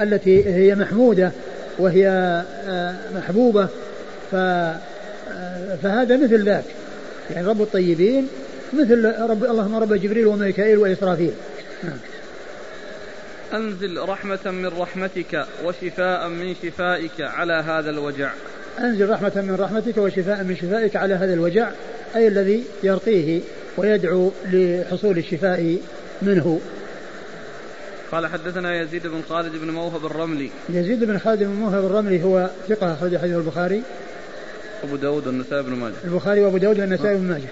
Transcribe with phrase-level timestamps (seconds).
[0.00, 1.32] التي هي محمودة
[1.78, 2.08] وهي
[2.68, 3.68] آه، محبوبة
[4.30, 4.78] ف آه،
[5.82, 6.64] فهذا مثل ذاك.
[7.30, 8.28] يعني رب الطيبين
[8.72, 11.32] مثل رب اللهم رب جبريل وميكائيل وإسرافيل.
[11.84, 11.98] نعم.
[13.54, 18.30] أنزل رحمة من رحمتك وشفاء من شفائك على هذا الوجع.
[18.80, 21.70] أنزل رحمة من رحمتك وشفاء من شفائك على هذا الوجع
[22.16, 23.40] أي الذي يرقيه
[23.76, 25.78] ويدعو لحصول الشفاء
[26.22, 26.60] منه.
[28.12, 30.50] قال حدثنا يزيد بن خالد بن موهب الرملي.
[30.68, 33.82] يزيد بن خالد بن موهب الرملي هو ثقة أخرج حديث البخاري.
[34.84, 35.94] أبو داود والنسائي بن ماجه.
[36.04, 37.48] البخاري وأبو داود والنسائي بن ماجه.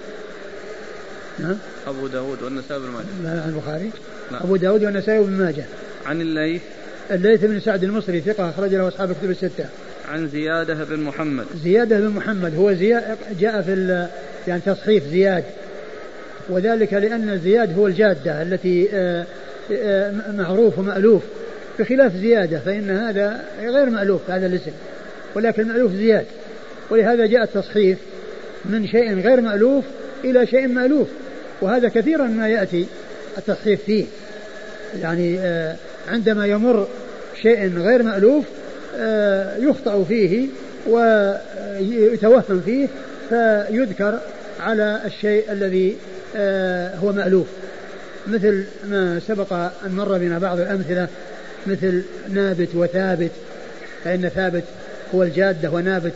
[1.39, 1.57] نعم.
[1.87, 3.05] أبو داود والنسائي بن ماجه.
[3.23, 3.91] لا البخاري.
[4.31, 4.43] لا.
[4.43, 5.65] أبو داود والنسائي بن ماجه.
[6.05, 6.61] عن الليث.
[7.11, 9.65] الليث بن سعد المصري ثقة أخرج له أصحاب كتب الستة.
[10.09, 11.45] عن زيادة بن محمد.
[11.63, 14.07] زيادة بن محمد هو زياد جاء في
[14.47, 15.43] يعني تصحيف زياد.
[16.49, 19.25] وذلك لأن زياد هو الجادة التي آه،
[20.33, 21.23] معروف ومألوف
[21.79, 24.71] بخلاف زيادة فإن هذا غير مألوف هذا الاسم
[25.35, 26.25] ولكن مألوف زياد.
[26.89, 27.97] ولهذا جاء التصحيف
[28.65, 29.83] من شيء غير مألوف
[30.23, 31.07] إلى شيء مألوف
[31.61, 32.85] وهذا كثيرا ما يأتي
[33.37, 34.05] التصحيف فيه.
[35.01, 35.75] يعني آه،
[36.07, 36.87] عندما يمر
[37.41, 38.45] شيء غير مألوف
[38.97, 40.47] آه، يخطأ فيه
[40.87, 42.87] ويتوهم فيه
[43.29, 44.19] فيذكر
[44.59, 45.97] على الشيء الذي
[46.35, 47.47] آه، هو مألوف.
[48.27, 51.07] مثل ما سبق أن مر بنا بعض الأمثلة
[51.67, 53.31] مثل نابت وثابت
[54.03, 54.63] فإن ثابت
[55.15, 56.13] هو الجادة ونابت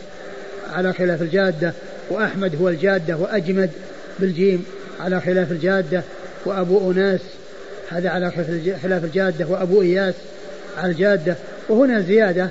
[0.72, 1.72] على خلاف الجادة
[2.10, 3.70] وأحمد هو الجادة وأجمد
[4.18, 4.64] بالجيم
[5.00, 6.02] على خلاف الجادة
[6.44, 7.20] وأبو أناس
[7.90, 8.30] هذا على
[8.82, 10.14] خلاف الجادة وأبو إياس
[10.78, 11.36] على الجادة.
[11.68, 12.48] وهنا زيادة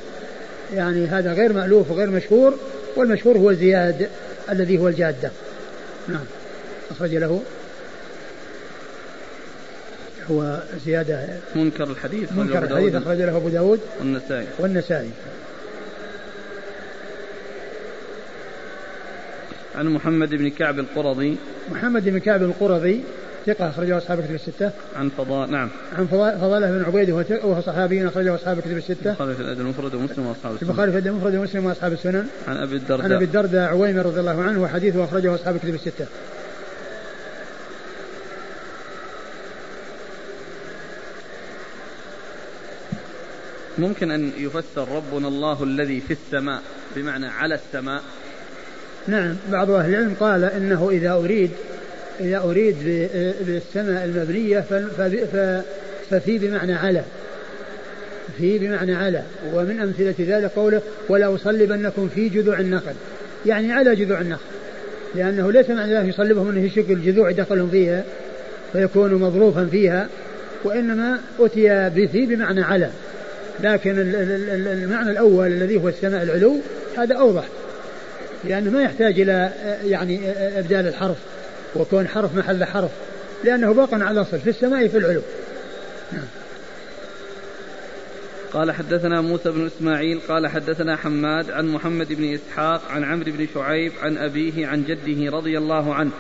[0.76, 2.54] يعني هذا غير مألوف وغير مشهور
[2.96, 4.08] والمشهور هو زياد
[4.50, 5.32] الذي هو الجادة.
[6.08, 6.26] نعم.
[6.92, 7.42] أخرج له.
[10.32, 15.10] هو زيادة منكر الحديث منكر الحديث أخرج له أبو داود والنسائي والنسائي
[19.76, 21.38] عن محمد بن كعب القرظي
[21.72, 23.02] محمد بن كعب القرظي
[23.46, 24.72] ثقة أخرجه أصحاب الكتب الستة.
[24.96, 25.70] عن فضاء نعم.
[25.98, 29.10] عن فضالة بن عبيد وهو صحابي أخرجه أصحاب الكتب الستة.
[29.10, 30.70] البخاري في الأدب المفرد ومسلم وأصحاب السنن.
[30.70, 32.28] البخاري في الأدب المفرد ومسلم وأصحاب السنن.
[32.48, 33.06] عن أبي الدرداء.
[33.06, 36.06] عن أبي الدرداء عويمر رضي الله عنه وحديثه أخرجه أصحاب الكتب الستة.
[43.80, 46.62] ممكن أن يفسر ربنا الله الذي في السماء
[46.96, 48.02] بمعنى على السماء.
[49.08, 51.52] نعم بعض أهل العلم قال إنه إذا أريد
[52.20, 52.76] إذا أريد
[53.48, 54.60] بالسماء المبنية
[56.10, 57.04] ففي بمعنى على.
[58.38, 59.24] في بمعنى على.
[59.54, 62.94] ومن أمثلة ذلك قوله ولا أصلبنكم في جذوع النخل
[63.46, 64.46] يعني على جذوع النخل.
[65.16, 68.04] لأنه ليس معنى ذلك يصلبهم أنه شكل جذوع يدخلهم فيها
[68.74, 70.08] فيكون مظروفا فيها
[70.64, 72.90] وإنما أتي بفي بمعنى على.
[73.64, 76.58] لكن المعنى الأول الذي هو السماء العلو
[76.98, 77.44] هذا أوضح.
[78.44, 79.52] لأنه ما يحتاج إلى
[79.84, 81.18] يعني إبدال الحرف
[81.76, 82.92] وكون حرف محل حرف
[83.44, 85.22] لأنه باق على الأصل في السماء في العلو.
[86.12, 86.26] نعم.
[88.54, 93.48] قال حدثنا موسى بن إسماعيل قال حدثنا حماد عن محمد بن إسحاق عن عمرو بن
[93.54, 96.12] شعيب عن أبيه عن جده رضي الله عنه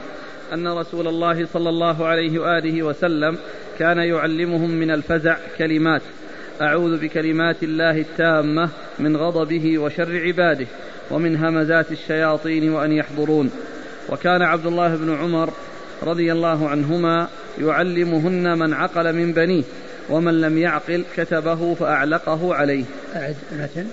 [0.53, 3.37] أن رسول الله صلى الله عليه وآله وسلم
[3.79, 6.01] كان يعلمهم من الفزع كلمات.
[6.61, 10.67] أعوذ بكلمات الله التامة من غضبه وشر عباده
[11.11, 13.51] ومن همزات الشياطين وأن يحضرون.
[14.09, 15.53] وكان عبد الله بن عمر
[16.03, 17.27] رضي الله عنهما
[17.61, 19.63] يعلمهن من عقل من بنيه
[20.09, 22.83] ومن لم يعقل كتبه فأعلقه عليه.
[23.15, 23.87] أعد متن.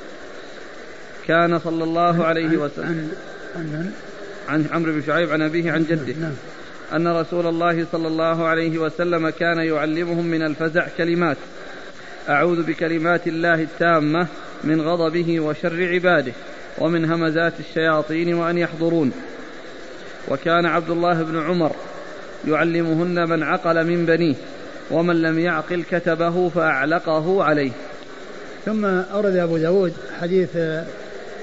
[1.26, 2.86] كان صلى الله عليه وسلم.
[2.86, 3.10] عن,
[3.56, 3.90] عن,
[4.48, 6.14] عن عمرو بن شعيب عن أبيه عن جده.
[6.20, 6.34] نعم.
[6.92, 11.36] أن رسول الله صلى الله عليه وسلم كان يعلمهم من الفزع كلمات.
[12.28, 14.26] أعوذ بكلمات الله التامة
[14.64, 16.32] من غضبه وشر عباده
[16.78, 19.12] ومن همزات الشياطين وأن يحضرون.
[20.28, 21.72] وكان عبد الله بن عمر
[22.48, 24.34] يعلمهن من عقل من بنيه
[24.90, 27.70] ومن لم يعقل كتبه فأعلقه عليه.
[28.66, 30.84] ثم أورد أبو داود حديث آه،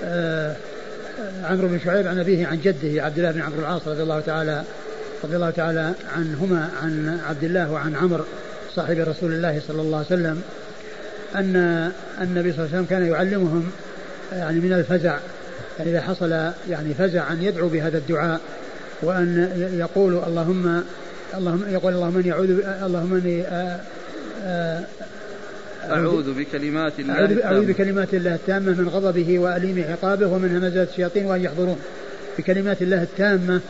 [0.03, 0.55] آه،
[1.43, 4.63] عمرو بن شعيب عن أبيه عن جده عبد الله بن عمرو العاص رضي الله تعالى
[5.23, 8.23] رضي الله تعالى عنهما عن عبد الله وعن عمرو
[8.75, 10.41] صاحب رسول الله صلى الله عليه وسلم.
[11.35, 11.91] أن
[12.21, 13.71] النبي صلى الله عليه وسلم كان يعلمهم
[14.33, 15.17] يعني من الفزع.
[15.79, 16.31] يعني إذا حصل
[16.69, 18.41] يعني فزع أن يدعو بهذا الدعاء
[19.01, 20.83] وأن يقول اللهم
[21.37, 22.49] اللهم يقول اللهم إني أعوذ
[22.83, 23.79] اللهم إني آه،
[24.43, 24.83] آه،
[25.89, 31.25] أعوذ بكلمات الله أعوذ, أعوذ بكلمات الله التامة من غضبه وأليم عقابه ومن همزات الشياطين
[31.25, 31.77] وأن يحضرون.
[32.37, 33.61] بكلمات الله التامة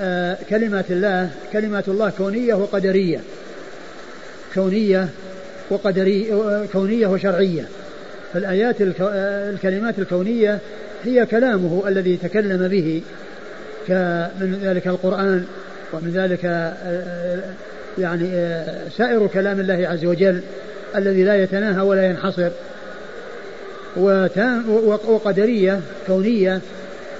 [0.00, 3.20] آه كلمات الله كلمات الله كونية وقدرية.
[4.54, 5.08] كونية
[5.70, 6.32] وقدري
[6.72, 7.68] كونية وشرعية.
[8.32, 8.76] فالآيات
[9.50, 10.58] الكلمات الكونية
[11.04, 13.02] هي كلامه الذي تكلم به
[14.40, 15.44] من ذلك القرآن
[15.92, 16.44] ومن ذلك
[17.98, 18.30] يعني
[18.96, 20.40] سائر كلام الله عز وجل
[20.96, 22.50] الذي لا يتناهى ولا ينحصر.
[25.06, 26.60] وقدرية كونية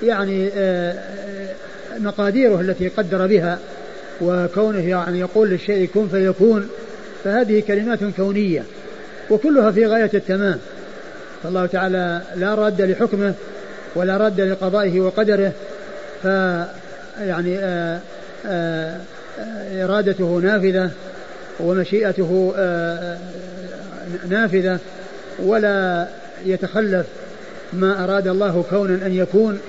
[0.03, 0.51] يعني
[1.99, 3.59] مقاديره التي قدر بها.
[4.21, 6.69] وكونه يعني يقول للشيء كن فيكون
[7.27, 8.63] فهذه كلمات كونية
[9.31, 10.59] وكلها في غاية التمام.
[11.43, 13.35] فالله تعالى لا رد لحكمه
[13.95, 15.53] ولا رد لقضائه وقدره
[16.23, 16.25] ف
[17.21, 18.01] يعني آآ
[18.47, 19.01] آآ
[19.85, 20.91] إرادته نافذة
[21.61, 22.55] ومشيئته
[24.29, 24.79] نافذة
[25.39, 26.07] ولا
[26.45, 27.07] يتخلف
[27.73, 29.61] ما أراد الله كونا أن يكون.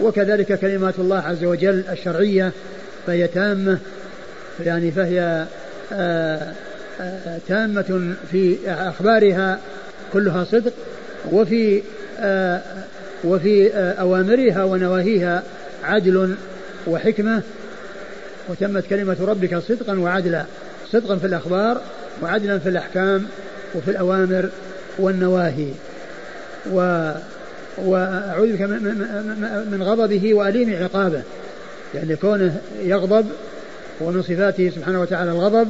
[0.00, 2.52] وكذلك كلمات الله عز وجل الشرعية
[3.06, 3.78] فهي تامة
[4.64, 5.46] يعني فهي
[7.48, 9.58] تامة في أخبارها
[10.12, 10.72] كلها صدق
[11.32, 11.82] وفي
[13.24, 15.42] وفي أوامرها ونواهيها
[15.84, 16.34] عدل
[16.86, 17.42] وحكمة.
[18.48, 20.44] وتمت كلمة ربك صدقا وعدلا
[20.92, 21.80] صدقا في الأخبار
[22.22, 23.26] وعدلا في الأحكام
[23.74, 24.48] وفي الأوامر
[24.98, 25.68] والنواهي.
[26.72, 27.10] و
[27.78, 28.60] وأعوذ بك
[29.70, 31.22] من غضبه وأليم عقابه
[31.94, 33.26] يعني كونه يغضب
[34.00, 35.68] ومن صفاته سبحانه وتعالى الغضب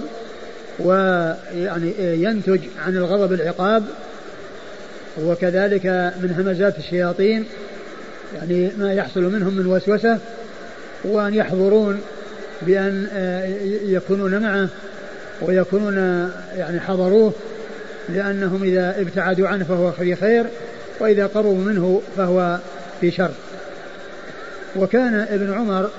[0.85, 3.85] ويعني ينتج عن الغضب العقاب
[5.23, 5.87] وكذلك
[6.23, 7.45] من همزات الشياطين
[8.37, 10.19] يعني ما يحصل منهم من وسوسة
[11.05, 12.01] وأن يحضرون
[12.63, 13.07] بأن
[13.85, 14.69] يكونون معه
[15.43, 15.97] ويكونون
[16.57, 17.33] يعني حضروه
[18.09, 20.47] لأنهم إذا ابتعدوا عنه فهو في خير
[21.01, 22.59] وإذا قربوا منه فهو
[23.01, 23.31] في شر.
[24.77, 25.91] وكان ابن عمر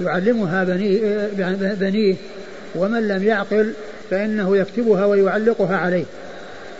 [0.00, 1.28] يعلمها بنيه,
[1.80, 2.16] بنيه
[2.74, 3.72] ومن لم يعقل
[4.10, 6.04] فإنه يكتبها ويعلقها عليه.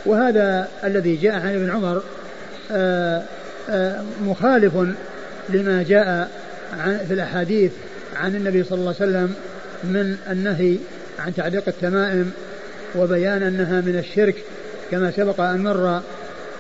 [0.07, 2.03] وهذا الذي جاء عن ابن عمر
[2.71, 3.23] آآ
[3.71, 4.73] آآ مخالف
[5.49, 6.31] لما جاء
[7.09, 7.73] في الأحاديث
[8.17, 9.35] عن النبي صلى الله عليه وسلم
[9.85, 10.77] من النهي
[11.19, 12.33] عن تعليق التمائم
[12.97, 14.35] وبيان أنها من الشرك
[14.91, 16.01] كما سبق أن مر.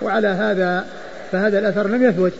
[0.02, 0.86] وعلى هذا
[1.32, 2.32] فهذا الأثر لم يثبت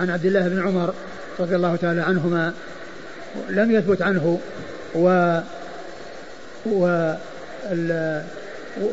[0.00, 0.94] عن عبد الله بن عمر
[1.38, 2.52] رضي الله تعالى عنهما.
[3.50, 4.40] لم يثبت عنه.
[4.94, 5.38] و
[6.66, 7.12] و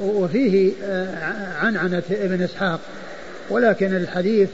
[0.01, 0.73] وفيه
[1.61, 2.79] عنعنة ابن إسحاق.
[3.49, 4.49] ولكن الحديث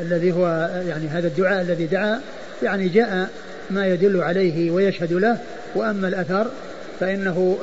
[0.00, 2.20] الذي هو يعني هذا الدعاء الذي دعا
[2.62, 3.28] يعني جاء
[3.70, 5.38] ما يدل عليه ويشهد له.
[5.74, 6.50] وأما الأثر
[7.00, 7.58] فإنه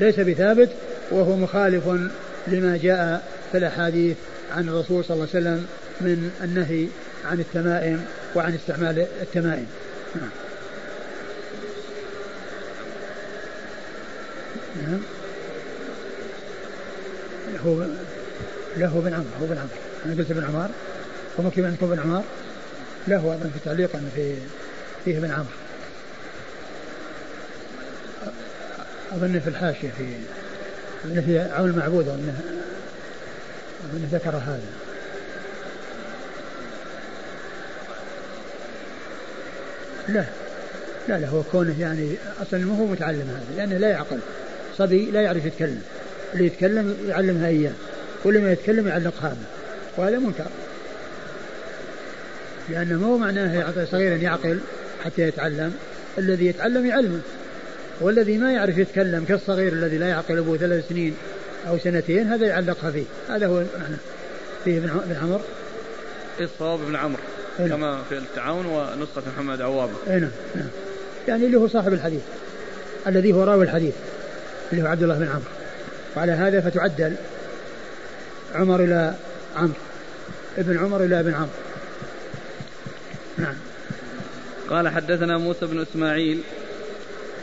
[0.00, 0.68] ليس بثابت
[1.10, 1.88] وهو مخالف
[2.48, 3.22] لما جاء
[3.52, 4.16] في الأحاديث
[4.56, 5.66] عن الرسول صلى الله عليه وسلم
[6.00, 6.86] من النهي
[7.30, 8.04] عن التمائم
[8.34, 9.66] وعن استعمال التمائم.
[10.14, 10.47] نعم.
[14.86, 15.00] نعم.
[17.66, 17.86] هو
[18.76, 19.68] له بن عمر هو بن عمر
[20.06, 20.68] أنا قلت ابن عمر
[21.38, 22.22] وممكن ان يكون بن عمر
[23.08, 24.34] له اظن في تعليقا في
[25.04, 25.52] فيه ابن عمر
[29.12, 30.04] أظن في الحاشية في
[31.04, 32.34] أظن في عون المعبود أظن
[33.84, 34.60] أظن ذكر هذا.
[40.08, 40.24] لا.
[41.08, 44.18] لا لا هو كونه يعني أصلا ما هو متعلم هذا لأنه لا يعقل.
[44.78, 45.82] صبي لا يعرف يتكلم.
[46.34, 47.72] اللي يتكلم يعلمها إياه.
[48.24, 49.36] واللي ما يتكلم يعلق هذا
[49.96, 50.46] وهذا منكر.
[52.68, 54.58] لأنه مو معناه صغيرا يعقل
[55.04, 55.74] حتى يتعلم.
[56.18, 57.20] الذي يتعلم يعلمه.
[58.00, 61.14] والذي ما يعرف يتكلم كالصغير الذي لا يعقل أبوه ثلاث سنين
[61.68, 63.04] أو سنتين هذا يعلقها فيه.
[63.28, 63.96] هذا هو معنى
[64.64, 65.40] فيه ابن عمر.
[66.40, 67.22] الصواب ابن عمرو
[67.60, 67.68] إيه.
[67.68, 69.92] كما في التعاون ونسخة محمد عوابة.
[70.10, 70.68] اي نعم نعم.
[71.28, 72.22] يعني اللي هو صاحب الحديث.
[73.06, 73.94] الذي هو راوي الحديث.
[74.72, 75.50] اللي هو عبد الله بن عمرو.
[76.16, 77.14] وعلى هذا فتعدل
[78.54, 79.14] عمر إلى
[79.56, 79.72] عمرو.
[80.58, 81.48] ابن عمر إلى ابن عمرو.
[83.38, 83.54] نعم.
[84.70, 86.40] قال حدثنا موسى بن إسماعيل.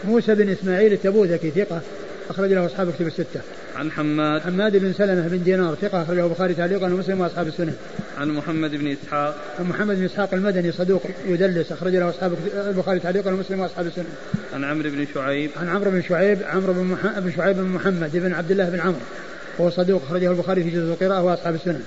[0.04, 1.82] موسى بن إسماعيل التبوذكي ثقة
[2.30, 3.42] أخرج له أصحاب كتب الستة.
[3.76, 7.74] عن حماد حماد بن سلمة بن دينار ثقة أخرجه البخاري تعليقا ومسلم وأصحاب السنة.
[8.18, 9.36] عن محمد بن إسحاق.
[9.60, 12.34] عن محمد بن إسحاق المدني صدوق يدلس أخرج له أصحاب
[12.68, 14.06] البخاري تعليقا ومسلم وأصحاب السنة.
[14.54, 15.50] عن عمرو بن شعيب.
[15.58, 17.20] عن عمرو بن شعيب عمرو بن, مح...
[17.20, 19.00] بن شعيب بن محمد بن عبد الله بن عمرو
[19.58, 21.82] وهو صدوق أخرجه البخاري في جزء القراءة وأصحاب السنة.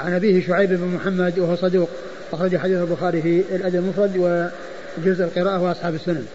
[0.00, 1.88] عن أبيه شعيب بن محمد وهو صدوق
[2.32, 6.26] أخرج حديث البخاري في الأدب المفرد وجزء القراءة وأصحاب السنن.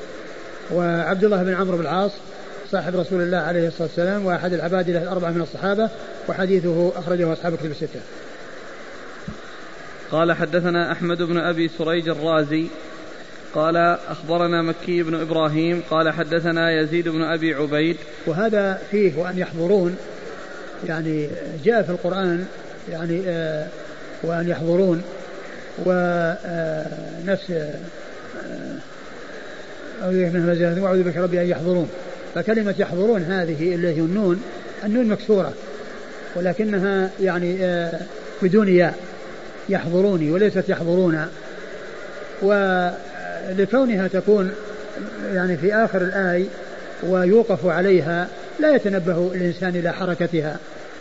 [0.74, 2.12] وعبد الله بن عمرو بن العاص
[2.72, 5.90] صاحب رسول الله عليه الصلاة والسلام وأحد العباد له الأربعة من الصحابة
[6.30, 8.00] وحديثه أخرجه أصحاب كتب الستة.
[10.12, 12.68] قال حدثنا أحمد بن أبي سريج الرازي.
[13.56, 13.78] قال
[14.10, 15.84] أخبرنا مكي بن إبراهيم.
[15.90, 17.98] قال حدثنا يزيد بن أبي عبيد.
[18.26, 19.98] وهذا فيه وأن يحضرون
[20.88, 21.30] يعني
[21.64, 22.46] جاء في القرآن
[22.92, 23.68] يعني آه
[24.24, 25.04] وأن يحضرون
[25.86, 27.76] ونفس آه
[30.02, 31.90] أعوذ من وأعوذ بك ربي أن يحضرون.
[32.36, 34.42] فكلمة يحضرون هذه اللي هي النون
[34.86, 35.54] النون مكسورة
[36.36, 38.00] ولكنها يعني آه
[38.42, 38.94] بدون ياء
[39.70, 41.28] يحضروني وليست يحضرون.
[42.42, 44.52] ولكونها تكون
[45.34, 46.46] يعني في آخر الآية
[47.04, 48.28] ويوقف عليها
[48.60, 50.58] لا يتنبه الإنسان إلى حركتها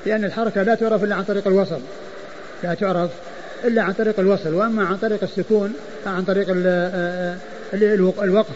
[0.07, 1.81] لأن الحركة لا تعرف إلا عن طريق الوصل.
[2.63, 3.11] لا تعرف
[3.65, 5.73] إلا عن طريق الوصل وأما عن طريق السكون
[6.07, 6.47] عن طريق
[8.23, 8.55] الوقف.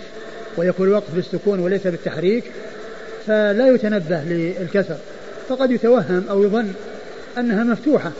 [0.61, 2.45] ويكون الوقف بالسكون وليس بالتحريك
[3.26, 4.97] فلا يتنبه للكسر.
[5.49, 6.73] فقد يتوهم أو يظن
[7.38, 8.12] أنها مفتوحة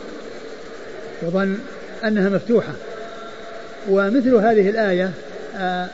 [1.23, 1.57] يظن
[2.05, 2.73] أنها مفتوحة.
[3.89, 5.11] ومثل هذه الآية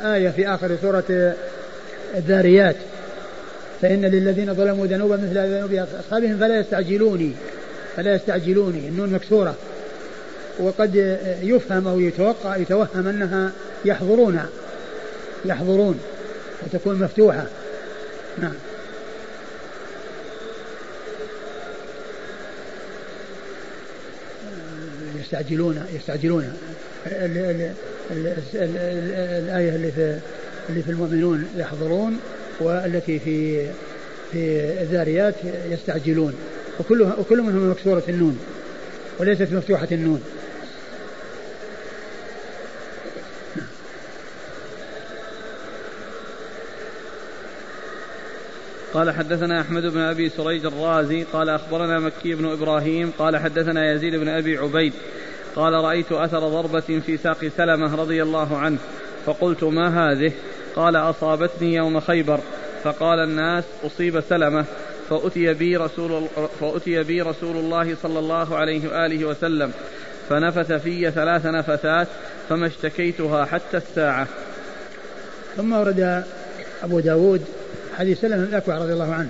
[0.01, 1.33] آية في آخر سورة
[2.17, 2.75] الذاريات
[3.81, 7.31] فإن للذين ظلموا ذنوبا مثل ذنوب أصحابهم فلا يستعجلوني
[7.95, 9.55] فلا يستعجلوني النون مكسورة.
[10.59, 13.51] وقد يفهم أو يتوقع يتوهم أنها
[13.85, 14.39] يحضرون
[15.45, 15.99] يحضرون.
[16.65, 17.45] وتكون مفتوحة.
[18.37, 18.53] نعم.
[25.19, 26.53] يستعجلون يستعجلون.
[28.11, 30.19] الآية اللي في
[30.69, 32.19] اللي في المؤمنون يحضرون
[32.59, 33.65] والتي في
[34.31, 35.35] في الذاريات
[35.69, 36.33] يستعجلون.
[36.79, 38.39] وكلها وكل منهم مكسورة النون
[39.19, 40.23] وليست مفتوحة النون.
[48.93, 54.15] قال حدثنا أحمد بن أبي سريج الرازي قال أخبرنا مكي بن إبراهيم قال حدثنا يزيد
[54.15, 54.93] بن أبي عبيد
[55.55, 58.77] قال رأيت أثر ضربة في ساق سلمة رضي الله عنه
[59.25, 60.31] فقلت ما هذه؟
[60.75, 62.39] قال أصابتني يوم خيبر
[62.83, 64.65] فقال الناس أصيب سلمة
[65.09, 66.27] فأتي بي رسول
[66.59, 69.71] فأتي بي رسول الله صلى الله عليه وآله وسلم
[70.29, 72.07] فنفث في ثلاث نفثات
[72.49, 74.27] فما اشتكيتها حتى الساعة.
[75.57, 76.23] ثم ورد
[76.83, 77.45] أبو داود
[77.97, 79.29] حديث سلمة بن الأكوع رضي الله عنه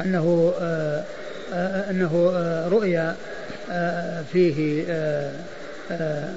[0.00, 1.04] أنه آآ
[1.52, 3.16] آآ أنه آآ رؤيا
[4.32, 4.84] فيه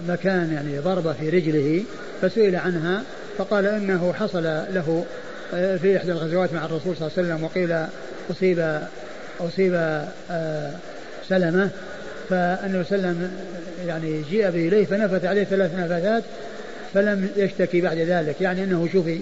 [0.08, 1.84] مكان يعني ضربة في رجله
[2.22, 3.04] فسئل عنها
[3.38, 4.44] فقال إنه حصل
[4.74, 5.06] له
[5.52, 7.86] في إحدى الغزوات مع الرسول صلى الله عليه وسلم وقيل
[12.30, 13.32] فالنبي صلى الله عليه وسلم
[13.88, 16.24] يعني جيء به إليه فنفث عليه ثلاث نفثات
[16.94, 19.20] فلم يشتكي بعد ذلك يعني إنه شفي.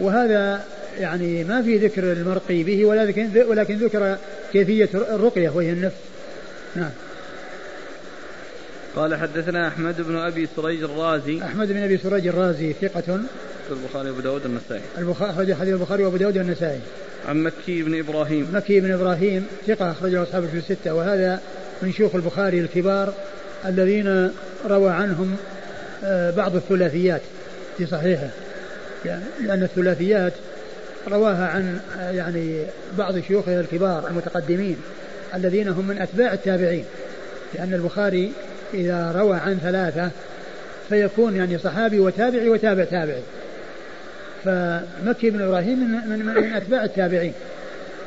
[0.00, 0.64] وهذا
[1.00, 4.16] يعني ما في ذكر المرقي به ولكن ولكن ذكر
[4.52, 5.96] كيفية الرقية وهي النفس.
[6.76, 6.90] نعم.
[8.96, 11.42] قال حدثنا أحمد بن أبي سريج الرازي.
[11.42, 13.20] أحمد بن أبي سريج الرازي ثقة.
[13.70, 16.80] البخاري وأبو داود النسائي البخاري أخرج حديث البخاري وأبو داود والنسائي.
[17.28, 18.48] عن مكي بن إبراهيم.
[18.52, 20.94] مكي بن إبراهيم ثقة أخرجه أصحاب في الستة.
[20.94, 21.40] وهذا
[21.82, 23.14] من شيوخ البخاري الكبار
[23.66, 24.30] الذين
[24.66, 25.36] روى عنهم
[26.36, 27.20] بعض الثلاثيات
[27.78, 28.28] في صحيحه.
[29.40, 30.32] لأن الثلاثيات
[31.08, 32.62] رواها عن يعني
[32.98, 34.76] بعض شيوخه الكبار المتقدمين
[35.34, 36.84] الذين هم من أتباع التابعين
[37.54, 38.32] لأن البخاري
[38.74, 40.10] إذا روى عن ثلاثة
[40.88, 43.22] فيكون يعني صحابي وتابعي وتابع تابعي.
[44.44, 47.32] فمكي بن إبراهيم من, من, من أتباع التابعين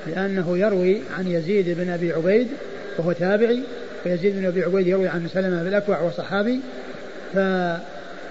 [0.08, 2.48] لأنه يروي عن يزيد بن أبي عبيد
[2.98, 3.63] وهو تابعي
[4.06, 6.60] ويزيد بن أبي عبيد يروي عن سلمة بن الأكوع وصحابي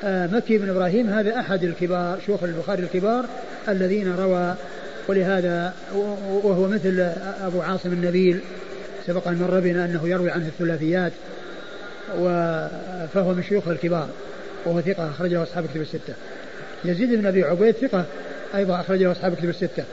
[0.06, 3.26] فمكي بن إبراهيم هذا أحد الكبار شيوخ البخاري الكبار
[3.68, 4.54] الذين روى
[5.08, 5.74] ولهذا
[6.44, 7.00] وهو مثل
[7.42, 8.40] أبو عاصم النبيل
[9.06, 11.12] سبق أن مر بنا أنه يروي عنه الثلاثيات
[13.14, 14.08] فهو من شيوخ الكبار
[14.64, 16.14] وهو ثقة أخرجه أصحاب كتب الستة.
[16.84, 18.04] يزيد بن أبي عبيد ثقة
[18.54, 19.84] أيضا أخرجه أصحاب كتب الستة.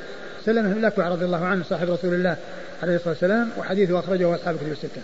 [0.46, 2.38] سلمة الأكوع رضي الله عنه صاحب رسول الله
[2.84, 5.02] عليه الصلاة والسلام وحديثه أخرجه أصحاب كتب الستة.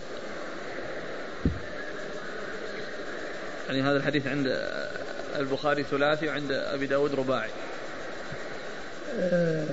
[3.68, 4.48] يعني هذا الحديث عند
[5.40, 7.50] البخاري ثلاثي وعند أبي داود رباعي.
[9.20, 9.66] أه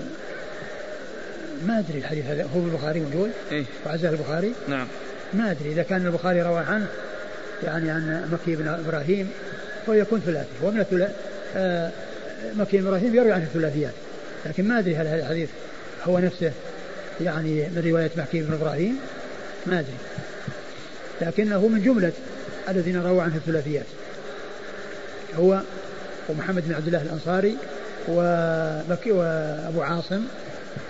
[1.67, 2.49] ما أدري الحديث هذا.
[2.55, 4.87] هو البخاري موجود إيه؟ وعزاه البخاري؟ نعم.
[5.35, 5.73] ما أدري.
[5.73, 6.87] إذا كان البخاري روى عنه
[7.65, 9.31] يعني عن مكي بن إبراهيم
[9.89, 10.49] هو يكون ثلاثي.
[10.63, 11.13] هو من الثلاث
[11.57, 11.91] آه
[12.57, 13.93] مكي بن إبراهيم يروي عنه الثلاثيات.
[14.47, 15.49] لكن ما أدري هل هذا الحديث
[16.05, 16.53] هو نفسه
[17.21, 18.97] يعني من رواية مكي بن إبراهيم؟
[19.67, 19.97] ما أدري.
[21.21, 22.13] لكنه من جملة
[22.69, 23.87] الذين رووا عنه الثلاثيات.
[25.39, 25.61] هو
[26.29, 27.57] ومحمد بن عبد الله الأنصاري
[28.09, 30.25] ومكي وأبو عاصم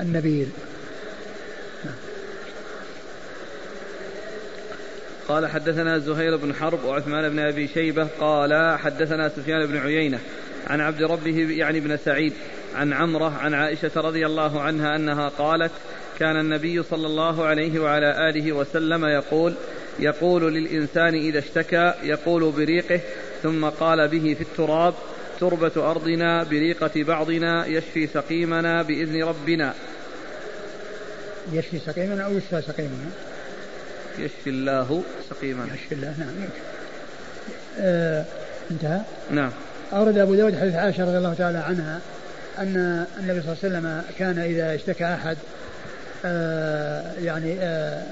[0.01, 0.49] النبيل.
[5.29, 10.19] قال حدثنا زهير بن حرب وعثمان بن أبي شيبة قال حدثنا سفيان بن عيينة
[10.67, 12.33] عن عبد ربه يعني بن سعيد
[12.75, 15.73] عن عمرة عن عائشة رضي الله عنها أنها قالت
[16.19, 19.55] كان النبي صلى الله عليه وعلى آله وسلم يقول
[19.99, 23.01] يقول للإنسان إذا اشتكى يقول بريقه
[23.43, 24.95] ثم قال به في التراب
[25.41, 29.75] تربة أرضنا بريقة بعضنا يشفي سقيمنا بإذن ربنا.
[31.53, 33.11] يشفي سقيمنا أو يشفى سقيمنا؟
[34.19, 35.75] يشفي الله سقيمنا.
[35.75, 36.49] يشفي الله نعم
[37.81, 38.25] آه
[38.71, 39.01] انتهى؟
[39.31, 39.51] نعم.
[39.93, 42.01] أورد أبو داود حديث عائشة رضي الله تعالى عنها
[42.59, 45.37] أن النبي صلى الله عليه وسلم كان إذا اشتكى أحد
[46.25, 48.03] آه يعني آه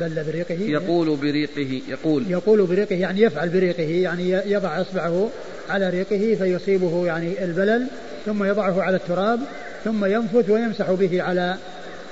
[0.00, 2.24] بل بريقه يقول بريقه يقول.
[2.30, 5.30] يقول بريقه يعني يفعل بريقه يعني يضع اصبعه
[5.70, 7.86] على ريقه فيصيبه يعني البلل
[8.26, 9.40] ثم يضعه على التراب
[9.84, 11.56] ثم ينفث ويمسح به على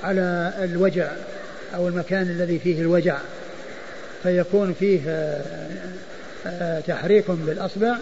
[0.03, 1.11] على الوجع
[1.75, 3.17] أو المكان الذي فيه الوجع.
[4.23, 5.41] فيكون فيه آه،
[6.47, 7.97] آه، تحريك بالأصبع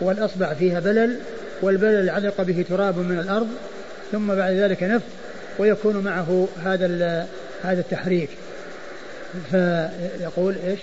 [0.00, 1.16] والأصبع فيها بلل
[1.62, 3.48] والبلل علق به تراب من الأرض
[4.12, 5.04] ثم بعد ذلك نفث
[5.58, 7.26] ويكون معه هذا
[7.62, 8.28] هذا التحريك.
[9.50, 10.80] فيقول إيش؟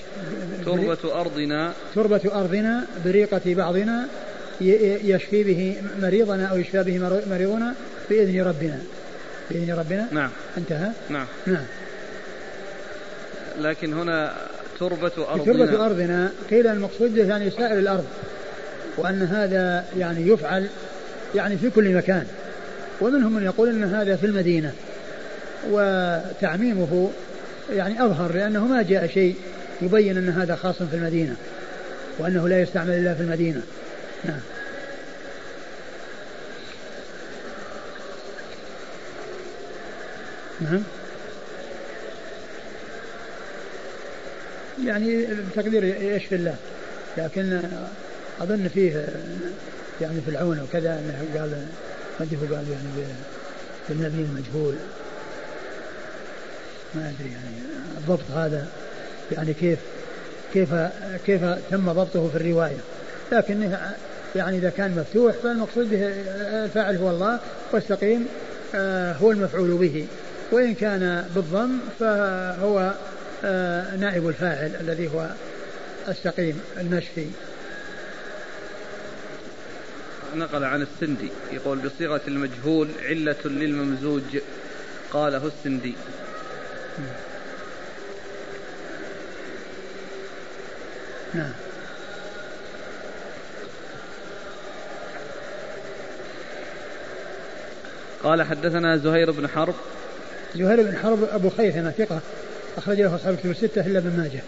[0.66, 1.74] تربة أرضنا.
[1.96, 4.08] تربة أرضنا بريقة بعضنا
[4.62, 7.74] يشفي به مريضنا أو يشفى به مريضنا
[8.10, 8.80] بإذن ربنا.
[9.52, 10.30] بإذن ربنا؟ نعم.
[10.58, 11.26] انتهى؟ نعم.
[11.48, 11.66] نعم.
[13.60, 14.34] لكن هنا
[14.80, 15.54] تربة أرضنا.
[15.54, 18.06] تربة أرضنا قيل المقصود يعني سائر الأرض
[18.98, 20.68] وأن هذا يعني يفعل
[21.36, 22.26] يعني في كل مكان.
[23.02, 24.74] ومنهم من يقول أن هذا في المدينة
[25.72, 27.12] وتعميمه
[27.70, 29.36] يعني أظهر لأنه ما جاء شيء
[29.82, 31.36] يبين أن هذا خاص في المدينة
[32.20, 33.62] وأنه لا يستعمل إلا في المدينة.
[34.26, 34.40] نعم.
[40.62, 40.84] نعم.
[44.86, 46.56] يعني بتقدير يشفي الله.
[47.18, 47.62] لكن
[48.42, 49.08] أظن فيه
[50.02, 51.66] يعني في العون وكذا أنه قال
[52.20, 53.08] قد قال يعني
[53.90, 54.76] بالنبي المجهول.
[56.96, 57.56] ما أدري يعني
[57.98, 58.68] الضبط هذا
[59.32, 59.80] يعني كيف
[60.54, 60.70] كيف
[61.26, 62.78] كيف تم ضبطه في الرواية.
[63.32, 63.78] لكن
[64.36, 66.08] يعني إذا كان مفتوح فالمقصود به
[66.66, 67.40] الفاعل هو الله
[67.72, 68.28] واستقيم
[68.76, 70.08] آه، هو المفعول به.
[70.52, 72.94] وإن كان بالضم فهو
[73.46, 75.30] آه، نائب الفاعل الذي هو
[76.08, 77.28] استقيم المشفي.
[80.36, 84.38] نقل عن السندي يقول بصيغة المجهول علة للممزوج
[85.12, 85.96] قاله السندي.
[91.34, 91.52] نعم.
[98.24, 99.76] قال حدثنا زهير بن حرب.
[100.56, 102.20] زهير بن حرب أبو خيثمة ثقة
[102.78, 104.42] أخرج له أصحاب الكتب الستة إلا ابن ماجه.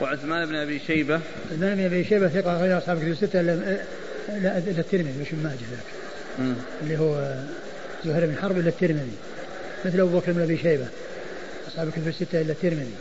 [0.00, 1.20] وعثمان بن أبي شيبة.
[1.52, 3.80] عثمان بن أبي شيبة ثقة غير أصحاب الكتب الستة إلا
[4.38, 7.34] لا الترمذي مش ماجه ذاك اللي هو
[8.04, 9.16] زهير بن حرب الا الترمذي
[9.84, 10.86] مثل أبو بكر بن أبي شيبة
[11.68, 12.94] أصحاب الكتب الستة الا الترمذي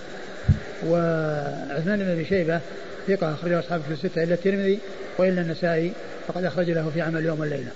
[0.85, 2.59] وعثمان بن أبي شيبة
[3.07, 4.79] ثقة اخرج أصحاب الكتب الستة الا الترمذي
[5.17, 5.91] وإلا النسائي
[6.27, 7.71] فقد أخرج له في عمل يوم والليله.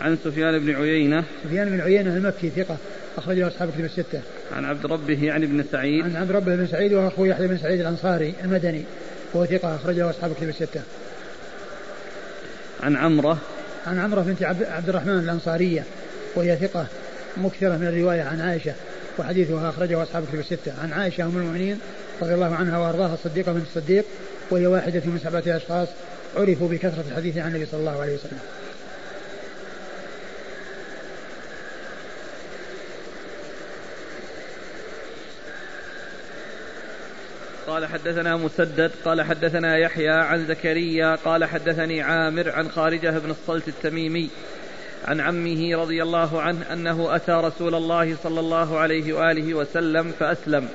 [0.00, 2.76] عن سفيان بن عيينة سفيان بن عيينة المكي ثقة
[3.18, 4.20] أخرجه أصحاب الكتب الستة.
[4.52, 6.04] عن عبد ربه يعني بن سعيد.
[6.04, 8.84] عن عبد ربه بن سعيد وهو أخوه يحيى بن سعيد الأنصاري المدني
[9.34, 10.80] وهو ثقة أخرجه أصحاب الكتب الستة.
[12.82, 13.38] عن عمرة.
[13.86, 15.84] عن عمرة بنت عبد الرحمن الأنصارية
[16.36, 16.86] وهي ثقة
[17.36, 18.74] مكثرة من الرواية عن عائشة
[19.18, 20.72] وحديثها أخرجه أصحاب الكتب الستة.
[20.82, 21.78] عن عائشة أم المؤمنين
[22.22, 24.04] رضي الله عنها وأرضاها الصديقة بنت الصديق
[24.50, 25.88] وهي واحدة من سبعة أشخاص
[26.36, 28.38] عرفوا بكثرة الحديث عن النبي صلى الله عليه وسلم.
[37.70, 43.68] قال حدثنا مسدد قال حدثنا يحيى عن زكريا قال حدثني عامر عن خارجة بن الصلت
[43.68, 44.30] التميمي
[45.04, 50.68] عن عمه رضي الله عنه أنه أتى رسول الله صلى الله عليه وآله وسلم فأسلم.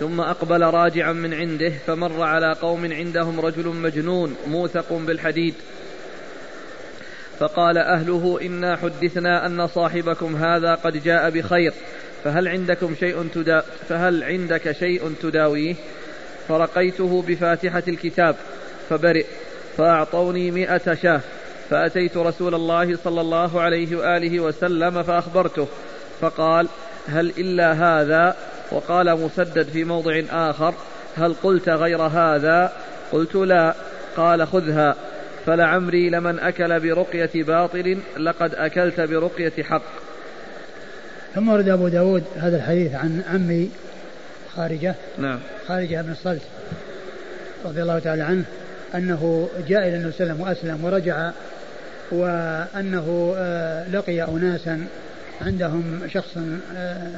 [0.00, 5.54] ثم أقبل راجعا من عنده فمر على قوم عندهم رجل مجنون موثق بالحديد.
[7.38, 11.72] فقال أهله إنا حدثنا أن صاحبكم هذا قد جاء بخير
[12.24, 15.74] فهل عندكم شيء تدا فهل عندك شيء تداويه؟
[16.48, 18.36] فرقيته بفاتحة الكتاب
[18.90, 19.26] فبرئ
[19.76, 21.20] فأعطوني مئة شاة
[21.70, 25.68] فأتيت رسول الله صلى الله عليه وآله وسلم فأخبرته
[26.20, 26.68] فقال
[27.08, 28.36] هل إلا هذا؟
[28.72, 30.74] وقال مسدد في موضع آخر
[31.16, 32.72] هل قلت غير هذا؟
[33.12, 33.74] قلت لا.
[34.16, 34.96] قال خذها.
[35.46, 40.03] فلعمري لمن أكل برقية باطل لقد أكلت برقية حق.
[41.34, 43.70] ثم ورد أبو داود هذا الحديث عن عمي
[44.56, 44.94] خارجة.
[45.18, 45.38] نعم.
[45.68, 46.42] خارجة بن الصلت
[47.64, 48.44] رضي الله تعالى عنه
[48.94, 51.30] أنه جاء إلى النبي صلى الله عليه وسلم وأسلم ورجع
[52.10, 54.86] وأنه آه، لقي أناسا
[55.40, 56.38] عندهم شخص
[56.76, 57.10] آه،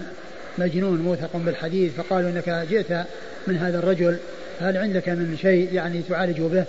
[0.58, 3.06] مجنون موثق بالحديث فقالوا إنك جئت
[3.46, 4.16] من هذا الرجل
[4.60, 6.64] هل عندك من شيء يعني تعالج به؟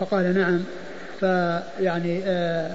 [0.00, 0.64] فقال نعم
[1.20, 2.70] فيعني آه،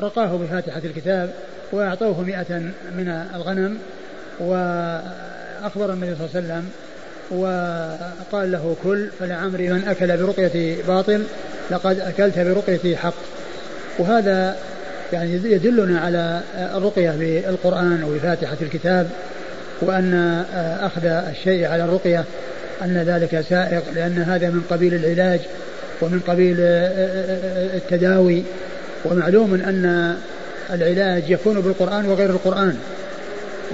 [0.00, 1.30] رقاه بفاتحة الكتاب
[1.72, 2.58] وأعطوه مئة
[2.96, 3.78] من الغنم
[4.40, 6.68] وأخبر النبي صلى الله عليه وسلم
[7.30, 11.22] وقال له كل فلعمري من أكل برقية باطل
[11.70, 13.14] لقد أكلت برقية حق.
[13.98, 14.56] وهذا
[15.12, 16.40] يعني يدلنا على
[16.76, 19.08] الرقية بالقرآن وبفاتحة الكتاب
[19.80, 20.44] وأن
[20.80, 22.24] أخذ الشيء على الرقية
[22.82, 25.40] أن ذلك سائق لأن هذا من قبيل العلاج
[26.00, 28.42] ومن قبيل التداوي.
[29.04, 30.16] ومعلوم أن
[30.72, 32.76] العلاج يكون بالقرآن وغير القرآن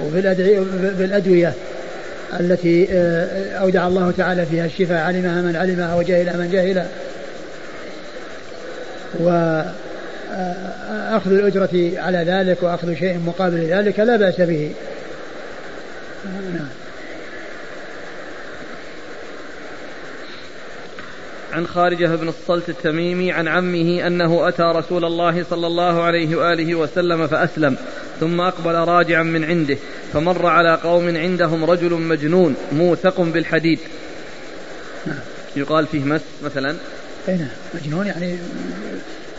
[0.05, 1.53] وبالأدوية
[2.39, 2.87] التي
[3.59, 6.87] أودع الله تعالى فيها الشفاء علمها من علمها وجهلها من جهلها
[9.19, 14.71] وأخذ الأجرة على ذلك وأخذ شيء مقابل ذلك لا بأس به.
[16.53, 16.67] نعم.
[21.53, 26.75] عن خارجة بن الصلت التميمي عن عمه أنه أتى رسول الله صلى الله عليه وآله
[26.75, 27.77] وسلم فأسلم
[28.19, 29.77] ثم أقبل راجعا من عنده
[30.13, 33.79] فمر على قوم عندهم رجل مجنون موثق بالحديد.
[35.55, 36.75] يقال فيه مس مثلا؟
[37.29, 37.47] اي نعم.
[37.73, 38.37] مجنون يعني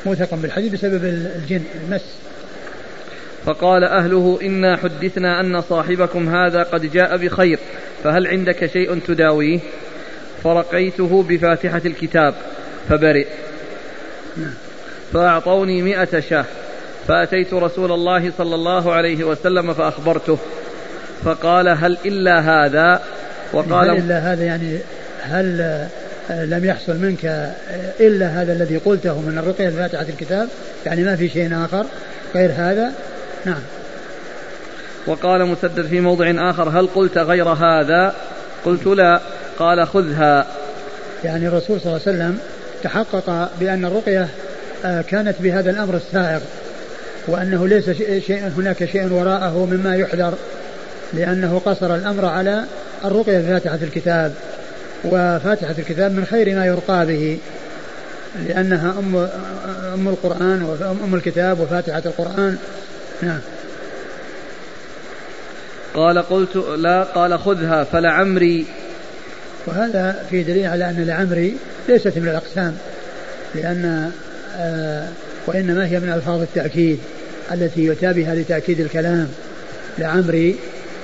[0.07, 2.05] موثق بالحديد بسبب الجن المس.
[3.47, 7.59] فقال أهله إنا حدثنا أن صاحبكم هذا قد جاء بخير
[8.05, 9.61] فهل عندك شيء تداويه؟
[10.45, 12.35] فرقيته بفاتحة الكتاب
[12.89, 13.27] فبرئ.
[15.13, 16.45] فأعطوني مئة شاه
[17.09, 20.39] فأتيت رسول الله صلى الله عليه وسلم فأخبرته.
[21.25, 23.03] فقال هل إلا هذا؟
[23.53, 24.79] وقال هل إلا هذا يعني
[25.23, 25.59] هل
[26.31, 27.53] لم يحصل منك
[28.01, 30.49] إلا هذا الذي قلته من الرقية بفاتحة الكتاب؟
[30.87, 31.87] يعني ما في شيء آخر
[32.35, 32.93] غير هذا؟
[33.45, 33.63] نعم.
[35.07, 38.15] وقال مسدد في موضع آخر هل قلت غير هذا؟
[38.65, 39.21] قلت لا.
[39.59, 40.47] قال خذها.
[41.25, 42.39] يعني الرسول صلى الله عليه وسلم
[42.83, 44.29] تحقق بأن الرقية
[44.85, 46.41] آه، كانت بهذا الأمر السائغ
[47.29, 47.91] وأنه ليس
[48.27, 50.35] شيء هناك شيء وراءه مما يحذر
[51.13, 52.65] لأنه قصر الأمر على
[53.05, 54.35] الرقية بفاتحة الكتاب
[55.05, 57.39] وفاتحة الكتاب من خير ما يرقى به
[58.47, 59.29] لأنها أم
[59.95, 62.59] أم القرآن وأم الكتاب وفاتحة القرآن.
[63.23, 63.41] نعم.
[65.95, 68.67] قال قلت لا قال خذها فلعمري.
[69.69, 71.57] وهذا في دليل على أن لعمري
[71.89, 72.77] ليست من الأقسام
[73.55, 74.11] لأن
[74.59, 75.09] آه
[75.47, 76.99] وإنما هي من ألفاظ التأكيد
[77.53, 79.29] التي يؤتى بها لتأكيد الكلام.
[79.99, 80.57] لعمري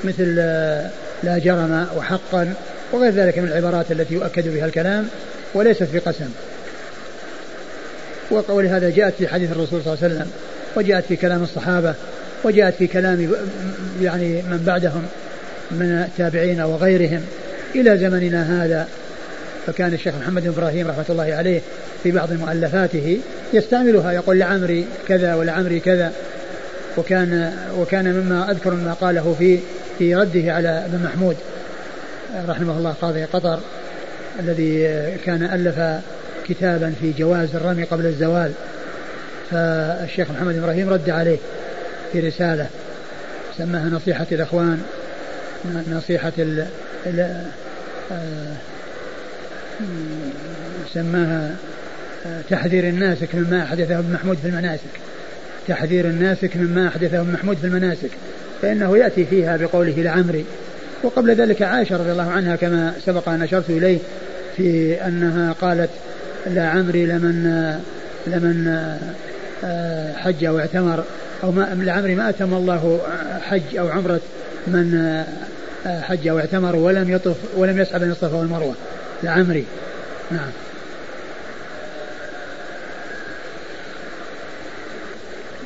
[0.04, 0.90] مثل آه
[1.22, 2.54] لا جرم وحقا
[2.92, 5.08] وغير ذلك من العبارات التي يؤكد بها الكلام
[5.54, 6.28] وليست في قسم.
[8.30, 10.30] ولهذا جاءت في حديث الرسول صلى الله عليه وسلم
[10.76, 11.94] وجاءت في كلام الصحابة
[12.44, 13.32] وجاءت في كلام
[14.02, 15.02] يعني من بعدهم
[15.70, 17.20] من التابعين وغيرهم.
[17.74, 18.88] إلى زمننا هذا.
[19.66, 21.60] فكان الشيخ محمد بن إبراهيم رحمة الله عليه
[22.02, 23.18] في بعض مؤلفاته
[23.52, 26.12] يستعملها يقول لعمري كذا ولعمري كذا.
[26.96, 29.58] وكان وكان مما أذكر ما قاله في
[29.98, 31.36] في رده على ابن محمود
[32.48, 33.60] رحمه الله قاضي قطر
[34.40, 34.88] الذي
[35.24, 36.02] كان ألف
[36.48, 38.52] كتابا في جواز الرمي قبل الزوال.
[39.50, 41.36] فالشيخ محمد إبراهيم رد عليه
[42.12, 42.66] في رسالة
[43.58, 44.82] سماها نصيحة الإخوان
[45.90, 46.66] نصيحة ال
[47.06, 47.44] ال
[50.94, 51.50] سماها
[52.26, 55.00] آه، تحذير الناسك مما أحدثه ابن محمود في المناسك.
[55.68, 58.10] تحذير الناسك مما أحدثه ابن محمود في المناسك.
[58.62, 60.44] فإنه يأتي فيها بقوله لعمري
[61.02, 63.98] وقبل ذلك عائشة رضي الله عنها كما سبق أن أشرت إليه
[64.56, 65.90] في أنها قالت
[66.46, 67.74] لعمري لمن
[68.26, 68.88] لمن
[69.64, 71.04] آه، حج أو اعتمر
[71.42, 73.00] أو ما لعمري ما أتم الله
[73.42, 74.20] حج أو عمرة
[74.66, 75.24] من
[75.86, 78.74] حج أو اعتمر ولم يطف ولم يسعى بين الصفا والمروة
[79.22, 79.64] لعمري.
[80.30, 80.50] نعم.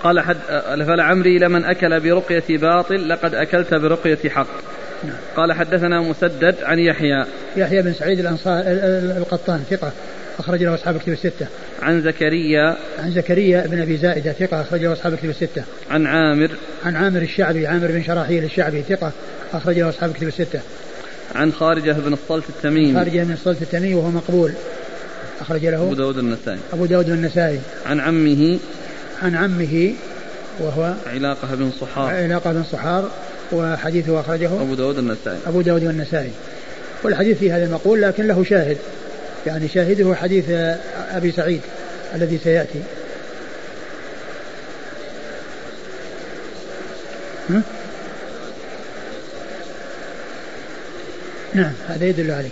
[0.03, 0.37] قال حد
[0.87, 4.47] فلعمري لمن أكل برقية باطل لقد أكلت برقية حق.
[5.05, 5.17] نعم.
[5.37, 7.25] قال حدثنا مسدد عن يحيى.
[7.57, 8.63] يحيى بن سعيد الأنصار
[9.17, 9.93] القطان ثقة.
[10.39, 11.47] أخرج له أصحاب الكتب الستة.
[11.83, 12.77] عن زكريا.
[12.99, 15.65] عن زكريا بن أبي زائدة ثقة أخرج له أصحاب الكتب الستة.
[15.91, 16.51] عن عامر.
[16.85, 19.13] عن عامر الشعبي عامر بن شراحيل الشعبي ثقة
[19.53, 20.61] أخرج له أصحاب الكتب الستة.
[21.35, 22.95] عن خارجة بن الصلت التميمي.
[22.95, 24.53] خارجة بن الصلت التميمي وهو مقبول.
[25.41, 26.59] أخرج له أبو داود النسائي.
[26.73, 27.61] أبو داود النسائي.
[27.87, 28.59] عن عمه.
[29.23, 29.95] عن عمه
[30.61, 32.15] وهو علاقة بن صحار.
[32.15, 33.11] علاقة بن صحار
[33.53, 35.39] وحديثه أخرجه أبو داود النسائي.
[35.47, 36.31] أبو داود النسائي.
[37.05, 38.77] والحديث في هذا المقول لكن له شاهد.
[39.47, 40.45] يعني شاهده حديث
[41.11, 41.61] أبي سعيد
[42.15, 42.83] الذي سيأتي.
[51.55, 52.51] نعم هذا يدل عليه.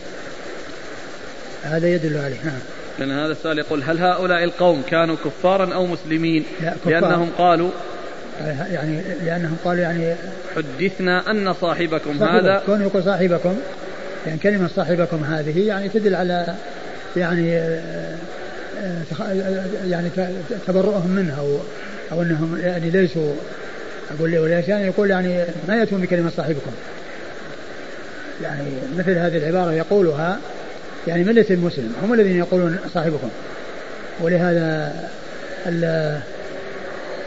[1.62, 2.58] هذا يدل عليه نعم.
[2.98, 6.92] لأن هذا السؤال يقول هل هؤلاء القوم كانوا كفارا أو مسلمين؟ لا كفار.
[6.92, 7.70] لأنهم قالوا
[8.70, 10.14] يعني لأنهم قالوا يعني
[10.56, 13.56] حدثنا أن صاحبكم صاحبكم هذا كون يقول صاحبكم
[14.26, 16.54] يعني كلمة صاحبكم هذه يعني تدل على
[17.16, 18.14] يعني آه،
[19.20, 19.34] آه،
[19.86, 20.10] يعني
[20.66, 21.58] تبرؤهم منها أو
[22.12, 23.34] أو أنهم يعني ليسوا
[24.10, 26.70] أقول لي وليس يعني يقول يعني ما يأتون بكلمة صاحبكم.
[28.42, 30.38] يعني مثل هذه العبارة يقولها
[31.06, 33.28] يعني ملة المسلم هم الذين يقولون صاحبكم.
[34.20, 34.94] ولهذا
[35.66, 35.84] ال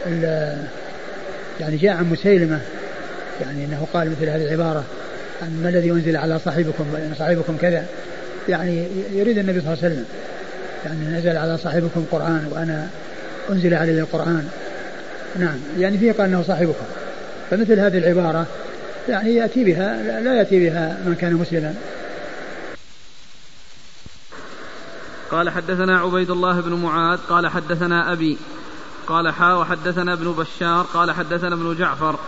[0.06, 0.56] ال
[1.60, 2.60] يعني جاء عن مسيلمة
[3.40, 4.84] يعني أنه قال مثل هذه العبارة
[5.42, 6.84] ما الذي أنزل على صاحبكم؟
[7.18, 7.86] صاحبكم كذا.
[8.48, 10.04] يعني يريد النبي صلى الله عليه وسلم.
[10.84, 12.88] يعني نزل على صاحبكم قرآن وأنا
[13.50, 14.48] أنزل علي القرآن.
[15.36, 15.58] نعم.
[15.78, 16.84] يعني فيه قال أنه صاحبكم.
[17.50, 18.46] فمثل هذه العبارة
[19.08, 21.74] يعني يأتي بها لا يأتي بها من كان مسلما.
[25.30, 28.38] قال حدثنا عبيد الله بن معاذ قال حدثنا أبي
[29.06, 32.18] قال حا وحدثنا ابن بشار قال حدثنا ابن جعفر.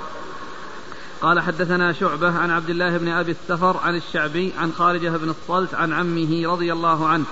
[1.22, 5.74] قال حدثنا شعبة عن عبد الله بن أبي السفر عن الشعبي عن خارجة بن الصلت
[5.74, 7.24] عن عمه رضي الله عنه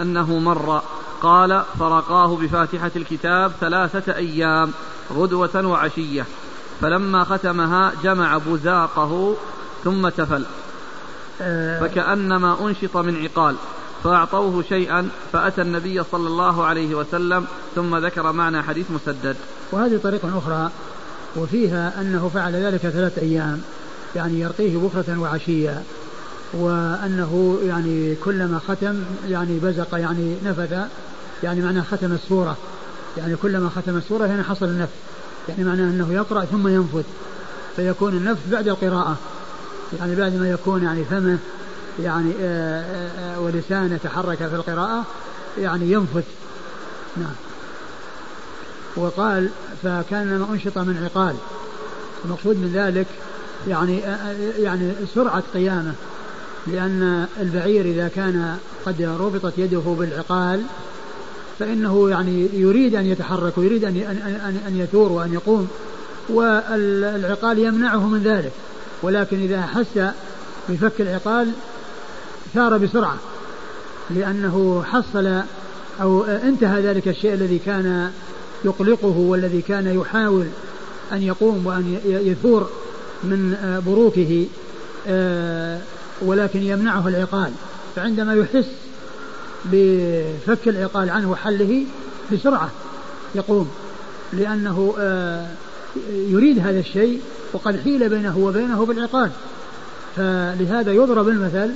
[0.00, 0.82] أنه مر
[1.22, 4.72] قال فرقاه بفاتحة الكتاب ثلاثة أيام
[5.12, 6.26] غدوة وعشية
[6.80, 9.36] فلما ختمها جمع بزاقه
[9.84, 10.44] ثم تفل.
[11.80, 13.56] فكأنما أنشط من عقال
[14.04, 19.36] فأعطوه شيئا فأتى النبي صلى الله عليه وسلم ثم ذكر معنى حديث مسدد
[19.72, 20.70] وهذه طريقة أخرى
[21.36, 23.60] وفيها أنه فعل ذلك ثلاث أيام
[24.16, 25.82] يعني يرقيه بكرة وعشية
[26.52, 30.78] وأنه يعني كلما ختم يعني بزق يعني نفذ
[31.42, 32.56] يعني معناه ختم السورة
[33.16, 34.92] يعني كلما ختم السورة يعني حصل النفذ
[35.48, 37.02] يعني معناه أنه يقرأ ثم ينفذ
[37.76, 39.16] فيكون النفذ بعد القراءة
[39.98, 41.38] يعني بعد ما يكون يعني فمه
[42.00, 45.04] يعني آه، آه، آه، ولسانه تحرك في القراءة
[45.58, 46.24] يعني ينفث.
[47.16, 47.51] نعم.
[48.96, 49.48] وقال
[49.82, 51.34] فكان ما أنشط من عقال.
[52.24, 53.06] المقصود من ذلك
[53.68, 54.00] يعني
[54.58, 55.92] يعني سرعة قيامه
[56.66, 60.62] لأن البعير إذا كان قد ربطت يده بالعقال
[61.58, 65.68] فإنه يعني يريد أن يتحرك ويريد أن أن أن يثور وأن يقوم
[66.28, 68.52] والعقال يمنعه من ذلك.
[69.02, 70.12] ولكن إذا أحس
[70.68, 71.52] بفك العقال
[72.54, 73.16] ثار بسرعة
[74.10, 75.40] لأنه حصل
[76.00, 78.10] أو انتهى ذلك الشيء الذي كان
[78.64, 80.46] يقلقه والذي كان يحاول
[81.12, 82.70] أن يقوم وأن يثور
[83.24, 84.46] من بروكه
[85.06, 85.80] آه،
[86.22, 87.52] ولكن يمنعه العقال.
[87.96, 88.70] فعندما يحس
[89.64, 91.84] بفك العقال عنه وحله
[92.32, 92.70] بسرعة
[93.34, 93.70] يقوم
[94.32, 95.46] لأنه آه،
[96.12, 97.20] يريد هذا الشيء
[97.52, 99.30] وقد حيل بينه وبينه بالعقال.
[100.16, 101.70] فلهذا يضرب المثل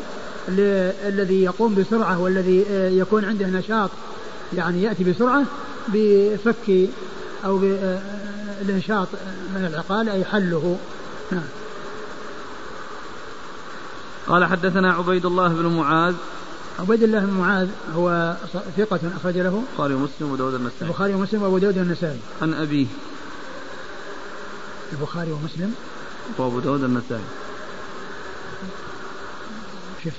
[1.09, 3.91] الذي يقوم بسرعة والذي آه، يكون عنده نشاط
[4.57, 5.45] يعني يأتي بسرعة
[5.89, 6.89] بفك
[7.45, 10.79] أو بالانشاط آه، من العقال أي حله.
[11.33, 11.43] نعم.
[14.29, 16.15] قال حدثنا عبيد الله بن معاذ.
[16.79, 18.37] عبيد الله بن معاذ هو
[18.77, 19.63] ثقة أخرج له.
[19.71, 20.83] البخاري ومسلم وأبو داود النسائي.
[20.83, 22.21] البخاري ومسلم وأبو داود النسائي.
[22.43, 22.87] عن أبيه.
[24.93, 25.75] البخاري ومسلم.
[26.39, 27.25] وأبو داود النسائي.
[30.05, 30.13] شوف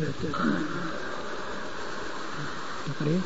[2.88, 3.21] التقريب.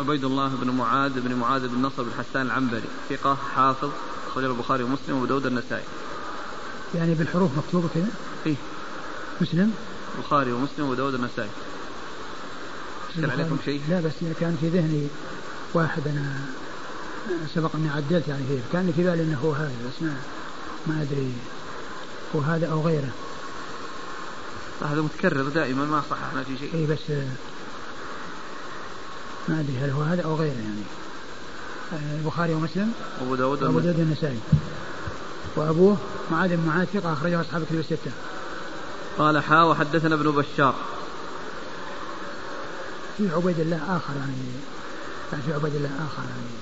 [0.00, 3.90] عبيد الله بن معاذ بن معاذ بن نصر بن حسان العنبري ثقة حافظ
[4.28, 5.84] أخرجه البخاري ومسلم وأبو داود النسائي
[6.94, 8.08] يعني بالحروف مكتوبة كذا؟
[8.46, 8.54] إيه.
[9.40, 9.72] مسلم؟
[10.18, 11.50] البخاري ومسلم وأبو داود النسائي
[13.10, 15.06] اشكل عليكم شيء؟ لا بس كان في ذهني
[15.74, 16.40] واحد أنا
[17.54, 18.60] سبق أني عدلت يعني فيه.
[18.72, 20.16] كان في بالي أنه هو هذا بس ما
[20.86, 21.32] ما أدري
[22.36, 23.10] هو هذا أو غيره.
[24.82, 26.74] هذا متكرر دائما ما صححنا في شيء.
[26.74, 26.98] اي بس
[29.48, 30.82] ما أدري هل هو هذا أو غيره يعني.
[32.18, 34.38] البخاري ومسلم وابو داود وابو داود النسائي
[35.56, 35.96] وأبوه
[36.30, 38.10] معاذ بن معاذ ثقة أخرجه أصحاب الكتب الستة.
[39.18, 40.74] قال حا وحدثنا ابن بشار.
[43.16, 44.32] في عبيد الله آخر يعني
[45.32, 46.56] يعني في عبيد الله آخر يعني.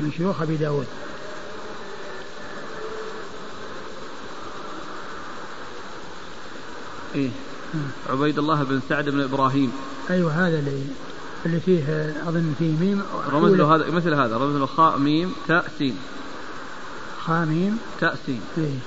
[0.00, 0.86] من شيوخ أبي داود.
[7.14, 7.30] إيه؟
[7.74, 7.90] نعم.
[8.10, 9.72] عبيد الله بن سعد بن إبراهيم.
[10.10, 10.82] أيوه هذا اللي
[11.46, 11.82] اللي فيه
[12.28, 13.02] أظن فيه ميم.
[13.32, 15.96] رمز له هذا مثل هذا رمز له خاء ميم تاء سين.
[17.24, 17.78] خاء ميم.
[18.00, 18.40] تاء سين.
[18.58, 18.78] إيه؟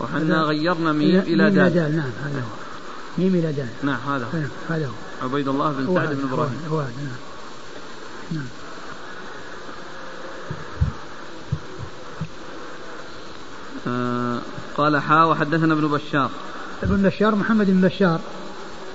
[0.00, 1.74] وحنا غيرنا ميم إلى دال.
[1.74, 1.96] دال.
[1.96, 2.56] نعم هذا هو.
[3.18, 3.68] ميم إلى دال.
[3.82, 4.38] نعم هذا هو.
[4.38, 4.92] إيه، هذا هو.
[5.22, 6.60] عبيد الله بن سعد بن إبراهيم.
[6.70, 7.16] هو هذا نعم.
[8.32, 8.46] نعم.
[14.76, 16.30] قال حا وحدثنا ابن بشار
[16.82, 18.20] ابن بشار محمد بن بشار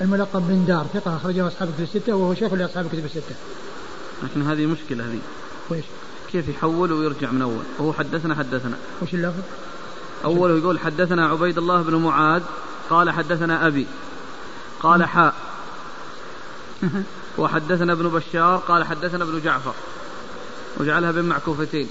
[0.01, 3.35] الملقب بن دار ثقة أخرجه أصحاب الكتب الستة وهو شيخ لأصحاب الكتب الستة.
[4.23, 5.19] لكن هذه مشكلة هذه.
[5.69, 5.85] وإيش؟
[6.31, 8.77] كيف يحول ويرجع من أول؟ وهو حدثنا حدثنا.
[9.01, 9.41] وش اللفظ؟
[10.25, 12.41] أوله يقول حدثنا عبيد الله بن معاذ
[12.89, 13.87] قال حدثنا أبي
[14.79, 15.33] قال حاء
[17.37, 19.73] وحدثنا ابن بشار قال حدثنا ابن جعفر
[20.77, 21.87] وجعلها بين معكوفتين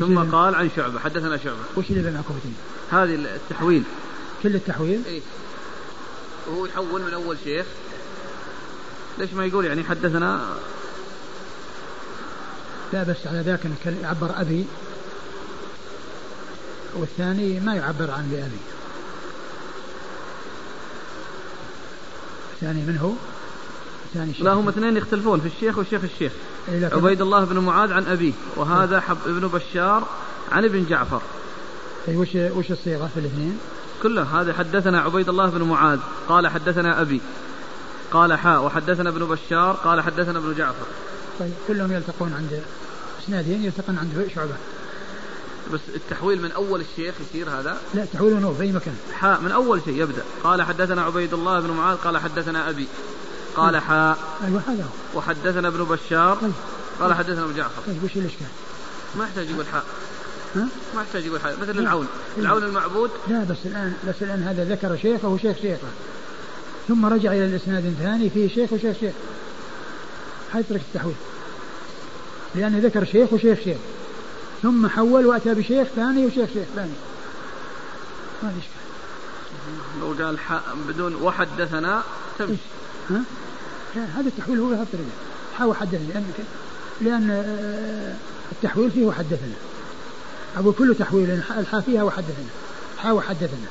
[0.00, 0.98] ثم قال عن شعبة.
[0.98, 1.58] حدثنا شعبة.
[1.76, 2.54] وش اللي بين معكوفتين؟
[2.90, 3.82] هذه التحويل.
[4.42, 5.20] كل التحويل؟ إيه.
[6.48, 7.66] وهو يحول من أول شيخ.
[9.18, 10.56] ليش ما يقول يعني حدثنا؟
[12.92, 13.60] لا بس على ذاك
[14.02, 14.64] يعبر أبي.
[16.94, 18.60] والثاني ما يعبر عن بأبي
[22.54, 23.12] الثاني من هو؟
[24.06, 26.32] الثاني لا هم اثنين يختلفون في الشيخ والشيخ الشيخ.
[26.68, 30.08] عبيد الله بن معاذ عن أبيه وهذا حب ابن بشار
[30.52, 31.22] عن ابن جعفر.
[32.08, 33.58] أي وش وش الصيغة في الاثنين؟
[34.02, 37.20] كله هذا حدثنا عبيد الله بن معاذ قال حدثنا أبي
[38.12, 40.86] قال حاء وحدثنا ابن بشار قال حدثنا ابن جعفر.
[41.40, 42.62] طيب كلهم يلتقون عند
[43.24, 44.54] إسنادين يلتقون عند شعبة.
[45.72, 48.96] بس التحويل من أول الشيخ يصير هذا؟ لا تحويل من في أي مكان.
[49.14, 50.22] حاء من أول شيء يبدأ.
[50.44, 52.86] قال حدثنا عبيد الله بن معاذ قال حدثنا أبي.
[53.60, 53.82] قال طيب.
[53.82, 54.18] حاء.
[54.44, 55.18] أيوه هذا هو.
[55.18, 56.36] وحدثنا ابن بشار.
[56.36, 56.52] طيب.
[57.00, 57.82] قال حدثنا ابو جعفر.
[57.86, 58.46] طيب وش الإشكال؟
[59.18, 59.84] ما يحتاج يقول حاء.
[60.56, 61.56] ها؟ ما يحتاج يقول حاء.
[61.60, 62.06] مثل العون.
[62.38, 63.10] العون المعبود.
[63.28, 65.88] لا بس الآن بس الآن هذا ذكر شيخه وشيخ شيخه.
[66.88, 69.14] ثم رجع إلى الإسناد الثاني فيه شيخ وشيخ شيخ.
[70.52, 71.14] طريقة التحويل.
[72.54, 73.78] لأنه ذكر شيخ وشيخ شيخ.
[74.62, 76.92] ثم حول وأتى بشيخ ثاني وشيخ شيخ ثاني.
[78.42, 78.80] ما في اشكال
[80.00, 80.38] لو قال
[80.88, 82.02] بدون وحدثنا
[82.38, 82.60] تمشي.
[83.10, 83.22] ها؟
[83.94, 85.10] هذا التحويل هو بهذه الطريقة
[85.58, 86.24] حاول حدثني لأن
[87.00, 88.14] لأن آه،
[88.52, 89.54] التحويل فيه وحدثنا
[90.56, 92.48] أقول كل تحويل الحا فيها وحدثنا
[92.98, 93.66] حا وحدثنا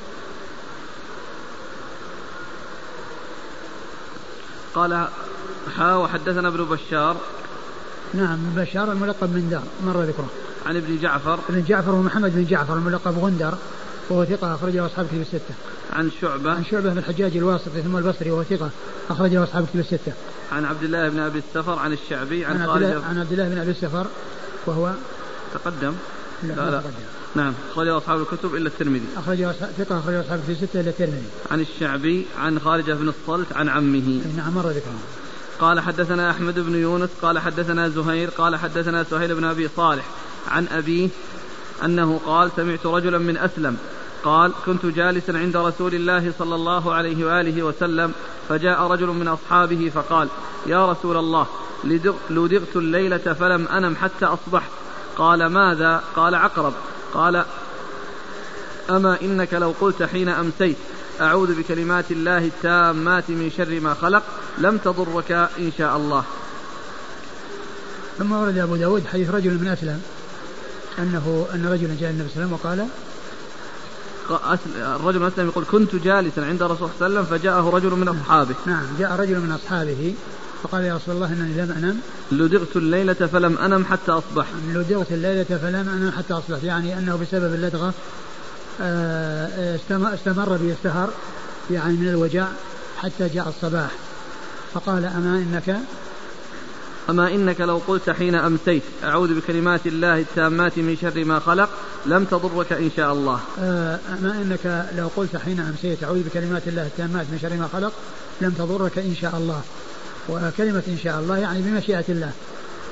[4.74, 5.08] قال
[5.76, 7.16] حا وحدثنا ابن بشار.
[8.14, 10.28] نعم بشار الملقب من دار مر ذكره
[10.66, 11.38] عن ابن جعفر.
[11.48, 13.54] ابن جعفر ومحمد بن جعفر الملقب غندر.
[14.10, 15.54] وهو ثقة أخرجه أصحاب كتب الستة.
[15.92, 18.70] عن شعبة عن شعبة بن الحجاج الواسطي ثم البصري وهو ثقة
[19.10, 20.12] أخرجه أصحاب كتب الستة.
[20.52, 23.48] عن عبد الله بن أبي السفر عن الشعبي عن, عن عبد الله عن عبد الله
[23.48, 24.06] بن أبي السفر
[24.66, 24.92] وهو
[25.54, 25.94] تقدم
[26.42, 26.80] لا, لا, لا.
[26.80, 26.94] تقدم.
[27.34, 31.60] نعم أخرجه أصحاب الكتب إلا الترمذي أخرجه ثقة أخرجه أصحاب الكتب الستة إلا الترمذي عن
[31.60, 34.98] الشعبي عن خارجة بن الصلت عن عمه نعم مر ذكره
[35.60, 40.04] قال حدثنا أحمد بن يونس قال حدثنا زهير قال حدثنا سهيل بن أبي صالح
[40.48, 41.08] عن أبيه
[41.84, 43.76] أنه قال سمعت رجلا من أسلم
[44.24, 48.12] قال كنت جالسا عند رسول الله صلى الله عليه وآله وسلم
[48.48, 50.28] فجاء رجل من أصحابه فقال
[50.66, 51.46] يا رسول الله
[52.30, 54.70] لدغت الليلة فلم أنم حتى أصبحت.
[55.16, 56.72] قال ماذا؟ قال عقرب
[57.14, 57.44] قال
[58.90, 60.76] أما إنك لو قلت حين أمسيت
[61.20, 64.22] أعوذ بكلمات الله التامات من شر ما خلق
[64.58, 66.24] لم تضرك إن شاء الله.
[68.18, 70.02] ثم ورد أبو داود حديث رجل من أسلم
[70.98, 72.88] أنه أن رجلا جاء النبي صلى الله عليه وسلم وقال
[74.76, 78.54] الرجل أسلم يقول كنت جالسا عند الرسول صلى الله عليه وسلم فجاءه رجل من أصحابه.
[78.66, 80.14] نعم جاء رجل من أصحابه
[80.62, 82.00] فقال يا رسول الله إنني لم أنم.
[82.32, 87.54] لدغت الليلة فلم أنم حتى أصبحت لدغت الليلة فلم أنم حتى أصبحت يعني أنه بسبب
[87.54, 87.94] اللدغة
[88.80, 89.76] آه،
[90.14, 91.10] استمر بي السهر
[91.70, 92.46] يعني من الوجع
[92.98, 93.90] حتى جاء الصباح.
[94.74, 95.76] فقال أما إنك
[97.10, 101.68] أما إنك لو قلت حين أمسيت أعوذ بكلمات الله التامات من شر ما خلق
[102.06, 103.40] لم تضرك إن شاء الله.
[103.60, 107.92] آه، أما إنك لو قلت حين أمسيت أعوذ بكلمات الله التامات من شر ما خلق
[108.40, 109.60] لم تضرك إن شاء الله.
[110.28, 112.32] وكلمة إن شاء الله يعني بمشيئة الله.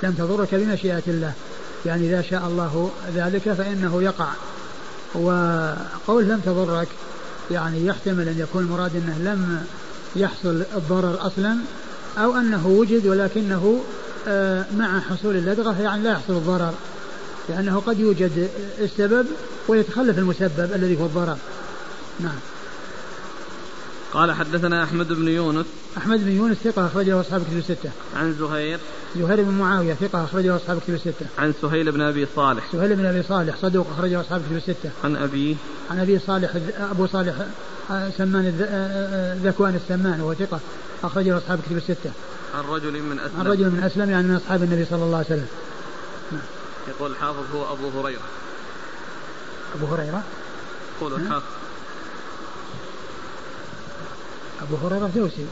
[0.03, 1.33] لم تضرك بمشيئة الله.
[1.87, 4.29] يعني إذا شاء الله ذلك فإنه يقع.
[5.15, 6.89] وقول لم تضرك
[7.51, 9.63] يعني يحتمل أن يكون المراد أنه لم
[10.17, 11.57] يحصل الضرر أصلا
[12.19, 13.81] أو أنه وجد ولكنه
[14.77, 16.75] مع حصول اللدغة يعني لا يحصل الضرر
[17.49, 19.27] لأنه قد يوجد السبب
[19.69, 21.37] ويتخلف المسبب الذي هو الضرر.
[22.21, 22.39] نعم.
[24.13, 25.67] قال حدثنا أحمد بن يونس.
[25.99, 27.91] أحمد بن يونس ثقة أخرج له أصحاب كتب الستة.
[28.17, 28.79] عن زهير.
[29.17, 31.27] زهير بن معاوية ثقة أخرج له أصحاب كتب الستة.
[31.39, 32.73] عن سهيل بن أبي صالح.
[32.73, 34.91] سهيل بن أبي صالح صدوق أخرج له أصحاب كتب الستة.
[35.05, 35.55] عن أبيه
[35.91, 36.51] عن أبي صالح
[36.91, 37.35] أبو صالح
[37.91, 40.61] آه، سمان آه، آه، ذكوان السمان وهو ثقة
[41.05, 42.11] أخرج له أصحاب كتب الستة.
[42.55, 43.41] عن رجل من أسلم.
[43.41, 45.49] عن رجل من أسلم يعني من أصحاب النبي صلى الله عليه وسلم.
[46.89, 48.21] يقول الحافظ هو أبو هريرة.
[49.75, 50.23] أبو هريرة؟
[50.97, 51.53] يقول الحافظ.
[54.63, 55.47] أبو هريرة دوسي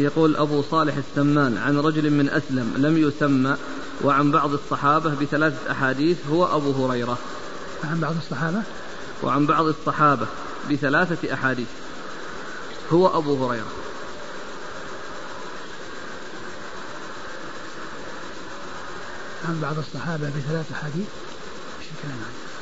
[0.00, 3.56] يقول أبو صالح السمان عن رجل من أسلم لم يسمى
[4.04, 7.18] وعن بعض الصحابة بثلاثة أحاديث هو أبو هريرة.
[7.84, 8.62] عن بعض الصحابة؟
[9.22, 10.26] وعن بعض الصحابة
[10.70, 11.68] بثلاثة أحاديث
[12.92, 13.72] هو أبو هريرة.
[19.48, 21.06] عن بعض الصحابة بثلاث أحاديث؟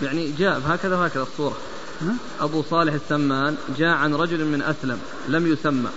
[0.02, 1.56] يعني جاء هكذا وهكذا الصورة؟
[2.40, 5.90] أبو صالح السمان جاء عن رجل من أسلم لم يسمى.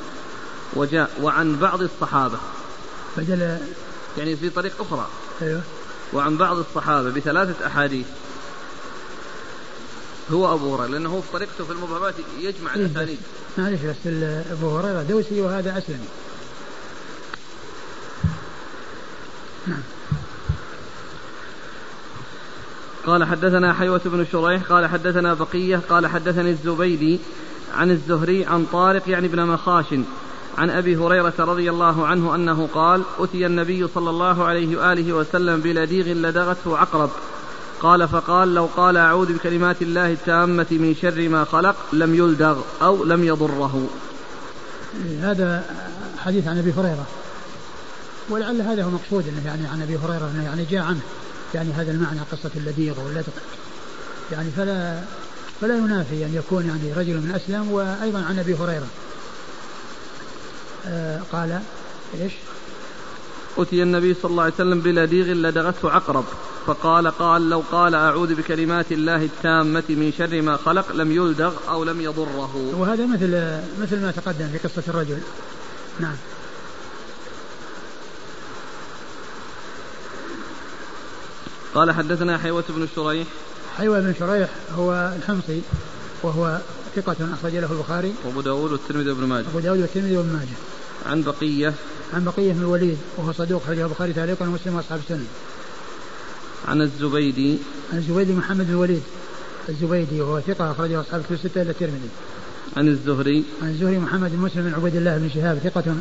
[0.74, 2.38] وجاء وعن بعض الصحابة.
[3.18, 3.58] بدل
[4.18, 5.08] يعني في طريق أخرى.
[5.42, 5.62] أيوه.
[6.14, 8.06] وعن بعض الصحابة بثلاثة أحاديث.
[10.32, 13.18] هو أبو هريرة لأنه في طريقته في المبهمات يجمع إيه الأسانيد.
[13.18, 13.96] بس- معلش بس
[14.52, 16.08] أبو هريرة دوسي وهذا أسلمي.
[23.06, 27.20] قال حدثنا حيوة بن شريح قال حدثنا بقية قال حدثني الزبيدي
[27.74, 29.86] عن الزهري عن طارق يعني ابن مخاش.
[30.58, 35.62] عن أبي هريرة رضي الله عنه أنه قال أتي النبي صلى الله عليه وآله وسلم
[35.62, 37.10] بلديغ لدغته عقرب.
[37.82, 43.04] قال فقال لو قال أعوذ بكلمات الله التامة من شر ما خلق لم يلدغ أو
[43.04, 43.88] لم يضره.
[45.22, 45.66] هذا
[46.18, 47.06] حديث عن أبي هريرة.
[48.30, 51.02] ولعل هذا هو مقصود إنه يعني عن أبي هريرة إنه يعني جاء عنه.
[51.54, 53.34] يعني هذا المعنى قصة اللديغ واللدغ.
[54.32, 55.02] يعني فلا
[55.62, 58.88] فلا ينافي أن يكون يعني رجل من أسلم وأيضا عن أبي هريرة.
[61.32, 61.62] قال
[62.22, 62.34] إيش؟
[63.58, 66.26] أتي النبي صلى الله عليه وسلم بلديغ لدغته عقرب
[66.68, 71.84] فقال قال لو قال أعوذ بكلمات الله التامة من شر ما خلق لم يلدغ أو
[71.84, 72.74] لم يضره.
[72.78, 75.20] وهذا مثل مثل ما تقدم في قصة الرجل.
[76.00, 76.16] نعم.
[81.76, 83.28] قال حدثنا حيوة بن شريح.
[83.78, 85.62] حيوة بن شريح هو الحمصي
[86.24, 86.60] وهو
[86.96, 88.14] ثقة أخرج له البخاري.
[88.26, 89.46] وأبو داود والترمذي وابن ماجه.
[89.48, 90.58] أبو داود والترمذي وابن ماجه.
[91.06, 91.74] عن بقية.
[92.14, 95.26] عن بقية بن الوليد وهو صدوق أخرجه البخاري تعليقا ومسلم وأصحاب السنة.
[96.68, 97.58] عن الزبيدي.
[97.94, 99.04] عن الزبيدي محمد بن الوليد.
[99.70, 102.10] الزبيدي وهو ثقة أخرجه أصحاب الكتب الستة إلا الترمذي.
[102.78, 103.44] عن الزهري.
[103.62, 105.96] عن الزهري محمد بن مسلم بن عبيد الله بن شهاب ثقة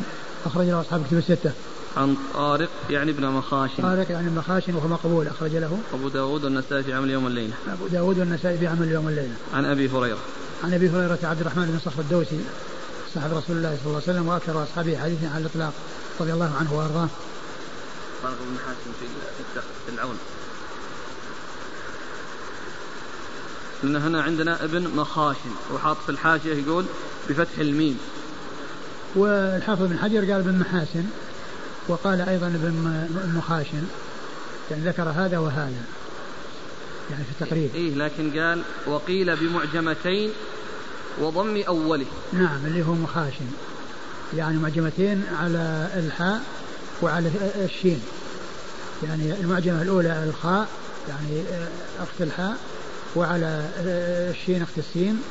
[0.45, 1.51] أخرج له أصحاب الكتب الستة.
[1.97, 3.83] عن طارق يعني ابن مخاشن.
[3.83, 5.79] طارق يعني ابن خاشن وهو مقبول أخرج له.
[5.93, 7.53] أبو داود والنسائي في عمل يوم الليلة.
[7.67, 10.17] أبو داود والنسائي في عمل اليوم والليلة عن أبي هريرة.
[10.63, 12.39] عن أبي هريرة عبد الرحمن بن صخر الدوسي
[13.13, 15.73] صاحب رسول الله صلى الله عليه وسلم وأكثر أصحابه حديثا على الإطلاق
[16.19, 17.07] رضي الله عنه وأرضاه.
[18.23, 19.05] طارق بن حاشم في
[19.85, 20.17] في العون.
[23.83, 26.85] لأن هنا عندنا ابن مخاشن وحاط في الحاشية يقول
[27.29, 27.99] بفتح الميم.
[29.15, 31.05] والحافظ بن حجر قال ابن محاسن
[31.87, 33.83] وقال أيضا ابن مخاشن
[34.71, 35.83] يعني ذكر هذا وهذا.
[37.11, 40.31] يعني في التقريب إيه لكن قال وقيل بمعجمتين
[41.21, 42.05] وضم أوله.
[42.33, 43.45] نعم اللي هو مخاشن.
[44.37, 46.41] يعني معجمتين على الحاء
[47.01, 48.03] وعلى الشين.
[49.03, 50.69] يعني المعجمة الأولى الخاء
[51.09, 51.43] يعني
[51.99, 52.57] أخت الحاء
[53.15, 53.69] وعلى
[54.31, 55.21] الشين أخت السين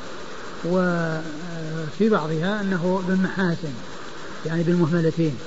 [0.65, 3.73] وفي بعضها أنه بالمحاسن
[4.45, 5.37] يعني بالمهملتين.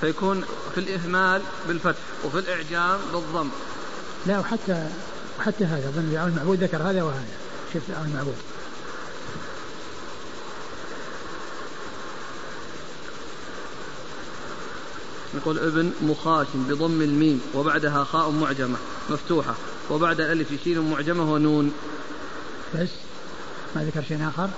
[0.00, 3.48] فيكون في الإهمال بالفتح وفي الإعجام بالضم.
[4.26, 4.88] لا وحتى
[5.38, 7.24] وحتى هذا ظن بعون المعبود ذكر هذا وهذا.
[7.74, 8.36] شفت بعون المعبود.
[15.34, 18.76] يقول ابن مخاشن بضم الميم وبعدها خاء معجمة
[19.10, 19.54] مفتوحة
[19.90, 21.72] وبعد الألف شين معجمة ونون.
[22.74, 22.88] بس
[23.76, 24.48] ما ذكر شيء آخر؟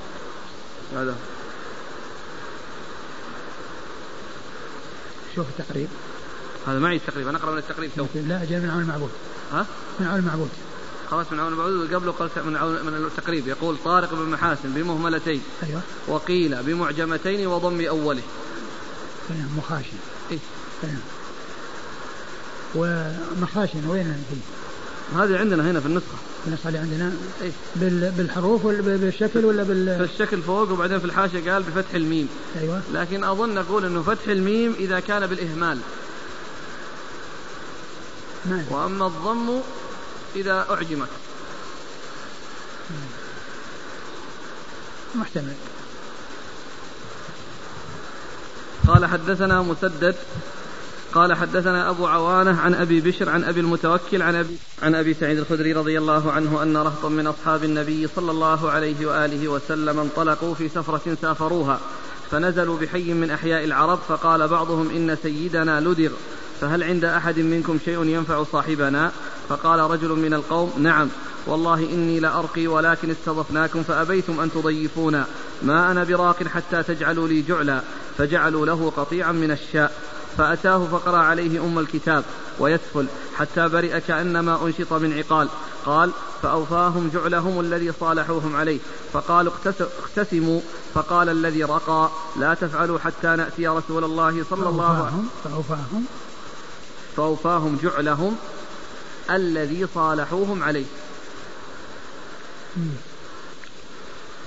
[0.95, 1.17] هذا.
[5.35, 5.89] شوف التقريب.
[6.67, 9.11] هذا معي التقريب أنا أقرأ من التقريب تو لا أجل من عون المعبود.
[9.53, 9.67] ها؟
[10.01, 10.51] من عون المعبود.
[11.11, 13.49] خلاص من عون المعبود وقبله قال من عون من التقريب.
[13.49, 15.43] يقول طارق بن محاسن بمهملتين.
[15.63, 15.81] أيوه.
[16.09, 18.23] وقيل بمعجمتين وضم أوله.
[19.57, 19.97] مخاشن.
[20.31, 20.39] إيه؟
[22.75, 26.17] ومخاشن وين فيه؟ هذه عندنا هنا في النسخة.
[26.47, 27.53] النسخة اللي عندنا؟ إيه؟
[28.11, 32.29] بالحروف ولا بالشكل ولا بال في الشكل فوق وبعدين في الحاشية قال بفتح الميم.
[32.61, 32.83] أيوة.
[32.93, 35.79] لكن أظن نقول أنه فتح الميم إذا كان بالإهمال.
[38.47, 39.61] ما وأما الضم
[40.37, 41.09] إذا أعجمت.
[45.15, 45.55] محتمل.
[48.87, 50.17] قال حدثنا مسدد.
[51.15, 55.39] قال حدثنا أبو عوانة عن أبي بشر عن أبي المتوكل عن أبي, عن أبي سعيد
[55.39, 60.55] الخدري رضي الله عنه أن رهطا من أصحاب النبي صلى الله عليه وآله وسلم انطلقوا
[60.55, 61.81] في سفرة سافروها
[62.31, 66.11] فنزلوا بحي من أحياء العرب فقال بعضهم إن سيدنا لدغ
[66.61, 69.13] فهل عند أحد منكم شيء ينفع صاحبنا؟
[69.49, 71.09] فقال رجل من القوم نعم
[71.47, 75.27] والله إني لأرقي ولكن استضفناكم فأبيتم أن تضيفونا.
[75.63, 77.81] ما أنا براق حتى تجعلوا لي جعلا
[78.19, 79.93] فجعلوا له قطيعا من الشاء.
[80.39, 82.25] فأتاه فقرأ عليه أم الكتاب
[82.59, 85.49] ويسفل حتى برئ كأنما أنشط من عقال.
[85.87, 86.11] قال
[86.43, 88.79] فأوفاهم جعلهم الذي صالحوهم عليه.
[89.13, 90.61] فقالوا اقتسموا.
[90.95, 95.29] فقال الذي رقى لا تفعلوا حتى نأتي رسول الله صلى الله عليه وسلم.
[95.45, 96.05] فأوفاهم.
[97.17, 98.37] فأوفاهم جعلهم.
[99.31, 100.87] الذي صالحوهم عليه.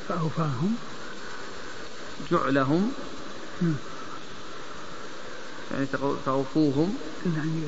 [0.10, 0.76] فأوفاهم.
[2.32, 2.92] جعلهم.
[5.72, 5.86] يعني
[6.26, 7.64] توفوهم يعني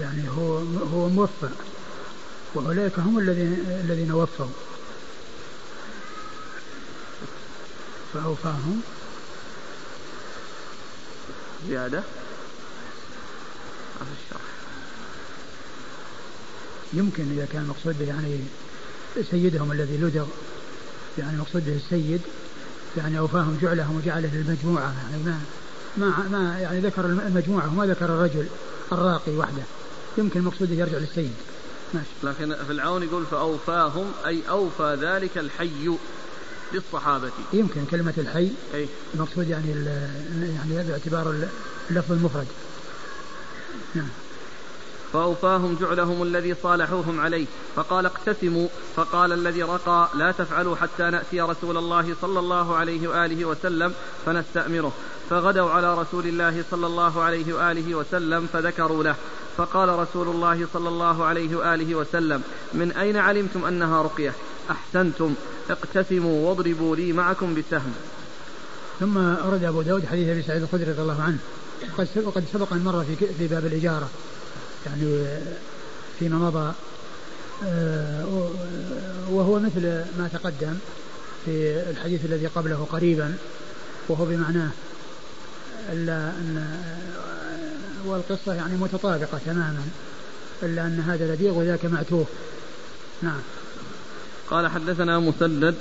[0.00, 0.58] يعني هو
[0.94, 1.48] هو موفى
[2.54, 3.52] وأولئك هم الذين
[3.84, 4.46] الذين وفوا.
[8.14, 8.82] فأوفاهم.
[11.68, 12.02] زيادة.
[13.98, 14.47] في الشرح
[16.92, 18.40] يمكن إذا كان المقصود به يعني
[19.30, 20.26] سيدهم الذي لدغ
[21.18, 22.20] يعني المقصود به السيد
[22.96, 25.40] يعني أوفاهم جعلهم وجعله للمجموعة يعني ما
[25.96, 28.46] ما ما يعني ذكر المجموعة وما ذكر الرجل
[28.92, 29.62] الراقي وحده.
[30.18, 31.32] يمكن المقصود يرجع للسيد.
[31.94, 32.08] ماشي.
[32.22, 35.96] لكن في العون يقول فأوفاهم أي أوفى ذلك الحي
[36.72, 37.30] للصحابة.
[37.52, 38.88] يمكن كلمة الحي أي.
[39.14, 39.70] المقصود يعني
[40.40, 41.48] يعني باعتبار
[41.90, 42.46] اللفظ المفرد.
[43.94, 44.08] نعم.
[45.12, 47.46] فأوفاهم جعلهم الذي صالحوهم عليه.
[47.76, 48.68] فقال اقتسموا.
[48.96, 53.94] فقال الذي رقى لا تفعلوا حتى نأتي رسول الله صلى الله عليه وآله وسلم
[54.26, 54.92] فنستأمره.
[55.30, 59.14] فغدوا على رسول الله صلى الله عليه وآله وسلم فذكروا له.
[59.56, 62.42] فقال رسول الله صلى الله عليه وآله وسلم
[62.74, 64.32] من أين علمتم أنها رقية؟
[64.70, 65.34] أحسنتم.
[65.70, 67.94] اقتسموا واضربوا لي معكم بسهم.
[69.00, 71.38] ثم أورد أبو داود حديث أبي سعيد الخدري رضي الله عنه
[72.26, 74.08] وقد سبق أن مر في, في باب الإجارة.
[74.86, 75.26] يعني
[76.18, 76.72] فيما مضى
[77.66, 78.24] آه،
[79.30, 79.82] وهو مثل
[80.18, 80.74] ما تقدم
[81.44, 83.34] في الحديث الذي قبله قريبا
[84.08, 84.70] وهو بمعناه
[85.92, 86.78] إلا أن
[88.06, 89.82] والقصة يعني متطابقة تماما
[90.62, 92.26] إلا أن هذا لديغ وذاك معتوه.
[93.22, 93.40] نعم.
[94.50, 95.74] قال حدثنا مسدد.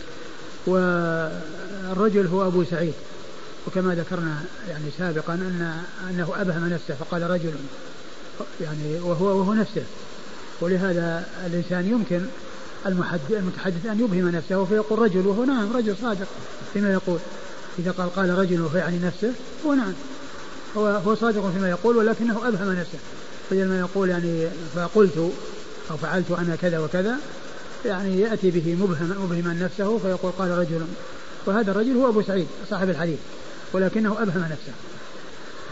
[0.68, 2.94] والرجل هو أبو سعيد.
[3.68, 7.54] وكما ذكرنا يعني سابقا أن أنه أبهم نفسه فقال رجل
[8.62, 9.84] يعني وهو وهو نفسه.
[10.62, 12.22] ولهذا الإنسان يمكن
[13.30, 16.28] المتحدث أن يبهم نفسه فيقول رجل وهو نعم رجل صادق
[16.74, 17.20] فيما يقول.
[17.80, 19.32] إذا قال قال رجل فيعني نفسه
[19.66, 19.94] هو نعم.
[20.78, 22.98] هو هو صادق فيما يقول ولكنه أبهم نفسه.
[23.52, 25.32] بدل ما يقول يعني فقلت
[25.92, 27.16] أو فعلت أنا كذا وكذا
[27.86, 30.82] يعني يأتي به مبهم مبهما نفسه فيقول قال رجل.
[31.46, 33.20] وهذا الرجل هو أبو سعيد صاحب الحديث
[33.74, 34.74] ولكنه أبهم نفسه.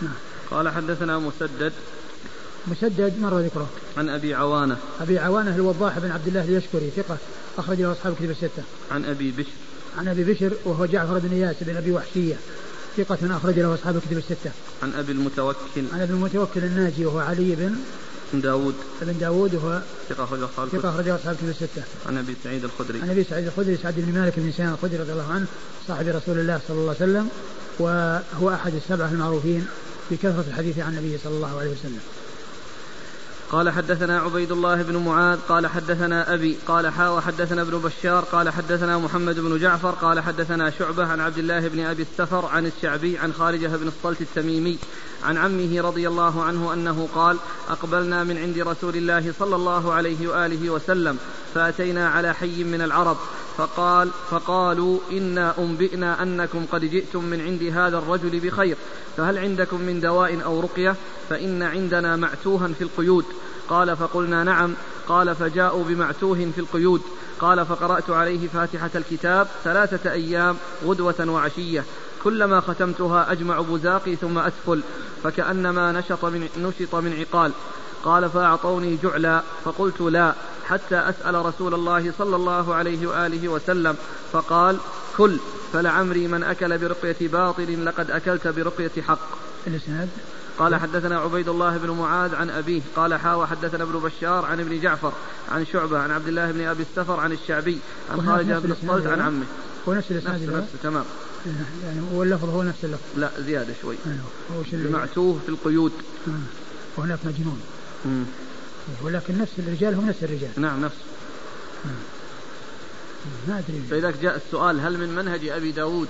[0.02, 0.14] نعم.
[0.52, 1.74] قال حدثنا مسدد
[2.68, 7.18] مسدد مر ذكره عن أبي عوانة أبي عوانة الوضاح بن عبد الله اليشكري ثقة
[7.58, 9.50] أخرج له أصحاب الكتب الستة عن أبي بشر
[9.98, 12.36] عن أبي بشر وهو جعفر بن اياس بن أبي وحشية
[12.98, 14.52] ثقة أخرج له أصحاب الكتب الستة.
[14.84, 15.84] عن أبي المتوكل.
[15.94, 17.76] عن أبي المتوكل الناجي وهو علي بن
[18.34, 21.84] بن داود بن داود وهو ثقة أخرج أصحاب ثقة أخرج أصحاب الكتب الستة.
[22.06, 23.02] عن أبي سعيد الخدري.
[23.02, 25.46] عن أبي سعيد الخدري سعد بن مالك بن سنان الخدري رضي الله عنه
[25.88, 27.30] صاحب رسول الله صلى الله عليه وسلم
[27.80, 29.66] وهو أحد السبعة المعروفين
[30.12, 32.00] بكثرة الحديث عن النبي صلى الله عليه وسلم.
[33.52, 38.50] قال حدثنا عبيد الله بن معاذ قال حدثنا أبي قال حا وحدثنا ابن بشار قال
[38.50, 43.18] حدثنا محمد بن جعفر قال حدثنا شعبة عن عبد الله بن أبي السفر عن الشعبي
[43.18, 44.78] عن خارجة بن الصلت التميمي
[45.24, 47.38] عن عمه رضي الله عنه أنه قال
[47.70, 51.18] أقبلنا من عند رسول الله صلى الله عليه وآله وسلم
[51.54, 53.18] فأتينا على حي من العرب.
[53.58, 58.78] فقال فقالوا إنا أنبئنا أنكم قد جئتم من عند هذا الرجل بخير
[59.18, 60.96] فهل عندكم من دواء أو رقية؟
[61.30, 63.26] فإن عندنا معتوها في القيود.
[63.70, 64.74] قال فقلنا نعم.
[65.08, 67.02] قال فجاءوا بمعتوه في القيود.
[67.40, 71.84] قال فقرأت عليه فاتحة الكتاب ثلاثة أيام غدوة وعشية.
[72.24, 74.82] كلما ختمتها أجمع بزاقي ثم أسفل
[75.24, 77.52] فكأنما نشط من, نشط من عقال.
[78.04, 80.34] قال فأعطوني جعلا فقلت لا.
[80.70, 83.96] حتى أسأل رسول الله صلى الله عليه وآله وسلم
[84.32, 84.78] فقال
[85.18, 85.38] كل
[85.74, 89.20] فلعمري من أكل برقية باطل لقد أكلت برقية حق.
[89.68, 90.10] الإسناد؟
[90.60, 94.82] قال حدثنا عبيد الله بن معاذ عن أبيه قال حاوى حدثنا ابن بشار عن ابن
[94.82, 95.14] جعفر
[95.52, 97.80] عن شعبة عن عبد الله بن أبي السفر عن الشعبي
[98.12, 99.46] عن خالد بن الصلت عن عمه.
[99.88, 101.06] هو نفس الإسناد نفس, نفس تمام.
[101.84, 103.02] يعني هو اللفظ هو نفس اللفظ.
[103.18, 103.96] لا زيادة شوي.
[104.06, 104.66] أيوه.
[104.74, 105.92] جمعتوه في القيود.
[106.28, 106.32] آه.
[106.98, 107.62] وهناك مجنون.
[108.06, 108.26] مم.
[109.04, 110.52] ولكن نفس الرجال هم نفس الرجال.
[110.58, 110.96] نعم نفس.
[113.48, 113.84] ما أدري.
[113.90, 116.08] فإذا جاء السؤال هل من منهج أبي داود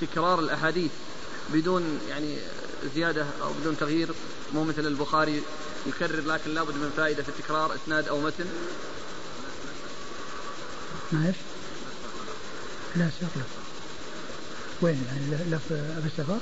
[0.00, 0.90] تكرار الأحاديث
[1.52, 2.36] بدون يعني
[2.94, 4.08] زيادة أو بدون تغيير؟
[4.54, 5.42] مو مثل البخاري
[5.86, 8.46] يكرر لكن لابد من فائدة في التكرار إسناد أو متن؟
[11.12, 11.36] ما إيش؟
[12.96, 13.30] لا سياق
[14.82, 16.38] وين؟ يعني لف أبي السفر؟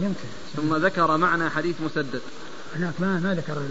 [0.00, 0.28] يمكن.
[0.56, 2.22] ثم ذكر معنى حديث مسدد.
[2.76, 3.62] هناك ما ما ذكر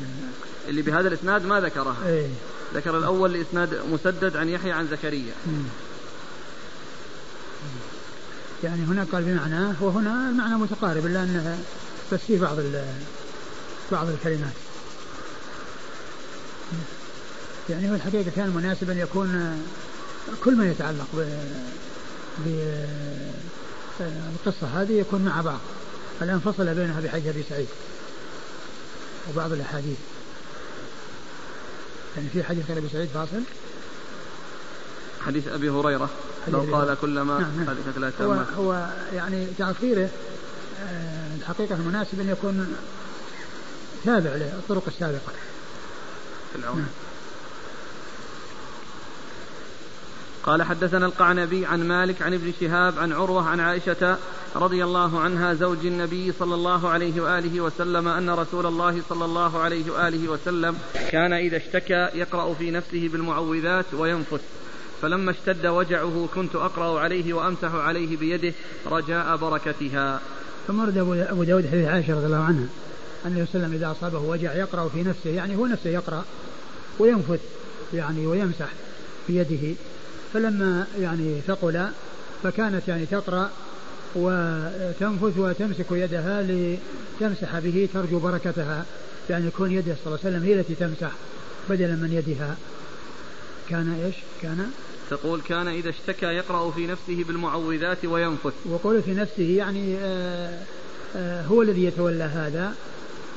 [0.68, 2.28] اللي بهذا الإسناد ما ذكره إيه.
[2.74, 5.34] ذكر الأول لإسناد مسدد عن يحيى عن زكريا.
[8.64, 11.58] يعني هنا قال بمعناه وهنا المعنى متقارب إلا انها
[12.12, 12.58] بس في بعض
[13.92, 14.54] بعض الكلمات.
[17.70, 19.62] يعني هو الحقيقة كان مناسبا يكون
[20.44, 21.08] كل ما يتعلق
[24.00, 25.60] بالقصة هذه يكون مع بعض.
[26.22, 27.68] الآن فصل بينها بحديث أبي سعيد.
[29.30, 29.98] وبعض الأحاديث.
[32.18, 33.42] يعني في حديث أبي سعيد فاصل؟
[35.26, 36.10] حديث أبي هريرة.
[36.48, 37.76] لو قال كلما نعم نعم.
[37.98, 40.10] لا هو, هو يعني تأخيره
[40.84, 42.76] آه، الحقيقة المناسب أن يكون
[44.06, 45.32] تابع للطرق السابقة.
[46.54, 46.88] في العون نعم.
[50.46, 54.18] قال حدثنا القعنبي عن مالك عن ابن شهاب عن عروة عن عائشة
[54.56, 59.60] رضي الله عنها زوج النبي صلى الله عليه وآله وسلم أن رسول الله صلى الله
[59.60, 60.78] عليه وآله وسلم
[61.10, 64.42] كان إذا اشتكى يقرأ في نفسه بالمعوذات وينفث.
[65.02, 68.54] فلما اشتد وجعه كنت أقرأ عليه وأمسح عليه بيده
[68.86, 70.22] رجاء بركتها.
[70.68, 70.98] ثم ورد
[71.30, 72.68] أبو داود حديث عائشة رضي الله عنها.
[73.26, 76.24] أن وسلم إذا أصابه وجع يقرأ في نفسه يعني هو نفسه يقرأ
[77.00, 77.42] وينفث
[77.94, 78.68] يعني ويمسح
[79.28, 79.76] بيده
[80.36, 81.88] فلما يعني ثقل
[82.44, 83.50] فكانت يعني تقرأ
[84.16, 88.86] وتنفث وتمسك يدها لتمسح به ترجو بركتها.
[89.30, 91.12] يعني يكون يده صلى الله عليه وسلم هي التي تمسح
[91.70, 92.56] بدلا من يدها.
[93.70, 94.72] كان إيش؟ كان
[95.10, 98.54] تقول كان إذا اشتكى يقرأ في نفسه بالمعوذات وينفث.
[98.66, 100.60] وقول في نفسه يعني آه
[101.16, 102.74] آه هو الذي يتولى هذا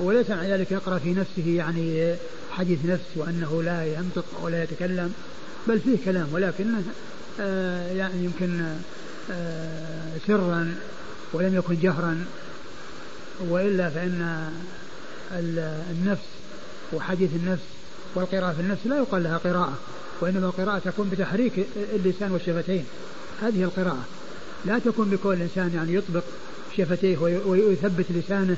[0.00, 2.14] وليس مع ذلك يقرأ في نفسه يعني
[2.50, 5.14] حديث نفس وأنه لا ينطق ولا يتكلم.
[5.68, 6.82] بل فيه كلام ولكنه
[7.40, 8.64] آه يعني يمكن
[9.32, 10.74] آه سرا
[11.32, 12.24] ولم يكن جهرا
[13.40, 14.50] وإلا فإن
[15.90, 16.26] النفس
[16.92, 17.62] وحديث النفس
[18.14, 19.78] والقراءة في النفس لا يقال لها قراءة
[20.20, 22.84] وإنما القراءة تكون بتحريك اللسان والشفتين.
[23.42, 24.04] هذه القراءة.
[24.64, 26.22] لا تكون بكون الإنسان يعني يطبق
[26.76, 28.56] شفتيه ويثبت لسانه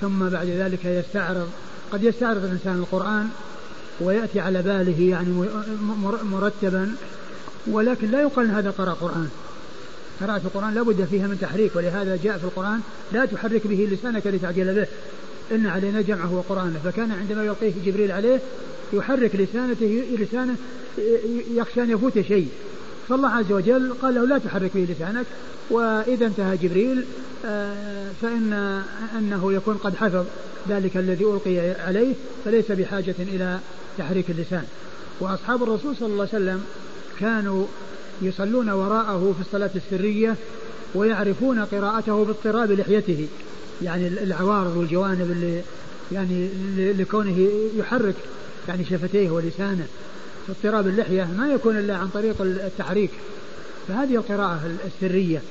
[0.00, 1.50] ثم بعد ذلك يستعرض.
[1.92, 3.28] قد يستعرض الإنسان القرآن
[4.00, 5.48] ويأتي على باله يعني
[6.22, 6.94] مرتبا
[7.66, 9.28] ولكن لا يقال هذا قرأ قرآن.
[10.20, 12.80] قراءة القرآن لا بد فيها من تحريك ولهذا جاء في القرآن
[13.12, 14.86] لا تحرك به لسانك لتعجل به.
[15.56, 16.80] إن علينا جمعه وقرآنه.
[16.84, 18.40] فكان عندما يلقيه جبريل عليه
[18.92, 20.56] يحرك لسانته لسانه
[21.50, 22.48] يخشى أن يفوت شيء.
[23.08, 25.26] فالله عز وجل قال له لا تحرك به لسانك.
[25.70, 27.04] وإذا انتهى جبريل
[27.46, 28.82] آه، فإن
[29.18, 30.24] أنه يكون قد حفظ
[30.68, 33.58] ذلك الذي ألقي عليه فليس بحاجة إلى
[34.00, 34.64] تحريك اللسان.
[35.20, 36.64] وأصحاب الرسول صلى الله عليه وسلم
[37.20, 37.66] كانوا
[38.22, 40.36] يصلون وراءه في الصلاة السرية
[40.94, 43.28] ويعرفون قراءته باضطراب لحيته.
[43.82, 45.62] يعني العوارض والجوانب اللي
[46.12, 46.48] يعني
[46.92, 48.14] لكونه يحرك
[48.68, 49.86] يعني شفتيه ولسانه.
[50.48, 53.10] اضطراب اللحية ما يكون إلا عن طريق التحريك.
[53.88, 55.42] فهذه القراءة السرية.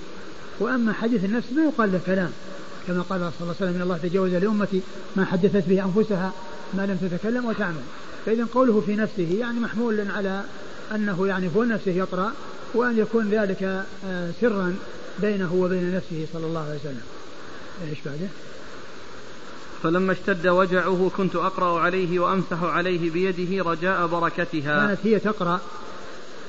[0.60, 2.32] وأما حديث النفس ما يقال له كلام.
[2.88, 4.82] كما قال صلى الله عليه وسلم إن الله تجاوز لأمتي
[5.16, 6.34] ما حدثت به أنفسها
[6.74, 7.84] ما لم تتكلم وتعمل.
[8.30, 10.44] فإذا قوله في نفسه يعني محمول على
[10.96, 12.32] أنه يعني هو نفسه يقرأ
[12.74, 14.76] وأن يكون ذلك آه، سرا
[15.20, 17.02] بينه وبين نفسه صلى الله عليه وسلم
[17.90, 18.28] إيش بعده؟
[19.84, 25.62] فلما اشتد وجعه كنت أقرأ عليه وأمسح عليه بيده رجاء بركتها كانت هي تقرأ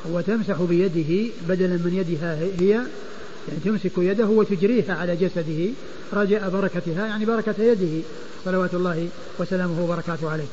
[0.09, 5.69] وتمسح بيده بدلا من يدها هي يعني تمسك يده وتجريها على جسده
[6.13, 8.03] رجاء بركتها يعني بركة يده
[8.45, 9.09] صلوات الله
[9.39, 10.47] وسلامه وبركاته عليه.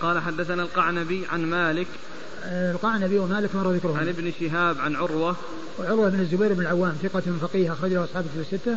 [0.00, 1.86] قال حدثنا القعنبي عن مالك.
[2.44, 5.36] القعنبي ومالك مر ذكره عن ابن شهاب عن عروة.
[5.78, 8.76] وعروة بن الزبير بن العوام ثقة فقيه أخرج له أصحاب الستة.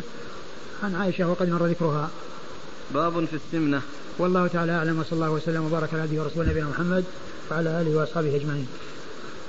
[0.82, 2.10] عن عائشة وقد مر ذكرها.
[2.94, 3.82] باب في السمنة.
[4.18, 7.04] والله تعالى أعلم وصلى الله وسلم وبارك على عبده ورسوله نبينا محمد
[7.50, 8.68] وعلى آله وأصحابه أجمعين.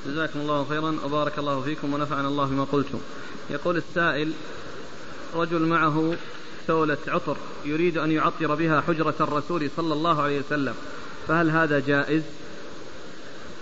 [0.07, 2.99] جزاكم الله خيرا وبارك الله فيكم ونفعنا الله بما قلتم.
[3.49, 4.31] يقول السائل
[5.35, 6.15] رجل معه
[6.67, 10.73] ثولة عطر يريد أن يعطر بها حجرة الرسول صلى الله عليه وسلم.
[11.27, 12.21] فهل هذا جائز؟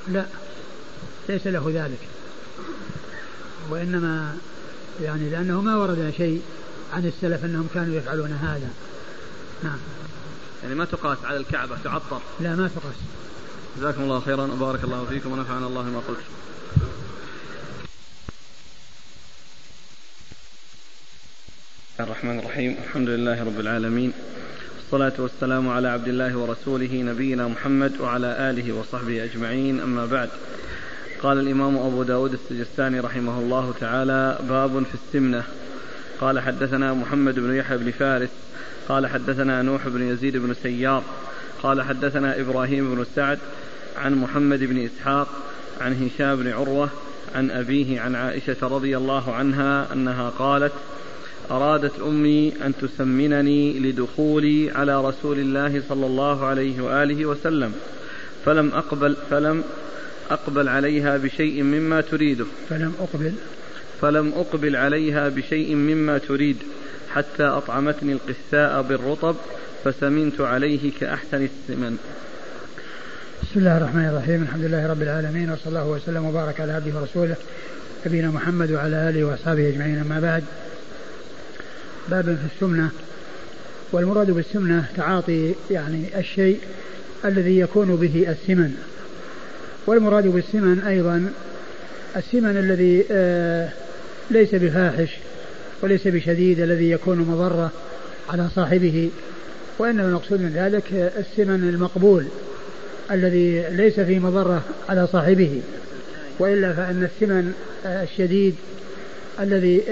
[0.08, 0.26] لا
[1.30, 2.00] ليس له ذلك.
[3.70, 4.38] وإنما
[5.02, 6.42] يعني لأنه ما ورد شيء
[6.94, 8.70] عن السلف أنهم كانوا يفعلون هذا.
[9.64, 9.78] نعم.
[10.64, 12.22] يعني ما تقاس على الكعبة تعطر.
[12.40, 12.96] لا ما تقاس.
[13.78, 16.20] جزاكم الله خيرا وبارك الله فيكم ونفعنا الله ما قلت.
[22.00, 22.78] الرحمن الرحيم.
[22.88, 24.14] الحمد لله رب العالمين.
[24.86, 29.80] والصلاة والسلام على عبد الله ورسوله نبينا محمد وعلى آله وصحبه أجمعين.
[29.80, 30.30] أما بعد
[31.22, 35.44] قال الإمام أبو داود السجستاني رحمه الله تعالى باب في السمنة.
[36.22, 38.30] قال حدثنا محمد بن يحيى بن فارس.
[38.90, 41.04] قال حدثنا نوح بن يزيد بن سيار.
[41.64, 43.40] قال حدثنا إبراهيم بن سعد
[43.98, 45.28] عن محمد بن إسحاق
[45.82, 46.90] عن هشام بن عروة
[47.36, 50.74] عن أبيه عن عائشة رضي الله عنها أنها قالت
[51.52, 57.74] أرادت أمي أن تسمنني لدخولي على رسول الله صلى الله عليه وآله وسلم
[58.46, 59.64] فلم أقبل فلم
[60.32, 62.46] أقبل عليها بشيء مما تريده.
[62.70, 63.34] فلم أقبل.
[64.02, 66.58] فلم أقبل عليها بشيء مما تريد
[67.14, 69.36] حتى أطعمتني القثاء بالرطب
[69.84, 71.98] فسمنت عليه كأحسن السمن.
[73.44, 74.42] بسم الله الرحمن الرحيم.
[74.44, 77.36] الحمد لله رب العالمين وصلى الله وسلم وبارك على عبده ورسوله
[78.06, 80.00] نبينا محمد وعلى آله وأصحابه أجمعين.
[80.00, 80.44] أما بعد
[82.10, 82.90] باب في السمنة.
[83.92, 86.60] والمراد بالسمنة تعاطي يعني الشيء
[87.26, 88.76] الذي يكون به السمن.
[89.88, 91.30] والمراد بالسمن أيضا
[92.16, 93.70] السمن الذي آه
[94.32, 95.10] ليس بفاحش
[95.82, 97.72] وليس بشديد الذي يكون مضرة
[98.30, 99.10] على صاحبه.
[99.80, 102.26] وإنما المقصود من ذلك السمن المقبول
[103.12, 105.62] الذي ليس فيه مضرة على صاحبه.
[106.40, 107.54] وإلا فإن السمن
[107.86, 108.56] الشديد
[109.40, 109.84] الذي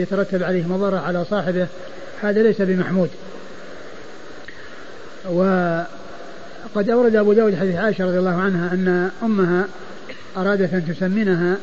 [0.00, 1.66] يترتب عليه مضرة على صاحبه
[2.22, 3.10] هذا ليس بمحمود.
[5.26, 9.68] وقد أورد أبو داود حديث عائشة رضي الله عنها أن أمها
[10.36, 11.56] أرادت أن تسمنها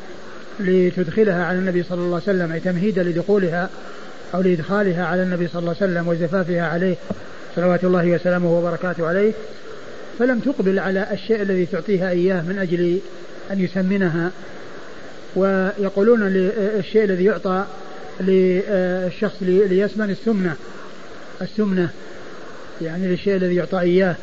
[0.60, 3.70] لتدخلها على النبي صلى الله عليه وسلم أي تمهيدا لدخولها
[4.34, 6.96] أو لإدخالها على النبي صلى الله عليه وسلم وزفافها عليه
[7.56, 9.32] صلوات الله وسلامه وبركاته عليه.
[10.18, 12.98] فلم تقبل على الشيء الذي تعطيها إياه من أجل
[13.50, 14.30] أن يسمنها.
[15.36, 16.20] ويقولون
[16.56, 17.64] الشيء الذي يعطى
[18.20, 20.56] للشخص ليسمن السمنة.
[21.42, 21.90] السمنة
[22.82, 24.14] يعني للشيء الذي يعطى إياه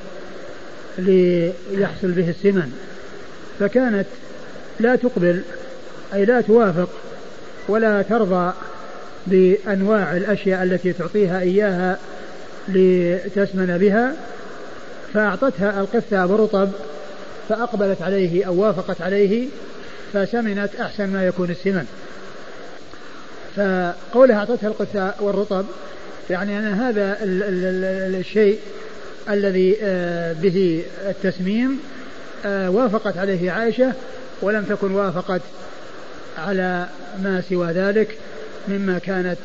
[0.97, 2.71] ليحصل به السمن.
[3.59, 4.05] فكانت
[4.79, 5.41] لا تقبل
[6.13, 6.89] أي لا توافق
[7.67, 8.53] ولا ترضى
[9.27, 11.97] بأنواع الأشياء التي تعطيها إياها
[12.67, 14.13] لتسمن بها
[15.13, 16.69] فأعطتها القثة برطب
[17.49, 19.47] فأقبلت عليه أو وافقت عليه
[20.13, 21.85] فسمنت أحسن ما يكون السمن.
[23.55, 25.65] فقولها أعطتها القثة والرطب
[26.29, 28.59] يعني أن هذا ال ال ال الشيء
[29.29, 29.71] الذي
[30.41, 31.79] به التسميم
[32.45, 33.93] وافقت عليه عائشة
[34.41, 35.41] ولم تكن وافقت
[36.37, 36.87] على
[37.23, 38.17] ما سوى ذلك
[38.67, 39.37] مما كانت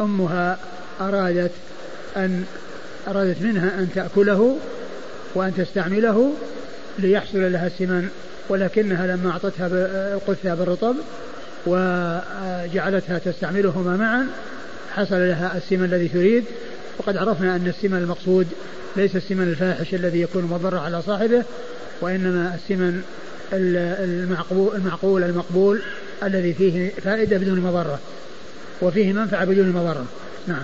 [0.00, 0.58] أمها
[1.00, 1.50] أرادت
[2.16, 2.44] أن
[3.08, 4.58] أرادت منها أن تأكله
[5.34, 6.32] وأن تستعمله
[6.98, 8.08] ليحصل لها السمن
[8.48, 9.66] ولكنها لما أعطتها
[10.14, 10.96] القثة بالرطب
[11.66, 14.26] وجعلتها تستعملهما معا
[14.94, 16.44] حصل لها السمن الذي تريد.
[16.98, 18.46] وقد عرفنا أن السمن المقصود
[18.96, 21.44] ليس السمن الفاحش الذي يكون مضرا على صاحبه
[22.00, 23.02] وإنما السمن
[23.52, 25.82] المعقول, المعقول المقبول
[26.22, 27.98] الذي فيه فائدة بدون مضرة
[28.82, 30.04] وفيه منفعة بدون مضرة.
[30.46, 30.62] نعم.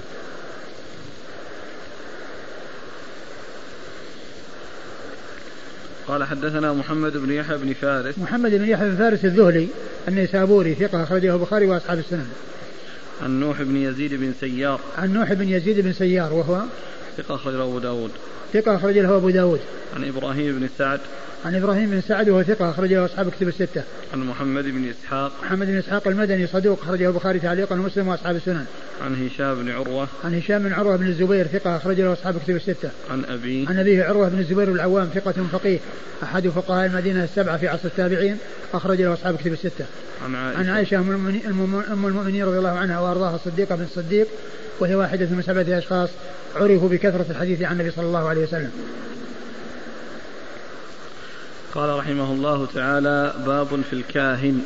[6.08, 8.18] قال حدثنا محمد بن يحيى بن فارس.
[8.18, 9.68] محمد بن يحيى بن فارس الذهلي
[10.08, 12.26] النيسابوري ثقة أخرجه البخاري وأصحاب السنن.
[13.22, 14.80] عن نوح بن يزيد بن سيار.
[14.98, 16.62] عن نوح بن يزيد بن سيار وهو
[17.16, 18.10] ثقة أخرجه أبو داود.
[18.54, 19.60] ثقة أخرج له أبو داود
[19.96, 21.00] عن إبراهيم بن سعد
[21.44, 23.82] عن إبراهيم بن سعد وهو ثقة أخرجه أصحاب كتب الستة.
[24.12, 25.32] عن محمد بن إسحاق.
[25.42, 28.64] محمد بن إسحاق المدني صدوق أخرجه البخاري تعليقا ومسلم وأصحاب السنن.
[29.04, 30.08] عن هشام بن عروة.
[30.24, 32.90] عن هشام بن عروة بن الزبير ثقة اخرج له أصحاب كتب الستة.
[33.10, 33.68] عن أبيه.
[33.68, 35.78] عن أبيه عروة بن الزبير العوام ثقة فقيه
[36.22, 38.38] أحد فقهاء المدينة السبعة في عصر التابعين
[38.74, 39.84] اخرج له أصحاب كتب الستة.
[40.24, 40.58] عن عائشة.
[40.58, 40.98] عن عائشة
[41.92, 44.26] أم المؤمنين رضي الله عنها وأرضاها الصديقه بن الصديق
[44.80, 46.08] وهي واحدة من سبعة أشخاص
[46.56, 48.70] عرفوا بكثرة الحديث عن النبي صلى الله عليه وسلم.
[51.74, 54.62] قال رحمه الله تعالى باب في الكاهن.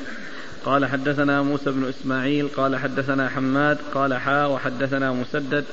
[0.64, 5.64] قال حدثنا موسى بن إسماعيل قال حدثنا حماد قال حا وحدثنا مسدد.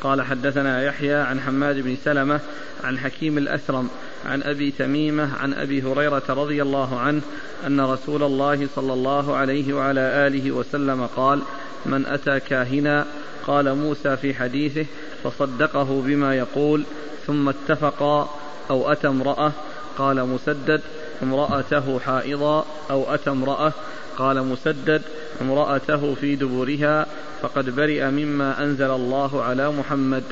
[0.00, 2.40] قال حدثنا يحيى عن حماد بن سلمة
[2.84, 3.88] عن حكيم الأثرم
[4.26, 7.20] عن أبي تميمة عن أبي هريرة رضي الله عنه
[7.66, 11.42] أن رسول الله صلى الله عليه وعلى آله وسلم قال
[11.86, 13.06] من أتى كاهنا؟
[13.46, 14.86] قال موسى في حديثه
[15.30, 16.84] فصدقه بما يقول
[17.26, 18.30] ثم اتفقا
[18.70, 19.52] أو أتى امرأة
[19.98, 20.80] قال مسدد
[21.22, 23.72] امرأته حائضا أو أتى امرأة
[24.16, 25.02] قال مسدد
[25.42, 27.06] امرأته في دبرها
[27.42, 30.22] فقد برئ مما أنزل الله على محمد.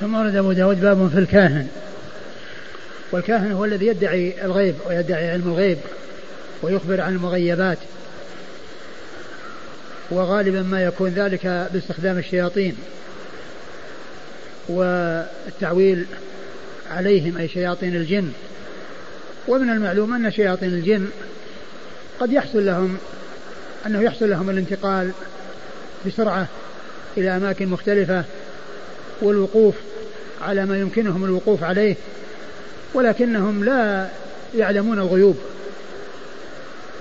[0.00, 1.68] ثم ورد أبو داود باب في الكاهن.
[3.12, 5.78] والكاهن هو الذي يدعي الغيب ويدعي علم الغيب
[6.62, 7.78] ويخبر عن المغيبات
[10.10, 12.76] وغالبا ما يكون ذلك باستخدام الشياطين.
[14.68, 16.06] والتعويل
[16.90, 18.32] عليهم أي شياطين الجن.
[19.48, 21.08] ومن المعلوم أن شياطين الجن
[22.20, 22.98] قد يحصل لهم
[23.86, 25.10] أنه يحصل لهم الانتقال
[26.06, 26.46] بسرعة
[27.16, 28.24] إلى أماكن مختلفة
[29.22, 29.74] والوقوف
[30.42, 31.96] على ما يمكنهم الوقوف عليه
[32.94, 34.08] ولكنهم لا
[34.54, 35.36] يعلمون الغيوب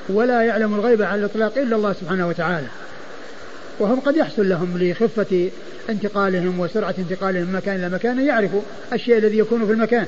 [0.09, 2.67] ولا يعلم الغيب على الإطلاق إلا الله سبحانه وتعالى.
[3.79, 5.49] وهم قد يحصل لهم لخفة
[5.89, 8.61] انتقالهم وسرعة انتقالهم من مكان إلى مكان يعرفوا
[8.93, 10.05] الشيء الذي يكون في المكان.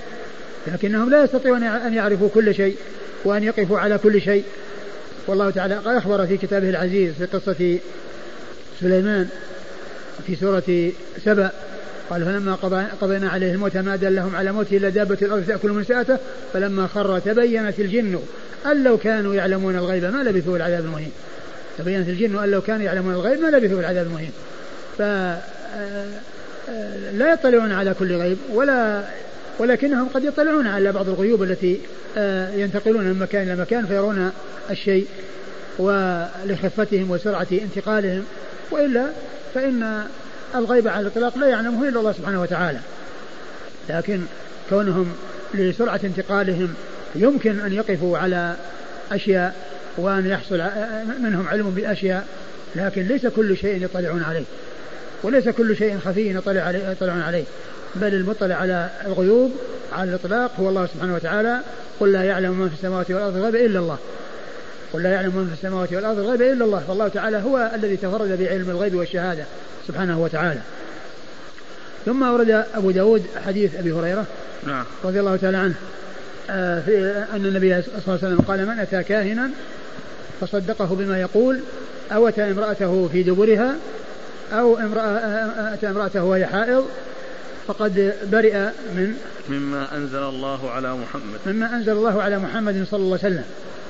[0.67, 2.75] لكنهم لا يستطيعون أن يعرفوا كل شيء
[3.25, 4.43] وأن يقفوا على كل شيء.
[5.27, 7.79] والله تعالى قد أخبر في كتابه العزيز في قصة
[8.79, 9.27] سليمان
[10.27, 10.91] في سورة
[11.25, 11.51] سبأ
[12.09, 12.55] قال فلما
[13.01, 16.17] قضينا عليه الموت ما دلهم على موته إلا دابة الأرض تأكل من ساءته
[16.53, 18.19] فلما خر تبينت الجن
[18.65, 21.11] أن لو كانوا يعلمون الغيب ما لبثوا العذاب المهين.
[21.77, 24.31] تبينت الجن أن لو كانوا يعلمون الغيب ما لبثوا العذاب المهين.
[24.97, 25.01] ف
[27.13, 29.03] لا يطلعون على كل غيب ولا
[29.59, 31.79] ولكنهم قد يطلعون على بعض الغيوب التي
[32.17, 34.31] آه، ينتقلون من مكان إلى مكان فيرون
[34.69, 35.07] الشيء
[35.79, 38.23] ولخفتهم وسرعة انتقالهم
[38.71, 39.05] وإلا
[39.55, 40.03] فإن
[40.55, 42.79] الغيب على الإطلاق لا يعلمه إلا الله سبحانه وتعالى.
[43.89, 44.21] لكن
[44.69, 45.15] كونهم
[45.53, 46.73] لسرعة انتقالهم
[47.15, 48.55] يمكن أن يقفوا على
[49.11, 49.55] أشياء
[49.97, 50.63] وأن يحصل
[51.23, 52.27] منهم علم بأشياء
[52.75, 54.43] لكن ليس كل شيء يطلعون عليه.
[55.23, 57.43] وليس كل شيء خفي يطلع عليه يطلعون عليه.
[57.95, 59.51] بل المطلع على الغيوب
[59.93, 61.59] على الإطلاق هو الله سبحانه وتعالى.
[61.99, 63.97] قل لا يعلم من في السماوات والأرض الغيب إلا الله.
[64.93, 66.79] قل لا يعلم من في السماوات والأرض الغيب إلا الله.
[66.87, 69.43] فالله تعالى هو الذي تفرد بعلم الغيب والشهادة
[69.87, 70.59] سبحانه وتعالى.
[72.05, 74.25] ثم ورد أبو داود حديث أبي هريرة
[74.67, 74.85] نعم.
[75.03, 75.75] رضي الله تعالى عنه.
[76.49, 79.49] آه، في أن النبي صلى الله عليه وسلم قال من أتى كاهنا
[80.41, 81.59] فصدقه بما يقول
[82.11, 83.75] أو أتى امرأته في دبرها
[84.53, 86.85] أو امرأة أتى امرأته وهي حائض
[87.67, 88.57] فقد برئ
[88.95, 89.13] من
[89.49, 91.39] مما أنزل الله على محمد.
[91.45, 93.43] مما أنزل الله على محمد صلى الله عليه وسلم.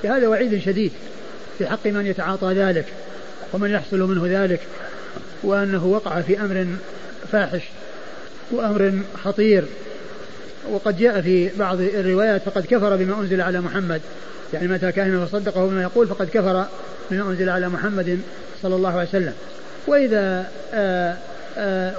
[0.03, 0.91] هذا وعيد شديد
[1.57, 2.85] في حق من يتعاطى ذلك
[3.53, 4.59] ومن يحصل منه ذلك
[5.43, 6.67] وأنه وقع في أمر
[7.31, 7.61] فاحش
[8.51, 9.63] وأمر خطير.
[10.69, 14.01] وقد جاء في بعض الروايات فقد كفر بما أنزل على محمد.
[14.53, 16.65] يعني متى كان فصدقه بما يقول فقد كفر
[17.11, 18.19] بما أنزل على محمد
[18.61, 19.33] صلى الله عليه وسلم.
[19.87, 21.15] وإذا آآ
[21.57, 21.93] آآ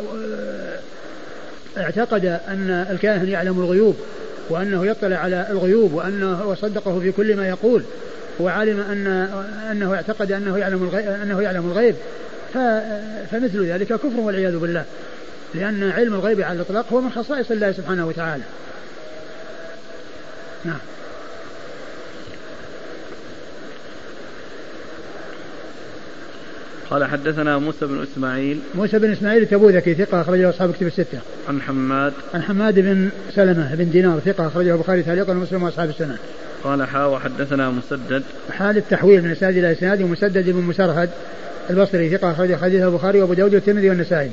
[1.78, 3.96] اعتقد أن الكاهن يعلم الغيوب
[4.50, 7.82] وأنه يطلع على الغيوب وأنه وصدقه في كل ما يقول
[8.40, 9.06] وعلم أن
[9.70, 11.94] أنه اعتقد أنه يعلم الغيب أنه يعلم الغيب.
[13.30, 14.84] فمثل ذلك كفر والعياذ بالله
[15.54, 18.42] لأن علم الغيب على الإطلاق هو من خصائص الله سبحانه وتعالى.
[20.64, 20.78] نعم.
[26.90, 31.18] قال حدثنا موسى بن إسماعيل موسى بن إسماعيل التبوذكي ثقة أخرجه أصحاب كتب الستة.
[31.48, 36.16] عن حماد عن حماد بن سلمة بن دينار ثقة أخرجه البخاري تعليقا ومسلم وأصحاب السنة.
[36.64, 41.10] قال حا وحدثنا مسدد حال التحويل من إسناد إلى إسناد ومسدد بن مسرهد
[41.70, 44.30] البصري ثقة أخرج حديثه البخاري وأبو داود والترمذي والنسائي.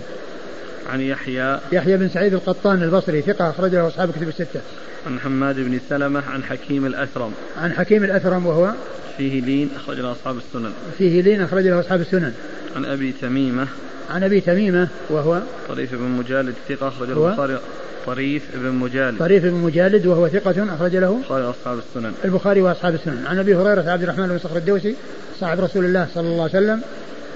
[0.90, 1.60] عن يحيى.
[1.72, 4.62] يحيى بن سعيد القطان البصري ثقة أخرجه أصحاب كتب الستة.
[5.08, 7.32] عن حماد بن سلمة عن حكيم الأثرم.
[7.62, 8.74] عن حكيم الأثرم وهو؟
[9.18, 10.72] فيه لين أخرج له أصحاب السنن.
[10.98, 12.34] فيه لين أخرج له أصحاب السنن.
[12.76, 13.68] عن أبي تميمة.
[14.10, 17.60] عن أبي تميمة وهو؟ طريف بن مجالد ثقة أخرج له البخاري.
[18.06, 19.20] طريف بن مجالد.
[19.20, 22.14] طريف بن مجالد وهو ثقة أخرج له البخاري وأصحاب السنن.
[22.26, 23.24] البخاري وأصحاب السنن.
[23.28, 24.96] عن أبي هريرة عبد الرحمن بن صخر الدوسي
[25.40, 26.82] صاحب رسول الله صلى الله عليه وسلم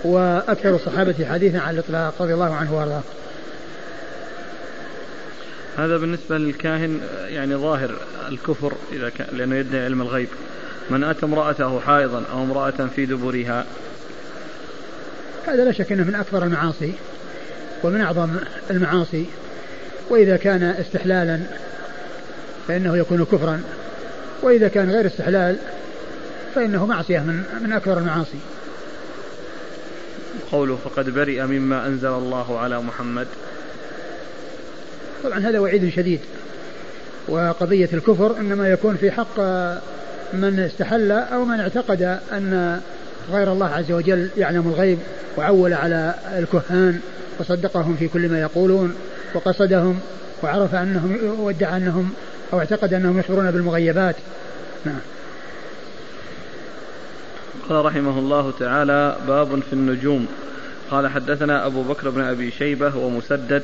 [0.03, 3.01] وأكثر الصحابة حديثا على الإطلاق رضي الله عنه وأرضاه.
[5.79, 7.91] هذا بالنسبة للكاهن يعني ظاهر
[8.29, 10.27] الكفر إذا كان لأنه يدعي علم الغيب.
[10.89, 13.65] من أتى امرأته حائضا أو امرأة في دبرها.
[15.47, 16.93] هذا لا شك أنه من أكبر المعاصي
[17.83, 18.29] ومن أعظم
[18.71, 19.25] المعاصي.
[20.09, 21.39] وإذا كان استحلالا
[22.67, 23.61] فإنه يكون كفرا.
[24.41, 25.57] وإذا كان غير استحلال
[26.55, 28.39] فإنه معصية من من أكبر المعاصي.
[30.51, 33.27] قوله فقد برئ مما أنزل الله على محمد.
[35.23, 36.19] طبعا هذا وعيد شديد.
[37.27, 39.39] وقضية الكفر إنما يكون في حق
[40.33, 42.81] من استحل أو من اعتقد أن
[43.31, 44.97] غير الله عز وجل يعلم الغيب
[45.37, 46.99] وعول على الكهان
[47.39, 48.95] وصدقهم في كل ما يقولون
[49.33, 49.99] وقصدهم
[50.43, 52.11] وعرف أنهم ودع أنهم
[52.53, 54.15] أو اعتقد أنهم يخبرون بالمغيبات.
[54.85, 54.99] نعم.
[57.69, 60.27] قال رحمه الله تعالى باب في النجوم.
[60.91, 63.63] قال حدثنا أبو بكر بن أبي شيبة ومسدد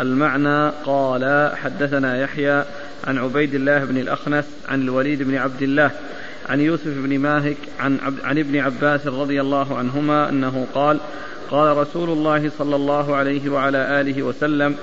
[0.00, 2.64] المعنى قال حدثنا يحيى
[3.04, 5.90] عن عبيد الله بن الأخنس عن الوليد بن عبد الله
[6.48, 11.00] عن يوسف بن ماهك عن, عن ابن عباس رضي الله عنهما أنه قال
[11.50, 14.76] قال رسول الله صلى الله عليه وعلى آله وسلم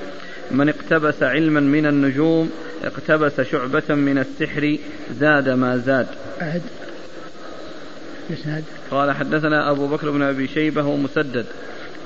[0.52, 2.52] من اقتبس علما من النجوم
[2.84, 4.78] اقتبس شعبة من السحر
[5.20, 6.08] زاد ما زاد.
[6.42, 6.62] أعد
[8.92, 11.46] قال حدثنا أبو بكر بن أبي شيبة ومسدد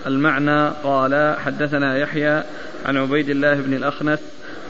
[0.08, 2.43] المعنى قال حدثنا يحيى
[2.86, 4.20] عن عبيد الله بن الأخنس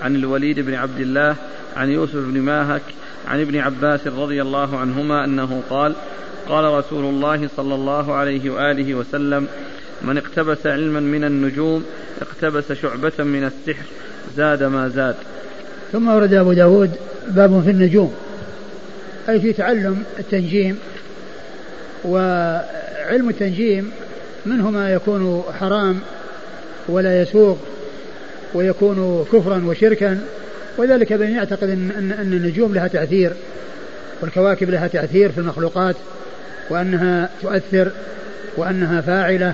[0.02, 1.36] عن الوليد بن عبد الله
[1.76, 2.82] عن يوسف بن ماهك
[3.28, 5.96] عن ابن عباس رضي الله عنهما أنه قال
[6.50, 9.48] قال رسول الله صلى الله عليه وآله وسلم
[10.02, 11.86] من اقتبس علما من النجوم
[12.22, 13.86] اقتبس شعبة من السحر
[14.38, 15.16] زاد ما زاد.
[15.92, 16.92] ثم ورد أبو داود
[17.28, 18.14] باب في النجوم.
[19.30, 20.78] أي في تعلم التنجيم
[22.06, 23.92] وعلم التنجيم
[24.46, 26.00] منه ما يكون حرام
[26.88, 27.58] ولا يسوق
[28.54, 30.20] ويكون كفرا وشركا
[30.78, 33.34] وذلك بأن يعتقد أن, أن, النجوم لها تأثير
[34.22, 35.96] والكواكب لها تأثير في المخلوقات
[36.70, 37.92] وأنها تؤثر
[38.58, 39.54] وأنها فاعلة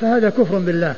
[0.00, 0.94] فهذا كفر بالله.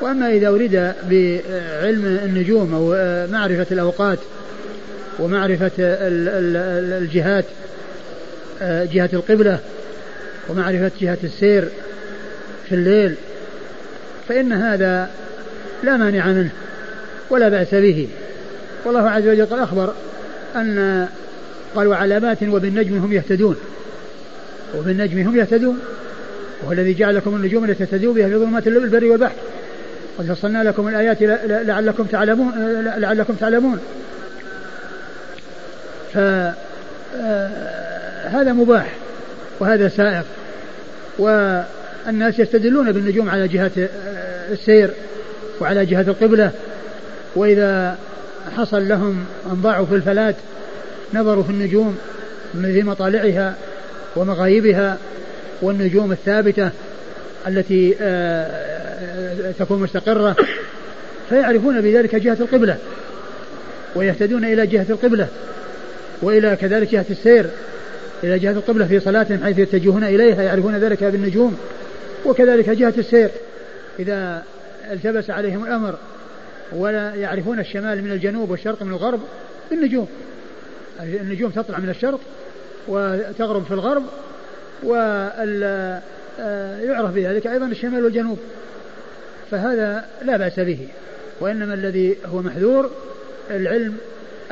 [0.00, 0.72] وأما إذا أريد
[1.10, 2.90] بعلم النجوم أو
[3.32, 4.18] معرفة الأوقات
[5.18, 7.44] ومعرفة الجهات
[8.62, 9.58] جهة القبلة
[10.48, 11.68] ومعرفة جهة السير
[12.68, 13.14] في الليل
[14.28, 15.10] فإن هذا
[15.82, 16.50] لا مانع منه
[17.30, 18.08] ولا بأس به.
[18.84, 19.94] والله عز وجل قال أخبر
[20.56, 21.06] أن
[21.74, 23.56] قال وعلامات وبالنجم هم يهتدون.
[24.78, 25.80] وبالنجم هم يهتدون.
[26.62, 29.34] وهو الذي جعل لكم النجوم التي تهتدون بها في ظلمات البر والبحر.
[30.18, 31.22] قد فصلنا لكم الآيات
[31.66, 32.52] لعلكم تعلمون
[32.96, 33.78] لعلكم تعلمون.
[36.12, 36.54] فهذا
[38.34, 39.05] آه، مباح.
[39.60, 40.22] وهذا سائغ
[41.18, 44.90] والناس يستدلون بالنجوم على جهة آه، السير
[45.60, 46.50] وعلى جهة القبلة.
[47.36, 47.98] وإذا
[48.56, 50.34] حصل لهم أن ضاعوا في الفلاة
[51.14, 51.98] نظروا في النجوم
[52.52, 53.54] في مطالعها
[54.16, 54.98] ومغايبها
[55.62, 56.70] والنجوم الثابتة
[57.46, 60.36] التي آه، تكون مستقرة
[61.28, 62.76] فيعرفون بذلك جهة القبلة
[63.94, 65.28] ويهتدون إلى جهة القبلة
[66.22, 67.46] وإلى كذلك جهة السير.
[68.24, 71.58] إلى جهة القبلة في صلاتهم حيث يتجهون إليها يعرفون ذلك بالنجوم
[72.26, 73.30] وكذلك جهة السير.
[73.98, 74.42] إذا
[74.90, 75.94] التبس عليهم الأمر
[76.72, 79.20] ولا يعرفون الشمال من الجنوب والشرق من الغرب
[79.70, 80.08] بالنجوم.
[81.00, 82.20] النجوم تطلع من الشرق
[82.88, 84.02] وتغرب في الغرب
[84.82, 85.54] ويعرف
[87.14, 88.38] بذلك أيضا الشمال والجنوب.
[89.50, 90.88] فهذا لا بأس به.
[91.40, 92.90] وإنما الذي هو محذور
[93.50, 93.96] العلم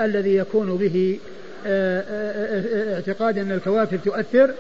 [0.01, 1.34] الذي يكون به آه، آه، آه،
[1.67, 4.51] اعتقاد أن الكواكب تؤثر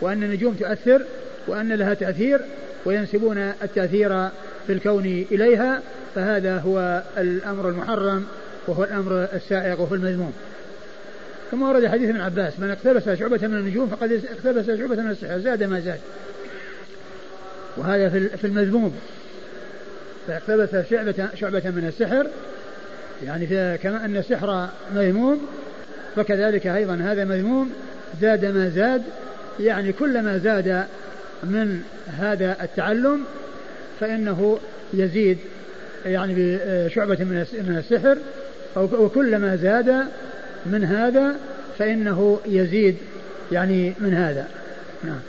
[0.00, 1.02] وأن النجوم تؤثر
[1.48, 2.40] وأن لها تأثير
[2.84, 4.28] وينسبون التأثير
[4.66, 5.82] في الكون إليها
[6.14, 8.26] فهذا هو الأمر المحرم
[8.66, 10.32] وهو الأمر السائغ وهو المذموم.
[11.50, 15.38] ثم ورد حديث ابن عباس من اقتبس شعبة من النجوم فقد اقتبس شعبة من السحر
[15.38, 16.00] زاد ما زاد.
[17.76, 18.94] وهذا في المذموم.
[20.28, 22.26] فاقتبس شعبة شعبة من السحر
[23.24, 25.46] يعني كما أن السحر مذموم
[26.16, 27.72] فكذلك أيضا هذا مذموم
[28.20, 29.02] زاد ما زاد
[29.60, 30.86] يعني كلما زاد
[31.42, 31.80] من
[32.18, 33.20] هذا التعلم
[34.00, 34.58] فإنه
[34.94, 35.38] يزيد
[36.06, 38.18] يعني بشعبة من السحر
[38.76, 40.06] وكلما زاد
[40.66, 41.36] من هذا
[41.78, 42.96] فإنه يزيد
[43.52, 44.48] يعني من هذا.
[45.04, 45.20] نعم.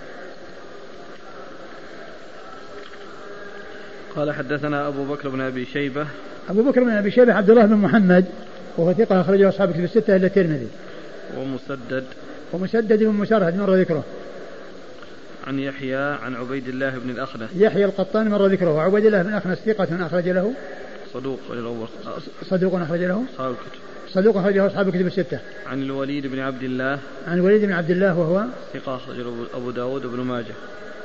[4.15, 6.07] قال حدثنا أبو بكر بن أبي شيبة.
[6.49, 8.25] أبو بكر بن أبي شيبة عبد الله بن محمد.
[8.77, 10.67] وهو ثقة أخرجه أصحاب كتب الستة إلا الترمذي
[11.37, 12.03] ومسدد
[12.53, 14.03] ومسدد بن مسرهد مر ذكره
[15.47, 19.57] عن يحيى عن عبيد الله بن الأخنس يحيى القطان مر ذكره وعبيد الله بن الأخنس
[19.57, 20.53] ثقة أخرج له
[21.13, 21.39] صدوق
[22.49, 25.39] صدوق أخرج له أصحاب الكتب صدوق أخرجه أصحاب الكتب الستة.
[25.67, 26.99] عن الوليد بن عبد الله.
[27.27, 30.53] عن الوليد بن عبد الله وهو ثقة أخرجه أبو داود وابن ماجه.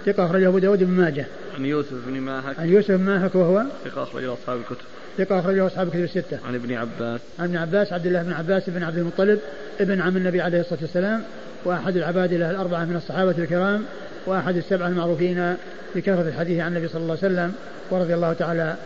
[0.06, 1.26] ثقة أخرجه أبو داود بن ماجه.
[1.58, 2.58] عن يوسف بن ماهك.
[2.58, 4.86] عن يوسف بن ماهك وهو ثقة أخرجه أصحاب الكتب.
[5.18, 6.38] ثقة أخرجه أصحاب الكتب الستة.
[6.46, 7.20] عن ابن عباس.
[7.38, 9.38] عن ابن عباس عبد الله بن عباس بن عبد المطلب
[9.80, 11.22] ابن عم النبي عليه الصلاة والسلام
[11.64, 13.84] وأحد العباد له الأربعة من الصحابة الكرام
[14.26, 15.56] وأحد السبعة المعروفين
[15.94, 17.54] بكثرة الحديث عن النبي صلى الله عليه وسلم
[17.90, 18.76] ورضي الله تعالى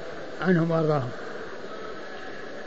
[0.42, 1.10] عنهم وأرضاهم.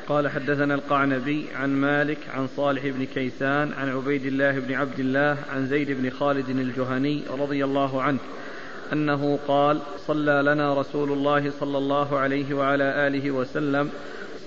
[0.07, 5.37] قال حدثنا القعنبي عن مالك عن صالح بن كيسان عن عبيد الله بن عبد الله
[5.53, 8.19] عن زيد بن خالد الجهني رضي الله عنه
[8.93, 13.89] أنه قال صلى لنا رسول الله صلى الله عليه وعلى آله وسلم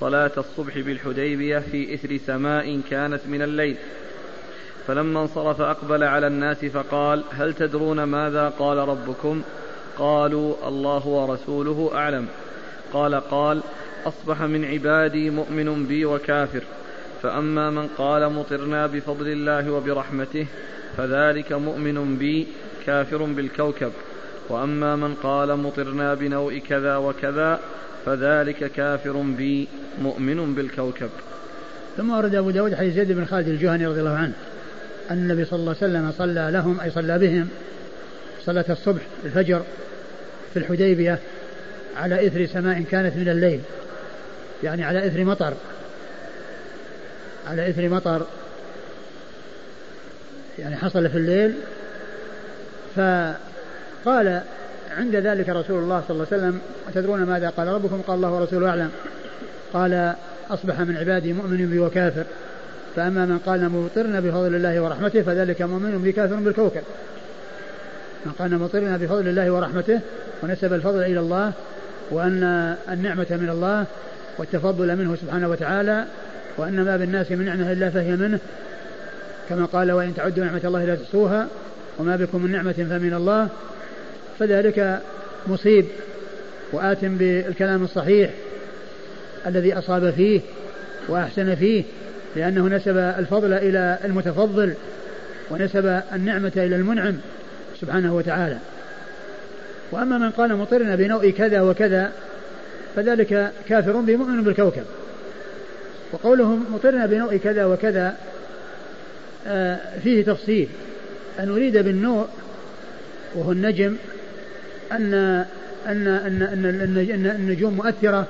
[0.00, 3.76] صلاة الصبح بالحديبية في إثر سماء كانت من الليل.
[4.86, 9.42] فلما انصرف أقبل على الناس فقال هل تدرون ماذا قال ربكم؟
[9.98, 12.26] قالوا الله ورسوله أعلم.
[12.92, 13.62] قال قال
[14.06, 16.62] أصبح من عبادي مؤمن بي وكافر.
[17.22, 20.46] فأما من قال مطرنا بفضل الله وبرحمته
[20.96, 22.46] فذلك مؤمن بي
[22.86, 23.92] كافر بالكوكب.
[24.48, 27.60] وأما من قال مطرنا بنوء كذا وكذا
[28.06, 29.68] فذلك كافر بي
[30.02, 31.10] مؤمن بالكوكب.
[31.96, 34.32] ثم ورد أبو داود حديث زيد بن خالد الجهني رضي الله عنه
[35.10, 37.48] أن النبي صلى الله عليه وسلم صلى لهم أي صلى بهم
[38.44, 39.62] صلاة الصبح الفجر
[40.52, 41.18] في الحديبية
[41.96, 43.60] على إثر سماء كانت من الليل
[44.62, 45.54] يعني على إثر مطر
[47.46, 48.26] على إثر مطر
[50.58, 51.54] يعني حصل في الليل
[54.04, 54.40] فقال
[54.96, 58.68] عند ذلك رسول الله صلى الله عليه وسلم أتدرون ماذا قال ربكم؟ قال الله ورسوله
[58.68, 58.90] أعلم.
[59.72, 60.14] قال
[60.50, 62.24] أصبح من عبادي مؤمن بي وكافر.
[62.96, 66.82] فأما من قال مطرنا بفضل الله ورحمته فذلك مؤمن بي كافر بالكوكب.
[68.26, 70.00] من قال مطرنا بفضل الله ورحمته
[70.42, 71.52] ونسب الفضل إلى الله
[72.10, 73.84] وأن النعمة من الله
[74.38, 76.04] والتفضل منه سبحانه وتعالى
[76.56, 78.38] وأن ما بالناس من نعمة إلا فهي منه.
[79.48, 81.46] كما قال وإن تعدوا نعمة الله لا تحصوها
[81.98, 83.48] وما بكم من نعمة فمن الله.
[84.38, 85.00] فذلك
[85.46, 85.84] مصيب
[86.72, 88.30] وآت بالكلام الصحيح
[89.46, 90.40] الذي أصاب فيه
[91.08, 91.84] وأحسن فيه
[92.36, 94.74] لأنه نسب الفضل إلى المتفضل
[95.50, 97.16] ونسب النعمة إلى المنعم
[97.80, 98.58] سبحانه وتعالى.
[99.92, 102.12] وأما من قال مطرنا بنوء كذا وكذا
[102.96, 104.84] فذلك كافر بمؤمن بالكوكب.
[106.12, 108.16] وقوله مطرنا بنوء كذا وكذا
[109.46, 110.68] آه، فيه تفصيل.
[111.38, 112.26] أن أريد بالنوء
[113.34, 113.96] وهو النجم
[114.96, 115.14] أن
[115.86, 116.42] أن أن
[117.10, 118.26] أن النجوم مؤثرة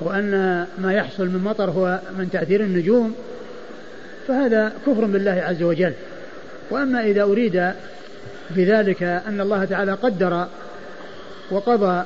[0.00, 3.14] وأن ما يحصل من مطر هو من تأثير النجوم
[4.28, 5.92] فهذا كفر بالله عز وجل.
[6.70, 7.72] وأما إذا أريد
[8.50, 10.46] بذلك أن الله تعالى قدر
[11.50, 12.04] وقضى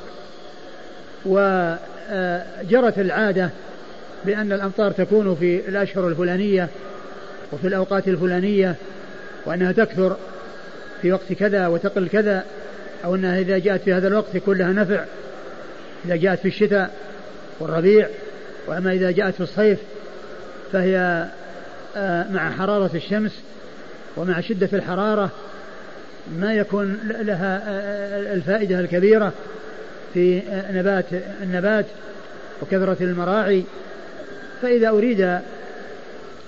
[1.27, 3.51] وجرت العادة
[4.25, 6.69] بأن الأمطار تكون في الأشهر الفلانية
[7.53, 8.75] وفي الأوقات الفلانية
[9.47, 10.17] وأنها تكثر
[11.03, 12.45] في وقت كذا وتقل كذا
[13.05, 15.05] أو أنها إذا جاءت في هذا الوقت يكون لها نفع.
[16.05, 16.91] إذا جاءت في الشتاء
[17.61, 18.09] والربيع
[18.67, 19.79] وأما إذا جاءت في الصيف
[20.73, 21.29] فهي
[21.97, 23.41] آه، مع حرارة الشمس
[24.17, 25.31] ومع شدة الحرارة
[26.41, 29.33] ما يكون لها آه، الفائدة الكبيرة
[30.15, 31.05] في آه، نبات
[31.43, 31.87] النبات
[32.63, 33.65] وكثرة المراعي.
[34.63, 35.39] فإذا أريد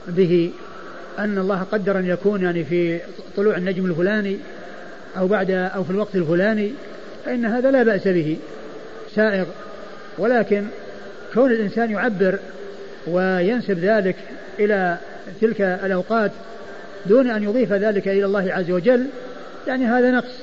[0.09, 0.51] به
[1.19, 3.01] أن الله قدر أن يكون يعني في
[3.37, 4.39] طلوع النجم الفلاني
[5.19, 6.73] أو بعد أو في الوقت الفلاني
[7.25, 8.37] فإن هذا لا بأس به.
[9.15, 9.45] سائغ.
[10.19, 10.65] ولكن
[11.35, 12.39] كون الإنسان يعبر
[13.07, 14.17] وينسب ذلك
[14.59, 14.97] إلى
[15.41, 16.31] تلك الأوقات
[17.07, 19.07] دون أن يضيف ذلك إلى الله عز وجل
[19.67, 20.35] يعني هذا نقص.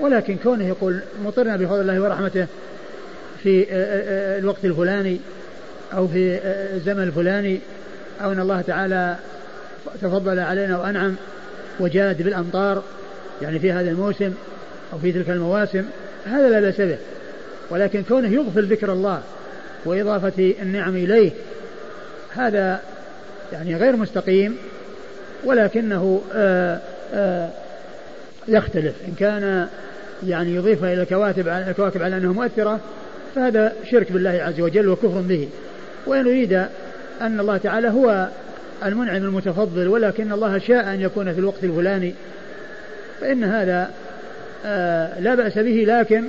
[0.00, 2.46] ولكن كونه يقول مطرنا بفضل الله ورحمته
[3.42, 3.66] في
[4.38, 5.20] الوقت الفلاني
[5.94, 6.40] أو في
[6.74, 7.60] الزمن الفلاني
[8.24, 9.16] أو أن الله تعالى
[10.02, 11.14] تفضل علينا وأنعم
[11.80, 12.82] وجاد بالأمطار
[13.42, 14.32] يعني في هذا الموسم
[14.92, 15.84] أو في تلك المواسم
[16.26, 16.98] هذا لا بأس به.
[17.70, 19.22] ولكن كونه يغفل ذكر الله
[19.84, 21.30] وإضافة النعم إليه
[22.34, 22.80] هذا
[23.52, 24.56] يعني غير مستقيم
[25.44, 26.80] ولكنه آآ آه،
[27.14, 27.50] آآ آه،
[28.48, 28.94] يختلف.
[29.08, 29.66] إن كان
[30.26, 32.80] يعني يضيفها إلى الكواكب على الكواكب على أنها مؤثرة
[33.34, 35.48] فهذا شرك بالله عز وجل وكفر به.
[36.06, 36.52] وإن أريد
[37.20, 38.28] أن الله تعالى هو
[38.84, 42.14] المنعم المتفضل ولكن الله شاء أن يكون في الوقت الفلاني
[43.20, 43.90] فإن هذا
[44.64, 46.24] آه لا بأس به لكن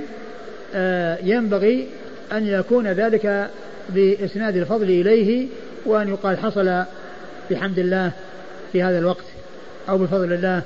[0.74, 1.88] آه ينبغي
[2.32, 3.50] أن يكون ذلك
[3.88, 5.48] بإسناد الفضل إليه
[5.86, 6.82] وأن يقال حصل
[7.50, 8.12] بحمد الله
[8.72, 9.24] في هذا الوقت
[9.88, 10.62] أو بفضل الله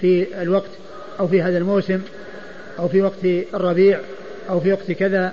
[0.00, 0.70] في الوقت
[1.20, 2.00] أو في هذا الموسم
[2.78, 3.24] أو في وقت
[3.54, 4.00] الربيع
[4.50, 5.32] أو في وقت كذا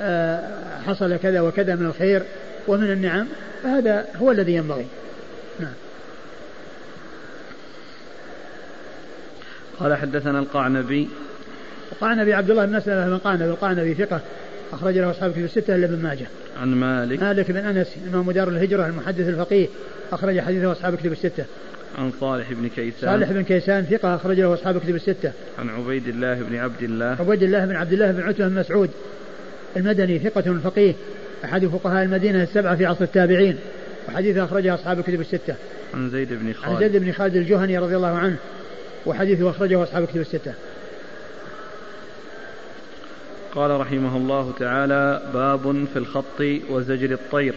[0.00, 0.40] آه،
[0.86, 2.22] حصل كذا وكذا من الخير
[2.68, 3.26] ومن النعم
[3.62, 4.86] فهذا هو الذي ينبغي.
[5.60, 5.72] نعم.
[9.80, 11.08] قال حدثنا القعنبي.
[11.92, 14.20] القعنبي عبد الله بن مسلمة بن قعنبي القعنبي ثقة
[14.72, 16.26] أخرج له أصحاب كتب الستة إلا ابن ماجه.
[16.60, 17.22] عن مالك.
[17.22, 19.66] مالك بن أنس إمام دار الهجرة المحدث الفقيه
[20.12, 21.44] أخرج حديثه أصحاب كتب الستة.
[21.98, 23.10] عن صالح بن كيسان.
[23.10, 25.32] صالح بن كيسان ثقة أخرج له أصحاب كتب الستة.
[25.58, 27.16] عن عبيد الله بن عبد الله.
[27.20, 28.90] عبيد الله بن عبد الله بن عتبة بن مسعود
[29.76, 30.94] المدني ثقة فقيه
[31.44, 33.56] أحد فقهاء المدينة السبعة في عصر التابعين.
[34.08, 35.54] وحديث أخرجه أصحاب الكتب الستة.
[35.94, 38.36] عن زيد بن خالد عن زيد بن خالد الجهني رضي الله عنه.
[39.06, 40.54] وحديثه أخرجه أصحاب الكتب الستة.
[43.54, 46.40] قال رحمه الله تعالى باب في الخط
[46.70, 47.54] وزجر الطير.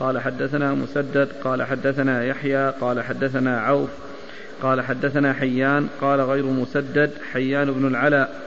[0.00, 3.90] قال حدثنا مسدد قال حدثنا يحيى قال حدثنا عوف
[4.62, 8.40] قال حدثنا حيان قال غير مسدد حيان بن العلاء.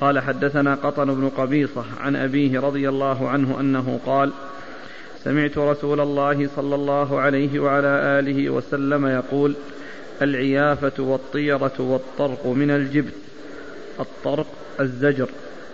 [0.00, 4.32] قال حدثنا قطن بن قبيصة عن أبيه رضي الله عنه أنه قال
[5.24, 9.54] سمعت رسول الله صلى الله عليه وعلى آله وسلم يقول
[10.22, 13.14] العيافة والطيرة والطرق من الجبت
[14.00, 14.46] الطرق
[14.80, 15.28] الزجر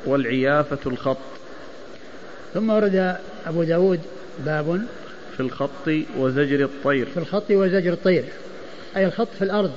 [0.07, 1.17] والعيافة الخط.
[2.55, 3.17] ثم ورد
[3.47, 4.01] أبو داود
[4.47, 4.83] باب
[5.37, 7.07] في الخط وزجر الطير.
[7.07, 8.25] في الخط وزجر الطير
[8.97, 9.73] أي الخط في الأرض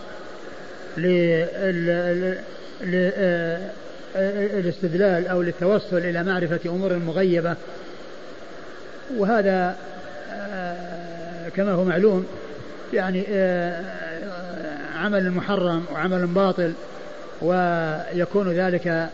[4.53, 7.55] للاستدلال أو للتوصل إلى معرفة أمور مغيبة.
[9.17, 9.77] وهذا
[10.31, 12.25] آه، كما هو معلوم
[12.93, 13.83] يعني آه،
[14.99, 16.73] عمل محرم وعمل باطل
[17.41, 19.09] ويكون ذلك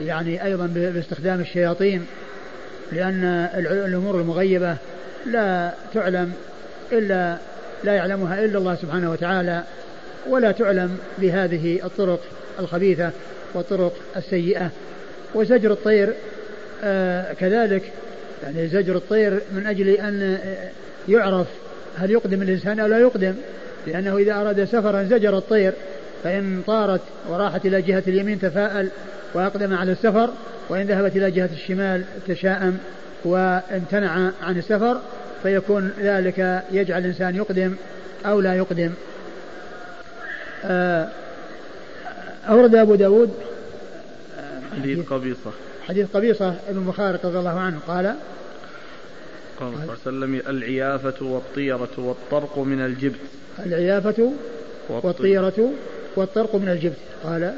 [0.00, 2.06] يعني أيضا باستخدام الشياطين
[2.92, 4.76] لأن الأمور المغيبة
[5.26, 6.32] لا تعلم
[6.92, 7.36] إلا
[7.84, 9.62] لا يعلمها إلا الله سبحانه وتعالى
[10.28, 12.20] ولا تعلم بهذه الطرق
[12.58, 13.10] الخبيثة
[13.54, 14.70] والطرق السيئة.
[15.34, 16.12] وزجر الطير
[16.84, 17.92] آه كذلك
[18.42, 20.38] يعني زجر الطير من أجل أن
[21.08, 21.46] يعرف
[21.96, 23.34] هل يقدم الإنسان أو لا يقدم.
[23.86, 25.72] لأنه إذا أراد سفرا زجر الطير
[26.24, 28.88] فإن طارت وراحت إلى جهة اليمين تفاءل
[29.34, 30.30] وأقدم على السفر
[30.68, 32.78] وإن ذهبت إلى جهة الشمال تشاءم
[33.24, 35.00] وامتنع عن السفر
[35.42, 37.74] فيكون ذلك يجعل الإنسان يقدم
[38.26, 38.90] أو لا يقدم.
[40.64, 41.08] آه،
[42.48, 43.34] أورد أبو داود
[44.72, 45.50] حديث قبيصة.
[45.88, 48.14] حديث قبيصة ابن مخارق رضي الله عنه قال
[49.60, 53.20] قال صلى الله عليه وسلم العيافة والطيرة والطرق من الجبت.
[53.66, 54.32] العيافة
[54.88, 55.70] والطيرة.
[56.16, 56.96] والطرق من الجبت.
[57.24, 57.54] قال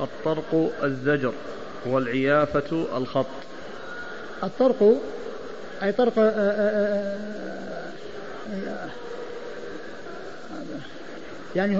[0.00, 1.32] الطرق الزجر
[1.86, 3.26] والعيافة الخط.
[4.42, 5.00] الطرق
[5.82, 7.18] أي طرق آآ آآ
[8.52, 8.88] آآ
[11.56, 11.78] يعني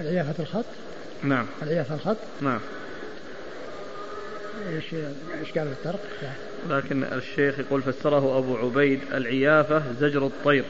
[0.00, 0.64] العيافة الخط؟
[1.22, 1.46] نعم.
[1.62, 2.60] العيافة الخط؟ نعم.
[4.68, 4.94] إيش
[5.40, 6.00] إيش قال الطرق؟
[6.70, 10.64] لكن الشيخ يقول فسره أبو عبيد العيافة زجر الطير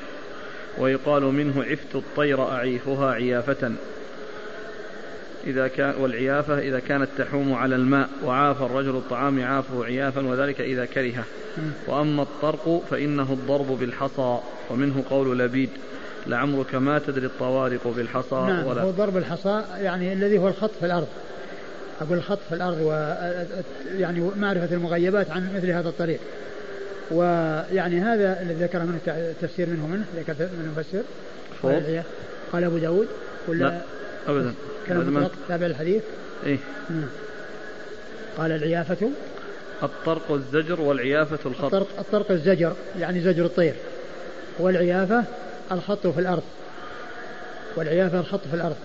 [0.79, 3.73] ويقال منه عفت الطير أعيفها عيافة.
[5.47, 10.85] إذا كان والعيافة إذا كانت تحوم على الماء وعاف الرجل الطعام يعافه عيافا وذلك إذا
[10.85, 11.25] كرهه.
[11.89, 14.39] وأما الطرق فإنه الضرب بالحصى
[14.71, 15.71] ومنه قول لبيد
[16.27, 20.87] لعمرك ما تدري الطوارق بالحصى نعم ولا هو ضرب الحصى يعني الذي هو الخط في
[20.87, 21.09] الأرض.
[22.01, 22.91] أقول الخط في الأرض و
[23.99, 26.21] يعني معرفة المغيبات عن مثل هذا الطريق.
[27.11, 31.03] ويعني هذا الذي ذكر منه التفسير منه منه ذكر منه مفسر.
[31.63, 32.03] قال,
[32.53, 33.09] قال أبو داود
[33.49, 33.81] ولا لا
[34.27, 34.55] أبدا.
[34.87, 36.03] كلام تابع الحديث
[36.47, 36.59] إيه.
[36.91, 37.09] نعم.
[38.39, 39.11] قال العيافة.
[39.83, 41.65] الطرق الزجر والعيافة الخط.
[41.65, 43.75] الطرق, الطرق الزجر يعني زجر الطير.
[44.59, 45.25] والعيافة
[45.73, 46.43] الخط في الأرض.
[47.77, 48.77] والعيافة الخط في الأرض.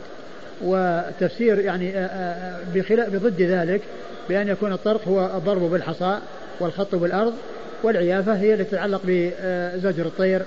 [0.62, 3.82] وتفسير يعني آه، آه، بخلاف بضد ذلك
[4.30, 6.20] بأن يكون الطرق هو الضرب بالحصى
[6.60, 7.34] والخط بالأرض
[7.84, 10.42] والعيافة هي التي تتعلق بزجر الطير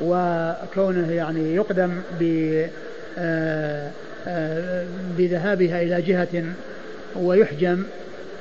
[0.00, 2.62] وكونه يعني يقدم ب
[3.18, 3.90] آه،
[5.18, 6.44] بذهابها إلى جهة
[7.16, 7.84] ويحجم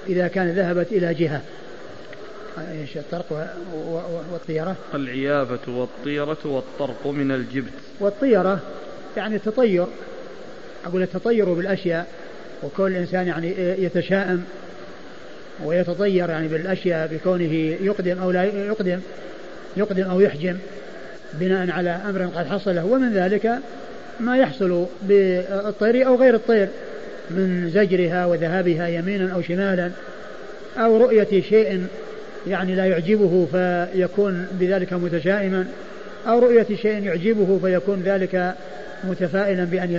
[0.08, 1.42] إذا كان ذهبت إلى جهة.
[2.72, 3.56] إيش الطرق
[4.32, 7.74] والطيرة العيافة والطيرة والطرق من الجبت.
[8.00, 8.60] والطيرة
[9.18, 9.86] يعني التطير
[10.86, 12.08] أقول التطير بالأشياء
[12.64, 13.54] وكون الإنسان يعني
[13.84, 14.44] يتشائم
[15.66, 19.00] ويتطير يعني بالأشياء بكونه يقدم أو لا يقدم
[19.78, 20.58] يقدم أو يحجم
[21.34, 23.52] بناء على أمر قد حصل له ومن ذلك
[24.20, 26.68] ما يحصل بالطير أو غير الطير
[27.30, 29.92] من زجرها وذهابها يمينا أو شمالا
[30.78, 31.86] أو رؤية شيء
[32.48, 35.66] يعني لا يعجبه فيكون بذلك متشائما
[36.28, 38.56] أو رؤية شيء يعجبه فيكون ذلك
[39.04, 39.92] متفائلا بأن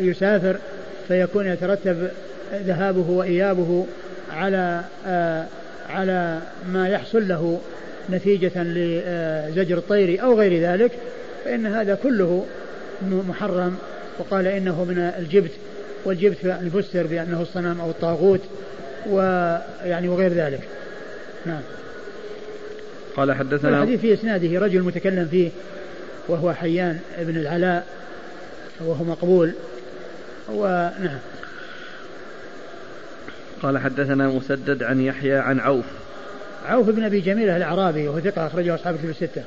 [0.00, 0.56] يسافر
[1.08, 2.08] فيكون يترتب
[2.54, 3.86] ذهابه وإيابه
[4.32, 5.46] على آه
[5.88, 6.40] على
[6.72, 7.60] ما يحصل له
[8.10, 10.90] نتيجة لزجر الطير أو غير ذلك
[11.44, 12.44] فإن هذا كله
[13.28, 13.76] محرم.
[14.18, 15.50] وقال إنه من الجبت
[16.04, 18.40] والجبت يعني فسر بأنه الصنم أو الطاغوت
[19.10, 20.60] ويعني وغير ذلك.
[21.46, 21.60] نعم.
[23.16, 25.50] قال حدثنا الحديث في إسناده رجل متكلم فيه
[26.28, 27.86] وهو حيان بن العلاء
[28.80, 29.52] وهو مقبول.
[30.48, 31.18] ونعم
[33.62, 35.84] قال حدثنا مسدد عن يحيى عن عوف.
[36.66, 39.42] عوف بن أبي جميلة الأعرابي وهو ثقة أخرجه أصحاب كتب الستة.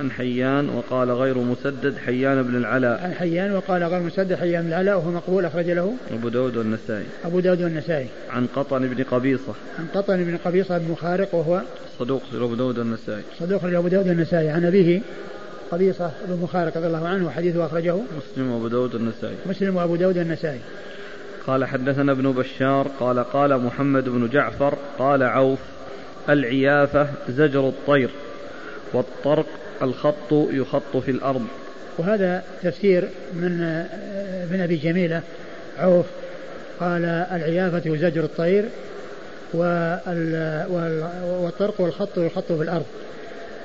[0.00, 3.00] عن حيان وقال غير مسدد حيان بن العلاء.
[3.02, 5.94] عن حيان وقال غير مسدد حيان بن العلاء وهو مقبول أخرج له.
[6.12, 7.06] أبو داود والنسائي.
[7.24, 8.06] أبو داود والنسائي.
[8.30, 9.54] عن قطن بن قبيصة.
[9.78, 11.62] عن قطن بن قبيصة بن مخارق وهو
[11.98, 13.22] صدوق أبو داود والنسائي.
[13.38, 14.50] صدوق أبو داود والنسائي.
[14.50, 15.00] عن أبيه
[15.70, 19.34] قبيصة بن مخارق رضي الله عنه وحديثه أخرجه مسلم وأبو داود والنسائي.
[19.46, 20.60] مسلم وأبو داود والنسائي.
[21.46, 25.58] قال حدثنا ابن بشار قال قال محمد بن جعفر قال عوف
[26.28, 28.10] العيافة زجر الطير
[28.92, 29.46] والطرق
[29.82, 31.46] الخط يخط في الأرض.
[31.98, 33.62] وهذا تفسير من
[34.42, 35.22] ابن أبي جميلة.
[35.78, 36.06] عوف
[36.80, 38.64] قال العيافة زجر الطير
[41.42, 42.86] والطرق والخط يخط في الأرض.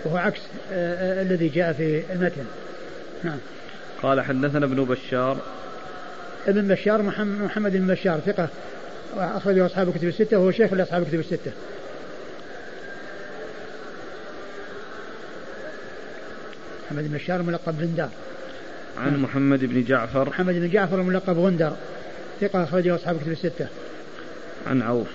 [0.06, 0.42] وهو عكس
[0.74, 2.46] آه، الذي جاء في المتن.
[3.24, 3.38] نعم.
[4.04, 5.38] قال حدثنا ابن بشار.
[6.48, 8.50] ابن بشار محمد بن بشار ثقة
[9.18, 11.52] أخرجه أصحاب الكتب الستة وهو شيخ لأصحاب الكتب الستة.
[16.86, 18.10] محمد بن بشار ملقب بندار
[18.98, 19.24] عن نعم.
[19.24, 20.30] محمد بن جعفر.
[20.30, 21.74] محمد بن جعفر الملقب غندر
[22.42, 23.68] ثقة أخرجه أصحاب الكتب الستة.
[24.68, 25.08] عن عوف.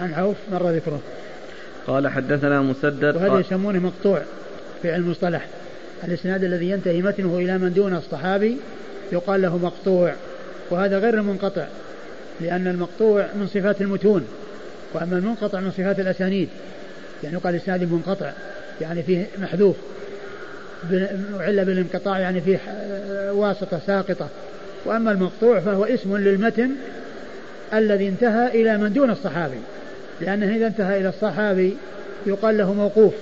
[0.00, 1.00] عن عوف مر ذكره.
[1.86, 4.22] قال حدثنا مسدد وهذا يسمونه مقطوع
[4.82, 5.46] في علم المصطلح.
[6.04, 8.56] الإسناد الذي ينتهي متنه إلى من دون الصحابي
[9.12, 10.14] يقال له مقطوع
[10.70, 11.66] وهذا غير المنقطع
[12.40, 14.26] لأن المقطوع من صفات المتون
[14.94, 16.48] وأما المنقطع من صفات الأسانيد
[17.22, 18.32] يعني يقال إسناد منقطع
[18.80, 19.76] يعني فيه محذوف
[21.34, 22.60] وعلة بالانقطاع يعني فيه
[23.32, 24.28] واسطة ساقطة.
[24.84, 26.70] وأما المقطوع فهو اسم للمتن
[27.74, 29.58] الذي انتهى إلى من دون الصحابي.
[30.20, 31.76] لأنه إذا انتهى إلى الصحابي
[32.26, 33.14] يقال له موقوف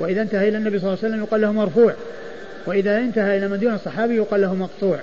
[0.00, 1.94] وإذا انتهى إلى النبي صلى الله عليه وسلم يقال له مرفوع
[2.66, 4.98] وإذا انتهى إلى من دون الصحابي يقال له مقطوع.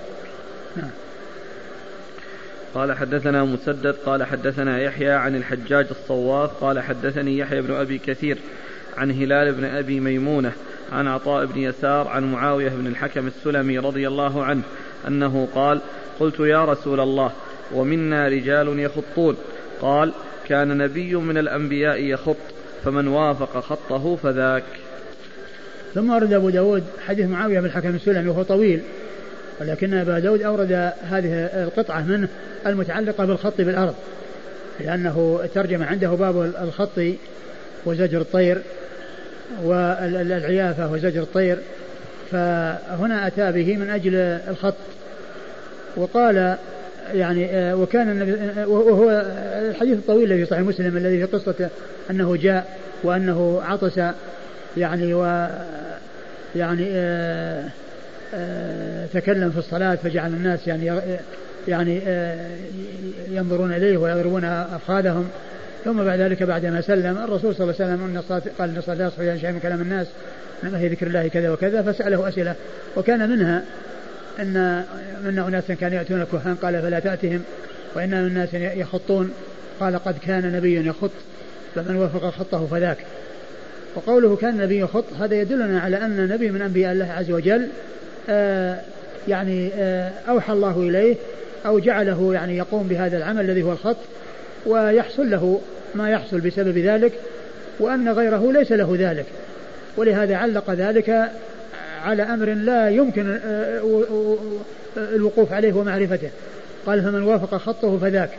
[0.75, 0.89] نعم.
[2.73, 8.37] قال حدثنا مسدد قال حدثنا يحيى عن الحجاج الصواف قال حدثني يحيى بن أبي كثير
[8.97, 10.51] عن هلال بن أبي ميمونة
[10.91, 14.61] عن عطاء بن يسار عن معاوية بن الحكم السلمي رضي الله عنه
[15.07, 15.81] أنه قال
[16.19, 17.31] قلت يا رسول الله
[17.73, 19.37] ومنا رجال يخطون.
[19.81, 20.13] قال
[20.49, 22.35] كان نبي من الأنبياء يخط
[22.83, 24.63] فمن وافق خطه فذاك.
[25.95, 28.81] ثم أورد أبو داود حديث معاوية بن الحكم السلمي وهو طويل
[29.61, 30.71] ولكن أبا داود أورد
[31.09, 32.27] هذه القطعة منه
[32.65, 33.95] المتعلقة بالخط بالأرض
[34.79, 37.01] لأنه ترجم عنده باب الخط
[37.85, 38.61] وزجر الطير
[39.63, 41.57] والعيافة وزجر الطير
[42.31, 44.15] فهنا أتى به من أجل
[44.49, 44.75] الخط.
[45.97, 46.57] وقال
[47.13, 49.25] يعني آه، وكان النبي آه، وهو
[49.69, 51.69] الحديث الطويل الذي في صحيح مسلم الذي في قصة
[52.11, 53.99] أنه جاء وأنه عطس
[54.77, 55.47] يعني و
[56.55, 57.63] يعني آه،
[59.13, 60.91] تكلم في الصلاة فجعل الناس يعني
[61.67, 62.01] يعني
[63.29, 65.29] ينظرون إليه ويضربون أفخاذهم.
[65.85, 68.21] ثم بعد ذلك بعدما سلم الرسول صلى الله عليه وسلم
[68.59, 70.07] قال أن الصلاة لا شيء من كلام الناس
[70.63, 72.55] إنما هي ذكر الله كذا وكذا فسأله أسئلة.
[72.97, 73.63] وكان منها
[74.39, 74.83] أن
[75.23, 77.43] من أناس كانوا يأتون الكهان قال فلا تأتهم
[77.95, 79.33] وإن الناس يخطون
[79.79, 81.11] قال قد كان نبي يخط
[81.75, 82.97] فمن وفق خطه فذاك.
[83.95, 87.67] وقوله كان نبي يخط هذا يدلنا على أن نبي من أنبياء الله عز وجل
[88.29, 88.79] آه
[89.27, 91.15] يعني آه أوحى الله إليه
[91.65, 93.97] أو جعله يعني يقوم بهذا العمل الذي هو الخط
[94.65, 95.61] ويحصل له
[95.95, 97.11] ما يحصل بسبب ذلك
[97.79, 99.25] وأن غيره ليس له ذلك.
[99.97, 101.31] ولهذا علق ذلك
[102.03, 104.37] على أمر لا يمكن آه، آه،
[104.97, 106.29] آه، الوقوف عليه ومعرفته.
[106.85, 108.29] قال فمن وافق خطه فذاك.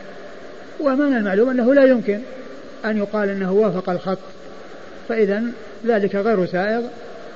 [0.79, 2.19] ومن المعلوم أنه لا يمكن
[2.85, 4.17] أن يقال أنه وافق الخط.
[5.09, 5.43] فإذا
[5.85, 6.81] ذلك غير سائغ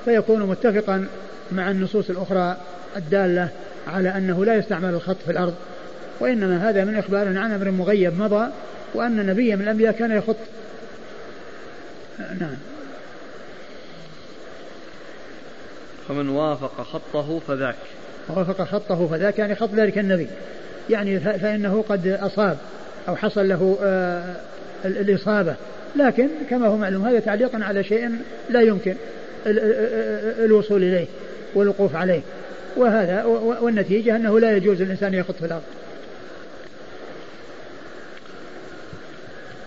[0.04, 1.06] فيكون متفقا
[1.52, 2.56] مع النصوص الأخرى
[2.96, 3.48] الدالة
[3.86, 5.54] على أنه لا يستعمل الخط في الأرض.
[6.20, 8.48] وإنما هذا من إخبار عن أمر مغيب مضى
[8.94, 10.36] وأن نبيا من الأنبياء كان يخط.
[12.18, 12.56] نعم.
[16.08, 17.74] فمن وافق خطه فذاك.
[18.28, 20.26] وافق خطه فذاك يعني خط ذلك النبي.
[20.90, 22.56] يعني فإنه قد أصاب
[23.08, 24.36] أو حصل له آه،
[24.84, 25.54] الإصابة.
[25.96, 28.10] لكن كما هو معلوم هذا تعليق على شيء
[28.50, 28.94] لا يمكن
[29.46, 31.06] الوصول إليه
[31.54, 32.20] والوقوف عليه.
[32.76, 33.24] وهذا
[33.60, 35.62] والنتيجة أنه لا يجوز الإنسان يخط في الأرض.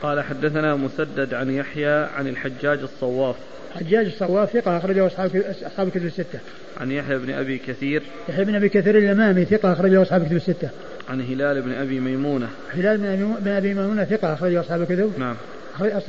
[0.02, 3.36] قال حدثنا مسدد عن يحيى عن الحجاج الصواف
[3.76, 6.40] حجاج الصواف ثقة أخرجه أصحاب أصحاب الكتب الستة.
[6.78, 8.04] عن يحيى بن أبي كثير.
[8.30, 10.70] يحيى بن أبي كثير الإمامي ثقة أخرجه أصحاب الكتب الستة.
[11.10, 12.50] عن هلال بن أبي ميمونة.
[12.74, 12.98] هلال
[13.42, 15.12] بن أبي ميمونة ثقة أخرجه أصحاب الكتب.
[15.20, 15.36] نعم.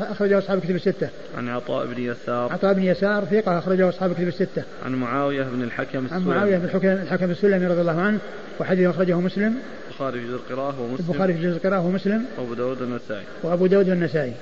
[0.01, 1.09] أخرجه أصحاب الكتب الستة.
[1.37, 2.53] عن عطاء بن يسار.
[2.53, 4.63] عطاء بن يسار ثقة أخرجه أصحاب الكتب الستة.
[4.85, 6.23] عن معاوية بن الحكم السلمي.
[6.23, 8.19] عن معاوية بن الحكم, الحكم السلمي رضي الله عنه
[8.61, 9.55] وحديث أخرجه مسلم.
[9.89, 11.07] البخاري في جزء القراءة ومسلم.
[11.09, 12.25] البخاري في جزء القراءة ومسلم.
[12.39, 13.25] وأبو داود والنسائي.
[13.43, 14.35] وأبو داود والنسائي.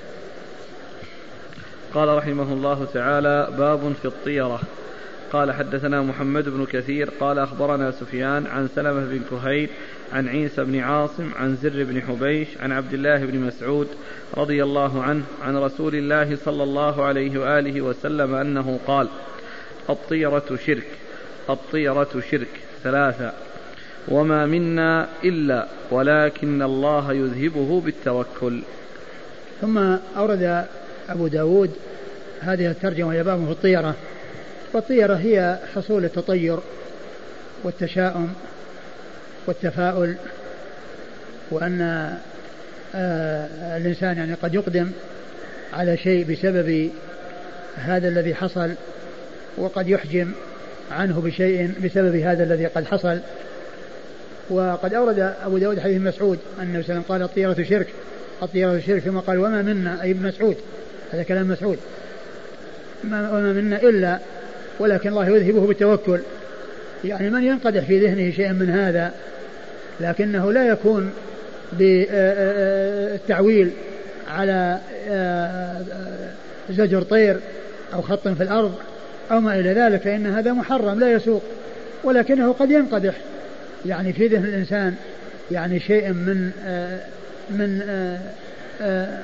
[1.93, 4.61] قال رحمه الله تعالى باب في الطيرة
[5.31, 9.69] قال حدثنا محمد بن كثير قال أخبرنا سفيان عن سلمة بن كهيل
[10.13, 13.87] عن عيسى بن عاصم عن زر بن حبيش عن عبد الله بن مسعود
[14.37, 19.07] رضي الله عنه عن رسول الله صلى الله عليه وآله وسلم أنه قال
[19.89, 20.87] الطيرة شرك
[21.49, 23.33] الطيرة شرك ثلاثة
[24.07, 28.61] وما منا إلا ولكن الله يذهبه بالتوكل.
[29.61, 29.77] ثم
[30.17, 30.65] أورد
[31.09, 31.71] أبو داود
[32.41, 33.95] هذه الترجمة وهي في الطيرة.
[34.73, 36.59] والطيرة هي حصول التطير
[37.63, 38.33] والتشاؤم
[39.47, 40.15] والتفاؤل
[41.51, 41.81] وأن
[42.95, 44.91] آه الإنسان يعني قد يقدم
[45.73, 46.89] على شيء بسبب
[47.75, 48.71] هذا الذي حصل
[49.57, 50.31] وقد يحجم
[50.91, 53.19] عنه بشيء بسبب هذا الذي قد حصل.
[54.49, 57.87] وقد أورد أبو داود حديث مسعود أن النبي صلى الله عليه وسلم قال الطيرة شرك
[58.43, 60.55] الطيرة شرك ثم قال وما منا أي ابن مسعود
[61.11, 61.77] هذا كلام مسعود.
[63.03, 64.19] وما منا إلا
[64.79, 66.19] ولكن الله يذهبه بالتوكل.
[67.05, 69.11] يعني من ينقدح في ذهنه شيء من هذا؟
[69.99, 71.11] لكنه لا يكون
[71.73, 73.71] بالتعويل
[74.29, 74.77] على
[76.69, 77.37] زجر طير
[77.93, 78.75] أو خط في الأرض
[79.31, 81.43] أو ما إلى ذلك فإن هذا محرم لا يسوق.
[82.03, 83.13] ولكنه قد ينقدح.
[83.87, 84.95] يعني في ذهن الإنسان
[85.51, 86.51] يعني شيء من
[87.49, 87.81] من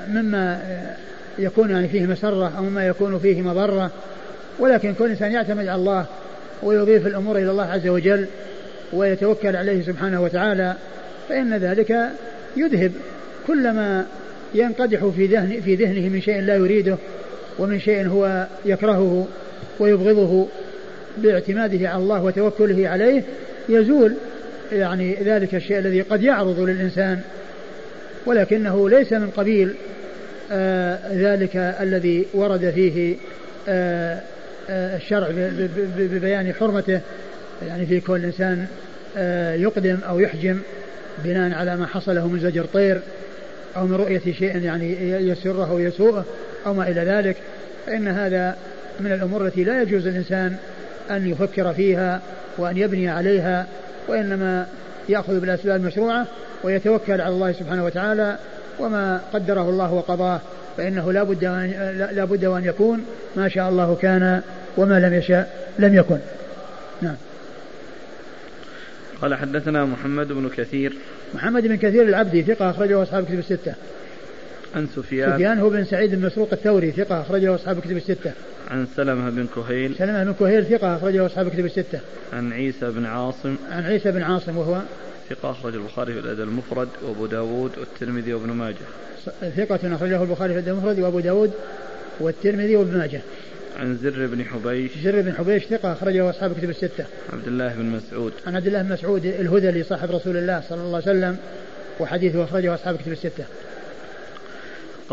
[0.07, 0.59] مما
[1.39, 3.91] يكون يعني فيه مسرة أو مما يكون فيه مضرة.
[4.59, 6.05] ولكن كل إنسان يعتمد على الله
[6.63, 8.25] ويضيف الأمور إلى الله عز وجل
[8.93, 10.75] ويتوكل عليه سبحانه وتعالى
[11.29, 12.09] فإن ذلك
[12.57, 12.91] يذهب
[13.47, 14.05] كل ما
[14.53, 16.97] ينقدح في ذهن في ذهنه من شيء لا يريده
[17.59, 19.27] ومن شيء هو يكرهه
[19.79, 20.47] ويبغضه
[21.17, 23.23] باعتماده على الله وتوكله عليه
[23.69, 24.13] يزول
[24.73, 27.21] يعني ذلك الشيء الذي قد يعرض للإنسان
[28.25, 29.73] ولكنه ليس من قبيل
[30.51, 33.15] آه ذلك الذي ورد فيه
[33.67, 34.21] آه
[34.69, 35.27] آه الشرع
[35.97, 37.01] ببيان حرمته.
[37.67, 38.65] يعني في كل إنسان
[39.17, 40.59] آه يقدم أو يحجم
[41.23, 43.01] بناء على ما حصله من زجر طير
[43.77, 46.25] أو من رؤية شيء يعني يسره أو يسوءه
[46.65, 47.37] أو ما إلى ذلك.
[47.85, 48.57] فإن هذا
[48.99, 50.55] من الأمور التي لا يجوز الإنسان
[51.11, 52.21] أن يفكر فيها
[52.57, 53.67] وأن يبني عليها
[54.07, 54.67] وإنما
[55.09, 56.27] يأخذ بالأسباب المشروعة
[56.63, 58.37] ويتوكل على الله سبحانه وتعالى
[58.79, 60.41] وما قدره الله وقضاه
[60.77, 61.43] فإنه لا بد
[62.11, 63.05] لا بد وأن يكون
[63.35, 64.41] ما شاء الله كان
[64.77, 66.17] وما لم يشاء لم يكن.
[67.01, 67.15] نعم.
[69.21, 70.93] قال حدثنا محمد بن كثير.
[71.33, 73.73] محمد بن كثير العبدي ثقة أخرجه أصحاب كتب الستة.
[74.75, 75.33] عن سفيان.
[75.33, 78.31] سفيان هو بن سعيد بن مسروق الثوري ثقة أخرجه أصحاب كتب الستة.
[78.73, 79.95] عن سلمة بن كهيل.
[79.95, 81.99] سلمة بن كهيل ثقة أخرجه أصحاب كتب الستة.
[82.33, 83.55] عن عيسى بن عاصم.
[83.71, 84.81] عن عيسى بن عاصم وهو
[85.29, 88.75] ثقة أخرج البخاري في الأدب المفرد وأبو داود والترمذي وابن ماجه.
[89.57, 91.51] ثقة أخرجه البخاري في الأدب المفرد وأبو داود
[92.19, 93.21] والترمذي وابن ماجه.
[93.79, 94.91] عن زر بن حبيش.
[95.03, 97.05] زر بن حبيش ثقة أخرجه أصحاب كتب الستة.
[97.33, 98.33] عبد الله بن مسعود.
[98.47, 101.37] عن عبد الله بن مسعود الهذلي صاحب رسول الله صلى الله عليه وسلم
[101.99, 103.45] وحديثه أخرجه أصحاب كتب الستة.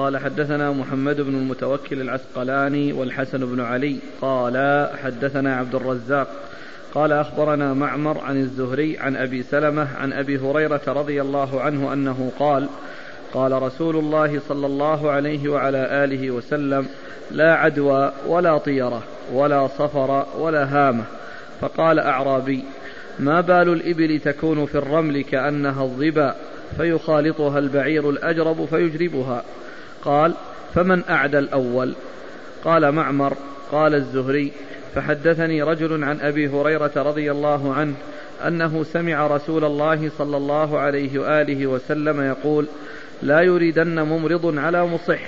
[0.01, 6.29] قال حدثنا محمد بن المتوكل العسقلاني والحسن بن علي قال حدثنا عبد الرزاق
[6.95, 12.33] قال أخبرنا معمر عن الزهري عن أبي سلمة عن أبي هريرة رضي الله عنه أنه
[12.39, 12.69] قال
[13.35, 16.87] قال رسول الله صلى الله عليه وعلى آله وسلم
[17.31, 19.03] لا عدوى ولا طيرة
[19.33, 21.05] ولا صفر ولا هامة
[21.61, 22.65] فقال أعرابي
[23.19, 26.35] ما بال الإبل تكون في الرمل كأنها الظبا
[26.77, 29.45] فيخالطها البعير الأجرب فيجربها
[30.05, 30.35] قال
[30.75, 31.95] فمن أعدى الأول؟
[32.65, 33.37] قال معمر.
[33.73, 34.53] قال الزهري
[34.95, 37.95] فحدثني رجل عن أبي هريرة رضي الله عنه
[38.47, 42.67] أنه سمع رسول الله صلى الله عليه وآله وسلم يقول
[43.23, 45.21] لا يريدن ممرض على مصح.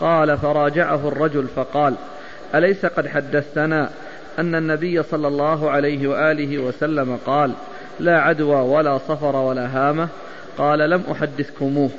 [0.00, 1.46] قال فراجعه الرجل.
[1.56, 1.94] فقال
[2.54, 3.90] أليس قد حدثتنا
[4.38, 7.52] أن النبي صلى الله عليه وآله وسلم قال
[8.00, 10.08] لا عدوى ولا صفر ولا هامة؟
[10.58, 11.90] قال لم أحدثكموه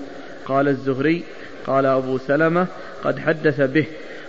[0.46, 1.24] قال الزهري
[1.68, 2.68] قال أبو سلمة
[3.04, 3.86] قد حدث به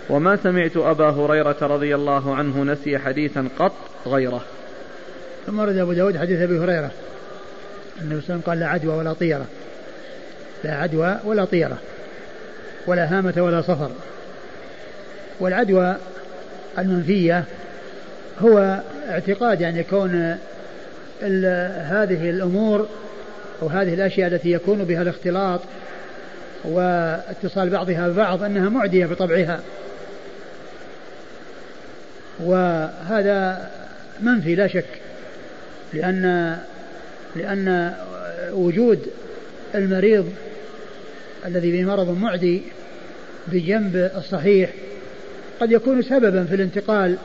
[0.09, 3.73] وما سمعت أبا هريرة رضي الله عنه نسي حديثا قط
[4.07, 4.41] غيره.
[5.47, 6.91] ثم ورد أبو داود حديث أبي هريرة.
[8.01, 9.45] النبي صلى الله عليه وسلم قال لا عدوى ولا طيرة.
[10.63, 11.77] لا عدوى ولا طيرة.
[12.87, 13.89] ولا هامة ولا صفر.
[15.39, 15.95] والعدوى
[16.77, 17.43] المنفية
[18.41, 20.37] هو اعتقاد يعني كون
[21.21, 22.87] هذه الأمور
[23.61, 25.61] أو هذه الأشياء التي يكون بها الاختلاط
[26.67, 29.59] واتصال بعضها ببعض أنها معدية بطبعها.
[32.39, 33.69] وهذا
[34.21, 34.85] منفي لا شك
[35.93, 36.57] لأن
[37.35, 37.93] لأن
[38.51, 38.99] وجود
[39.75, 40.33] المريض
[41.45, 42.61] الذي به مرض معدي
[43.47, 44.69] بجنب الصحيح
[45.59, 47.17] قد يكون سببا في الانتقال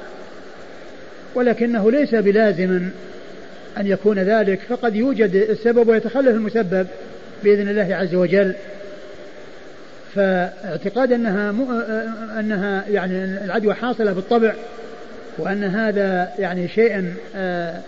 [1.34, 2.88] ولكنه ليس بلازم
[3.78, 6.86] أن يكون ذلك فقد يوجد السبب ويتخلف المسبب
[7.44, 8.54] بإذن الله عز وجل.
[10.14, 11.50] فاعتقاد أنها
[12.40, 14.54] أنها يعني العدوى حاصلة بالطبع
[15.38, 17.80] وأن هذا يعني شيء آه،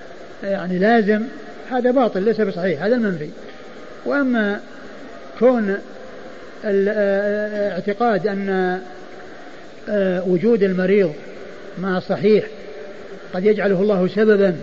[0.45, 1.23] يعني لازم.
[1.71, 3.29] هذا باطل ليس بصحيح هذا المنفي
[4.05, 4.61] وأما
[5.39, 5.77] كون
[6.65, 8.79] الاعتقاد آه،
[9.89, 11.13] آه، وجود المريض
[11.79, 12.45] مع الصحيح
[13.35, 14.55] قد يجعله الله سببا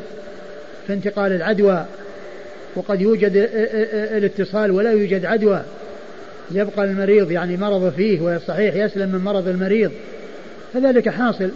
[0.88, 1.86] في انتقال العدوى
[2.76, 3.50] وقد يوجد
[3.94, 5.62] الاتصال ولا يوجد عدوى.
[6.52, 9.92] يبقى المريض يعني مرض فيه والصحيح يسلم من مرض المريض.
[10.74, 11.50] فذلك حاصل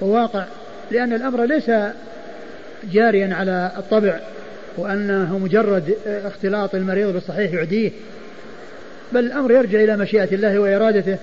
[0.00, 0.44] وواقع
[0.90, 1.70] لأن الأمر ليس
[2.92, 4.20] جاريا على الطبع
[4.76, 7.90] وأنه مجرد اختلاط المريض بالصحيح يعديه
[9.12, 11.18] بل الأمر يرجع إلى مشيئة الله وإرادته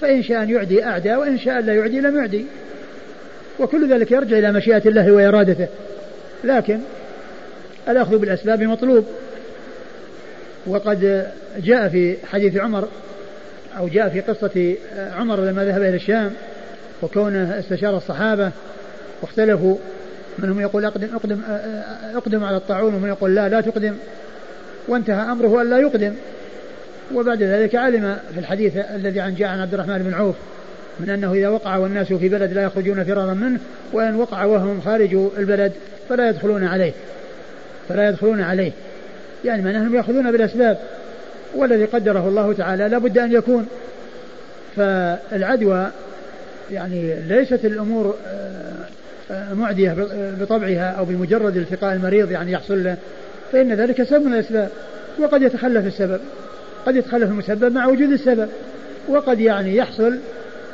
[0.00, 2.44] فإن شاء أن يعدي أعدى وإن شاء لا يعدي لم يعدي.
[3.58, 5.66] وكل ذلك يرجع إلى مشيئة الله وإرادته.
[6.44, 6.80] لكن
[7.88, 9.06] الأخذ بالأسباب مطلوب.
[10.66, 11.26] وقد
[11.58, 12.88] جاء في حديث عمر
[13.78, 16.30] أو جاء في قصة عمر لما ذهب إلى الشام
[17.02, 18.50] وكونه استشار الصحابة
[19.22, 19.76] واختلفوا
[20.38, 21.40] منهم يقول أقدم أقدم
[22.14, 23.94] أقدم على الطاعون ومن يقول لا لا تقدم.
[24.88, 26.14] وانتهى أمره أن لا يقدم.
[27.14, 30.36] وبعد ذلك علم في الحديث الذي عن جاء عن عبد الرحمن بن عوف
[31.00, 33.58] من أنه إذا وقع والناس في بلد لا يخرجون فرارا منه
[33.92, 35.72] وإن وقع وهم خارج البلد
[36.08, 36.92] فلا يدخلون عليه
[37.88, 38.72] فلا يدخلون عليه.
[39.44, 40.78] يعني من أنهم يأخذون بالأسباب.
[41.54, 43.66] والذي قدره الله تعالى لابد أن يكون.
[44.76, 45.90] فالعدوى
[46.70, 48.72] يعني ليست الأمور آه،
[49.30, 49.96] آه، معدية
[50.40, 52.96] بطبعها أو بمجرد التقاء المريض يعني يحصل له.
[53.52, 54.68] فإن ذلك سبب من الأسباب.
[55.18, 56.20] وقد يتخلف السبب.
[56.86, 58.48] قد يتخلف المسبب مع وجود السبب.
[59.08, 60.18] وقد يعني يحصل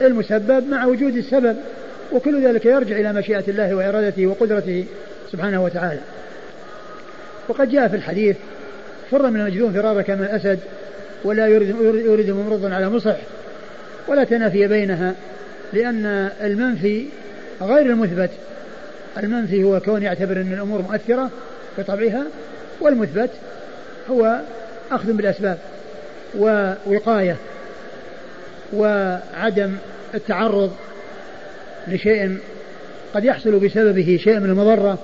[0.00, 1.56] المسبب مع وجود السبب.
[2.12, 4.84] وكل ذلك يرجع إلى مشيئة الله وإرادته وقدرته
[5.32, 6.00] سبحانه وتعالى.
[7.48, 8.36] وقد جاء في الحديث
[9.10, 10.58] فر من المجذوم فرارك من الأسد
[11.24, 13.16] ولا يريد, يريد ممرض على مصح
[14.08, 15.14] ولا تنافي بينها
[15.72, 17.06] لأن المنفي
[17.62, 18.30] غير المثبت.
[19.18, 21.30] المنفي هو كون يعتبر أن الأمور مؤثرة
[21.78, 22.24] بطبعها
[22.80, 23.30] والمثبت
[24.10, 24.40] هو
[24.90, 25.58] أخذ بالأسباب
[26.38, 27.36] ووقاية
[28.72, 29.72] وعدم
[30.14, 30.72] التعرض
[31.88, 32.38] لشيء
[33.14, 34.98] قد يحصل بسببه شيء من المضرة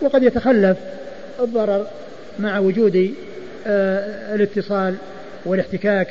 [0.00, 0.76] وقد يتخلف.
[1.40, 1.86] الضرر
[2.38, 3.14] مع وجود
[3.66, 4.94] آه، الاتصال
[5.44, 6.08] والاحتكاك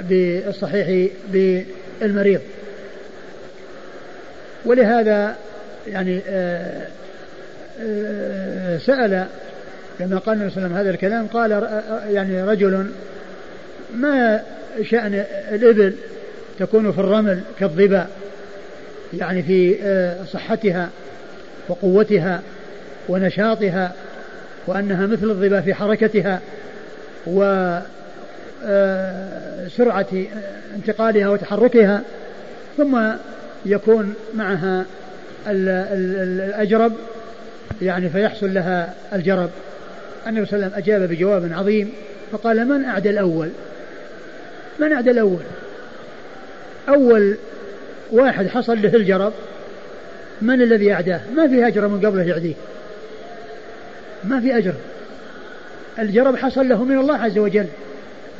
[0.00, 2.40] بالصحيح بالمريض.
[4.64, 5.36] ولهذا
[5.86, 6.86] يعني آه،
[7.80, 9.26] آه، سأل
[9.98, 11.50] كما قال النبي صلى الله عليه وسلم هذا الكلام قال
[12.10, 12.90] يعني رجل
[13.94, 14.42] ما
[14.82, 15.94] شأن الإبل
[16.58, 18.10] تكون في الرمل كالظباء
[19.18, 19.76] يعني في
[20.32, 20.90] صحتها
[21.68, 22.42] وقوتها
[23.08, 23.92] ونشاطها
[24.70, 26.40] وأنها مثل الظباء في حركتها
[27.26, 27.66] وسرعة
[28.66, 30.26] آه،
[30.76, 32.02] انتقالها وتحركها
[32.76, 33.00] ثم
[33.66, 34.84] يكون معها
[35.46, 36.92] الأجرب
[37.82, 39.50] يعني فيحصل لها الجرب.
[40.26, 41.92] النبي صلى الله عليه وسلم أجاب بجواب عظيم
[42.32, 43.48] فقال من أعدى الأول؟
[44.78, 45.42] من أعدى الأول؟
[46.88, 47.36] أول
[48.12, 49.32] واحد حصل له الجرب
[50.42, 52.54] من الذي أعداه؟ ما في أجر من قبله يعديه.
[54.24, 54.74] ما في أجر.
[55.98, 57.66] الجرب حصل له من الله عز وجل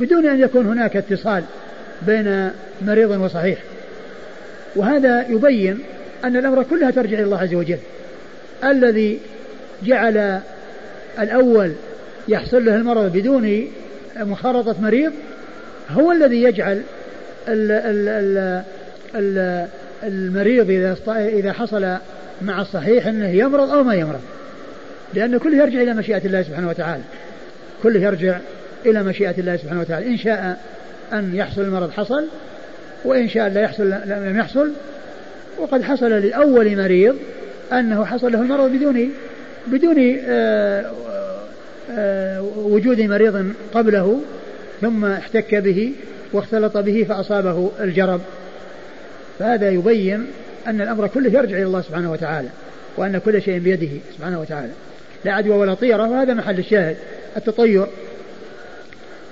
[0.00, 1.44] بدون أن يكون هناك اتصال
[2.06, 2.50] بين
[2.82, 3.58] مريض وصحيح.
[4.76, 5.78] وهذا يبين
[6.24, 7.78] أن الأمر كلها ترجع إلى الله عز وجل.
[8.64, 9.20] الذي
[9.82, 10.40] جعل
[11.18, 11.72] الأول
[12.28, 13.66] يحصل له المرض بدون
[14.16, 15.12] مخالطة مريض
[15.90, 16.82] هو الذي يجعل
[17.48, 18.62] ال ال ال
[19.14, 19.66] ال
[20.02, 21.96] المريض إذا إذا حصل
[22.42, 24.20] مع الصحيح أنه يمرض أو ما يمرض.
[25.14, 27.02] لأن كله يرجع إلى مشيئة الله سبحانه وتعالى.
[27.82, 28.38] كله يرجع
[28.86, 30.06] إلى مشيئة الله سبحانه وتعالى.
[30.06, 30.60] إن شاء
[31.12, 32.26] أن يحصل المرض حصل
[33.04, 34.72] وإن شاء لا يحصل لم يحصل
[35.58, 37.16] وقد حصل لأول مريض
[37.72, 39.10] أنه حصل له المرض بدون
[39.66, 40.92] بدون آه،
[41.90, 44.20] آه، وجود مريض قبله
[44.80, 45.92] ثم احتك به
[46.32, 48.20] واختلط به فأصابه الجرب.
[49.38, 50.26] فهذا يبين
[50.66, 52.48] أن الأمر كله يرجع إلى الله سبحانه وتعالى
[52.96, 54.72] وأن كل شيء بيده سبحانه وتعالى.
[55.24, 56.96] لا عدوى ولا طيرة وهذا محل الشاهد
[57.36, 57.86] التطير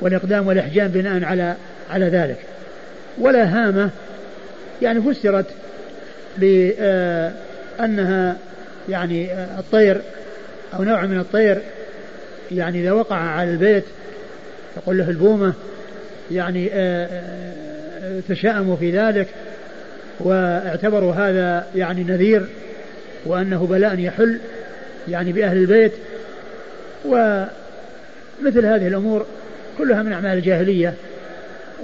[0.01, 1.57] والإقدام والإحجام بناء على
[1.91, 2.37] على ذلك.
[3.19, 3.91] ولا هامة
[4.83, 5.47] يعني فسرت
[6.39, 8.37] بأنها
[8.89, 10.01] يعني الطير
[10.75, 11.59] أو نوع من الطير
[12.53, 13.85] يعني إذا وقع على البيت
[14.77, 15.53] يقول له البومة
[16.31, 16.69] يعني
[18.29, 19.29] تشاءموا في ذلك
[20.21, 22.47] واعتبروا هذا يعني نذير
[23.27, 24.39] وأنه بلاء يحل.
[25.11, 25.93] يعني بأهل البيت
[27.05, 29.27] ومثل هذه الأمور
[29.79, 30.95] كلها من أعمال الجاهلية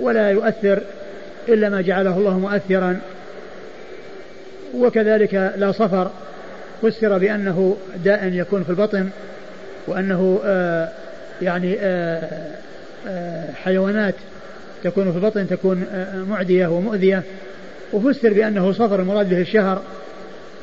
[0.01, 0.83] ولا يؤثر
[1.49, 3.01] إلا ما جعله الله مؤثرا.
[4.75, 6.11] وكذلك لا صفر
[6.83, 9.09] فسر بأنه داء يكون في البطن
[9.87, 10.89] وأنه آه
[11.43, 12.51] يعني آه
[13.09, 14.15] آه حيوانات
[14.85, 15.87] تكون في البطن تكون
[16.29, 17.23] معدية ومؤذية.
[17.93, 19.83] وفسر بأنه صفر المراد به الشهر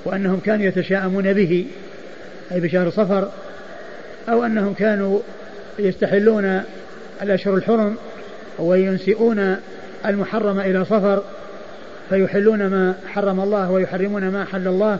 [0.05, 1.65] وأنهم كانوا يتشاءمون به.
[2.51, 3.29] أي بشهر صفر
[4.29, 5.19] أو أنهم كانوا
[5.79, 6.61] يستحلون
[7.21, 7.95] الأشهر الحرم
[8.59, 9.57] وينسئون
[10.05, 11.23] المحرم إلى صفر
[12.09, 14.99] فيحلون ما حرم الله ويحرمون ما حل الله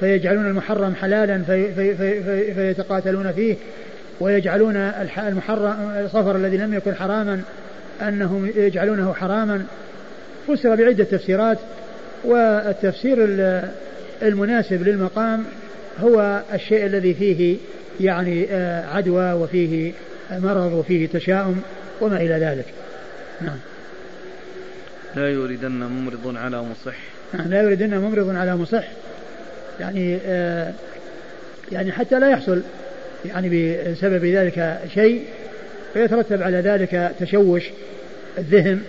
[0.00, 3.56] فيجعلون المحرم حلالا في في في في فيتقاتلون فيه
[4.20, 4.76] ويجعلون
[5.18, 7.42] المحرم صفر الذي لم يكن حراما
[8.02, 9.64] أنهم يجعلونه حراما.
[10.48, 11.58] فسر بعدة تفسيرات
[12.24, 13.18] والتفسير
[14.22, 15.44] المناسب للمقام
[15.98, 17.56] هو الشيء الذي فيه
[18.00, 19.92] يعني آه، عدوى وفيه
[20.30, 21.62] مرض وفيه تشاؤم
[22.00, 22.64] وما إلى ذلك.
[23.40, 23.58] نعم.
[25.16, 26.96] لا يريدن ممرض على مصح.
[27.32, 28.84] نعم لا يريدن ممرض على مصح.
[29.80, 30.72] يعني آه
[31.72, 32.62] يعني حتى لا يحصل
[33.24, 35.24] يعني بسبب ذلك شيء
[35.92, 37.62] فيترتب على ذلك تشوش
[38.38, 38.82] الذهن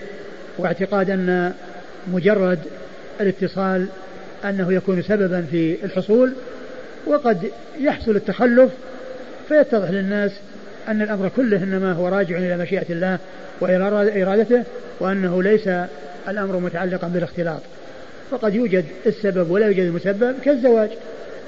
[0.57, 1.53] واعتقاد أن
[2.07, 2.60] مجرد
[3.22, 3.88] الاتصال
[4.45, 6.34] أنه يكون سببا في الحصول.
[7.07, 8.72] وقد يحصل التخلف
[9.49, 10.32] فيتضح للناس
[10.88, 13.18] أن الأمر كله إنما هو راجع إلى مشيئة الله
[13.61, 14.64] وإلى إرادته
[14.99, 15.69] وأنه ليس
[16.28, 17.61] الأمر متعلقا بالاختلاط.
[18.32, 20.90] فقد يوجد السبب ولا يوجد المسبب كالزواج.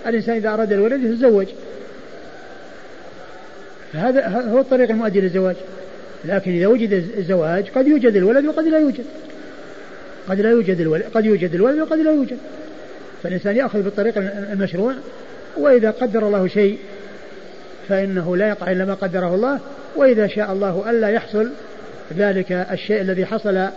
[0.08, 1.48] الإنسان إذا أراد الولد يتزوج.
[3.94, 5.56] فهذا هو الطريق المؤدي للزواج
[6.26, 9.06] لكن إذا وجد الزواج قد يوجد الولد وقد لا يوجد.
[10.30, 12.38] قد لا يوجد الولد قد يوجد الولد وقد لا يوجد.
[13.24, 14.18] فالإنسان يأخذ بالطريق
[14.52, 14.94] المشروع
[15.58, 16.78] وإذا قدر الله شيء
[17.90, 19.60] فإنه لا يقع إلا ما قدره الله
[19.96, 21.50] وإذا شاء الله ألا يحصل
[22.18, 23.68] ذلك الشيء الذي حصل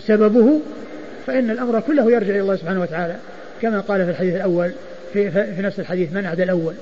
[0.00, 0.60] سببه
[1.26, 3.16] فإن الأمر كله يرجع إلى الله سبحانه وتعالى
[3.62, 4.70] كما قال في الحديث الأول
[5.12, 6.74] في, في نفس الحديث من عدا الأول.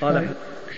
[0.00, 0.28] قال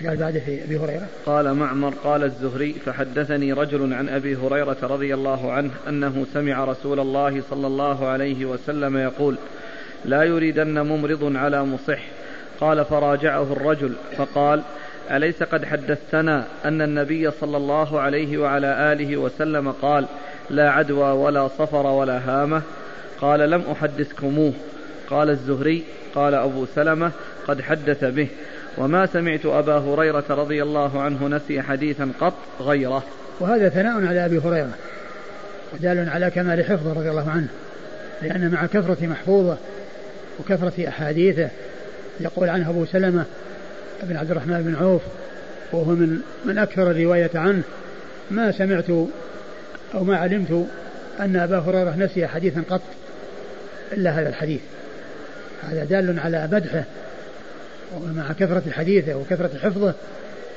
[0.07, 5.13] قال بعده في أبي هريرة؟ قال معمر قال الزهري فحدثني رجل عن أبي هريرة رضي
[5.13, 9.37] الله عنه أنه سمع رسول الله صلى الله عليه وسلم يقول:
[10.05, 12.03] لا يريدن ممرض على مصح.
[12.59, 13.93] قال فراجعه الرجل.
[14.17, 14.61] فقال:
[15.11, 20.05] أليس قد حدثتنا أن النبي صلى الله عليه وعلى آله وسلم قال:
[20.49, 22.61] لا عدوى ولا صفر ولا هامة؟
[23.21, 24.53] قال لم أحدثكموه.
[25.09, 25.83] قال الزهري
[26.15, 27.11] قال أبو سلمة
[27.47, 28.27] قد حدث به.
[28.77, 33.03] وما سمعت أبا هريرة رضي الله عنه نسي حديثا قط غيره.
[33.39, 34.73] وهذا ثناء على أبي هريرة
[35.73, 37.47] ودال على كمال حفظه رضي الله عنه
[38.21, 39.57] لأن مع كثرة محفوظه
[40.39, 41.49] وكثرة أحاديثه
[42.19, 43.25] يقول عنه أبو سلمة
[44.03, 45.01] بن عبد الرحمن بن عوف
[45.71, 47.61] وهو من من أكثر الرواية عنه
[48.31, 48.89] ما سمعت
[49.93, 50.67] أو ما علمت
[51.19, 52.81] أن أبا هريرة نسي حديثا قط
[53.93, 54.61] إلا هذا الحديث.
[55.63, 56.83] هذا دال على مدحه
[57.95, 59.93] ومع كثرة حديثه وكثرة حفظه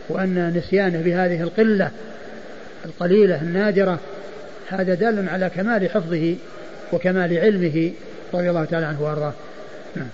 [0.08, 1.90] وأن نسيانه بهذه القلة
[2.84, 3.98] القليلة النادرة
[4.68, 6.34] هذا دال على كمال حفظه
[6.92, 7.92] وكمال علمه
[8.34, 9.32] رضي الله تعالى عنه وأرضاه.
[9.96, 10.08] نعم.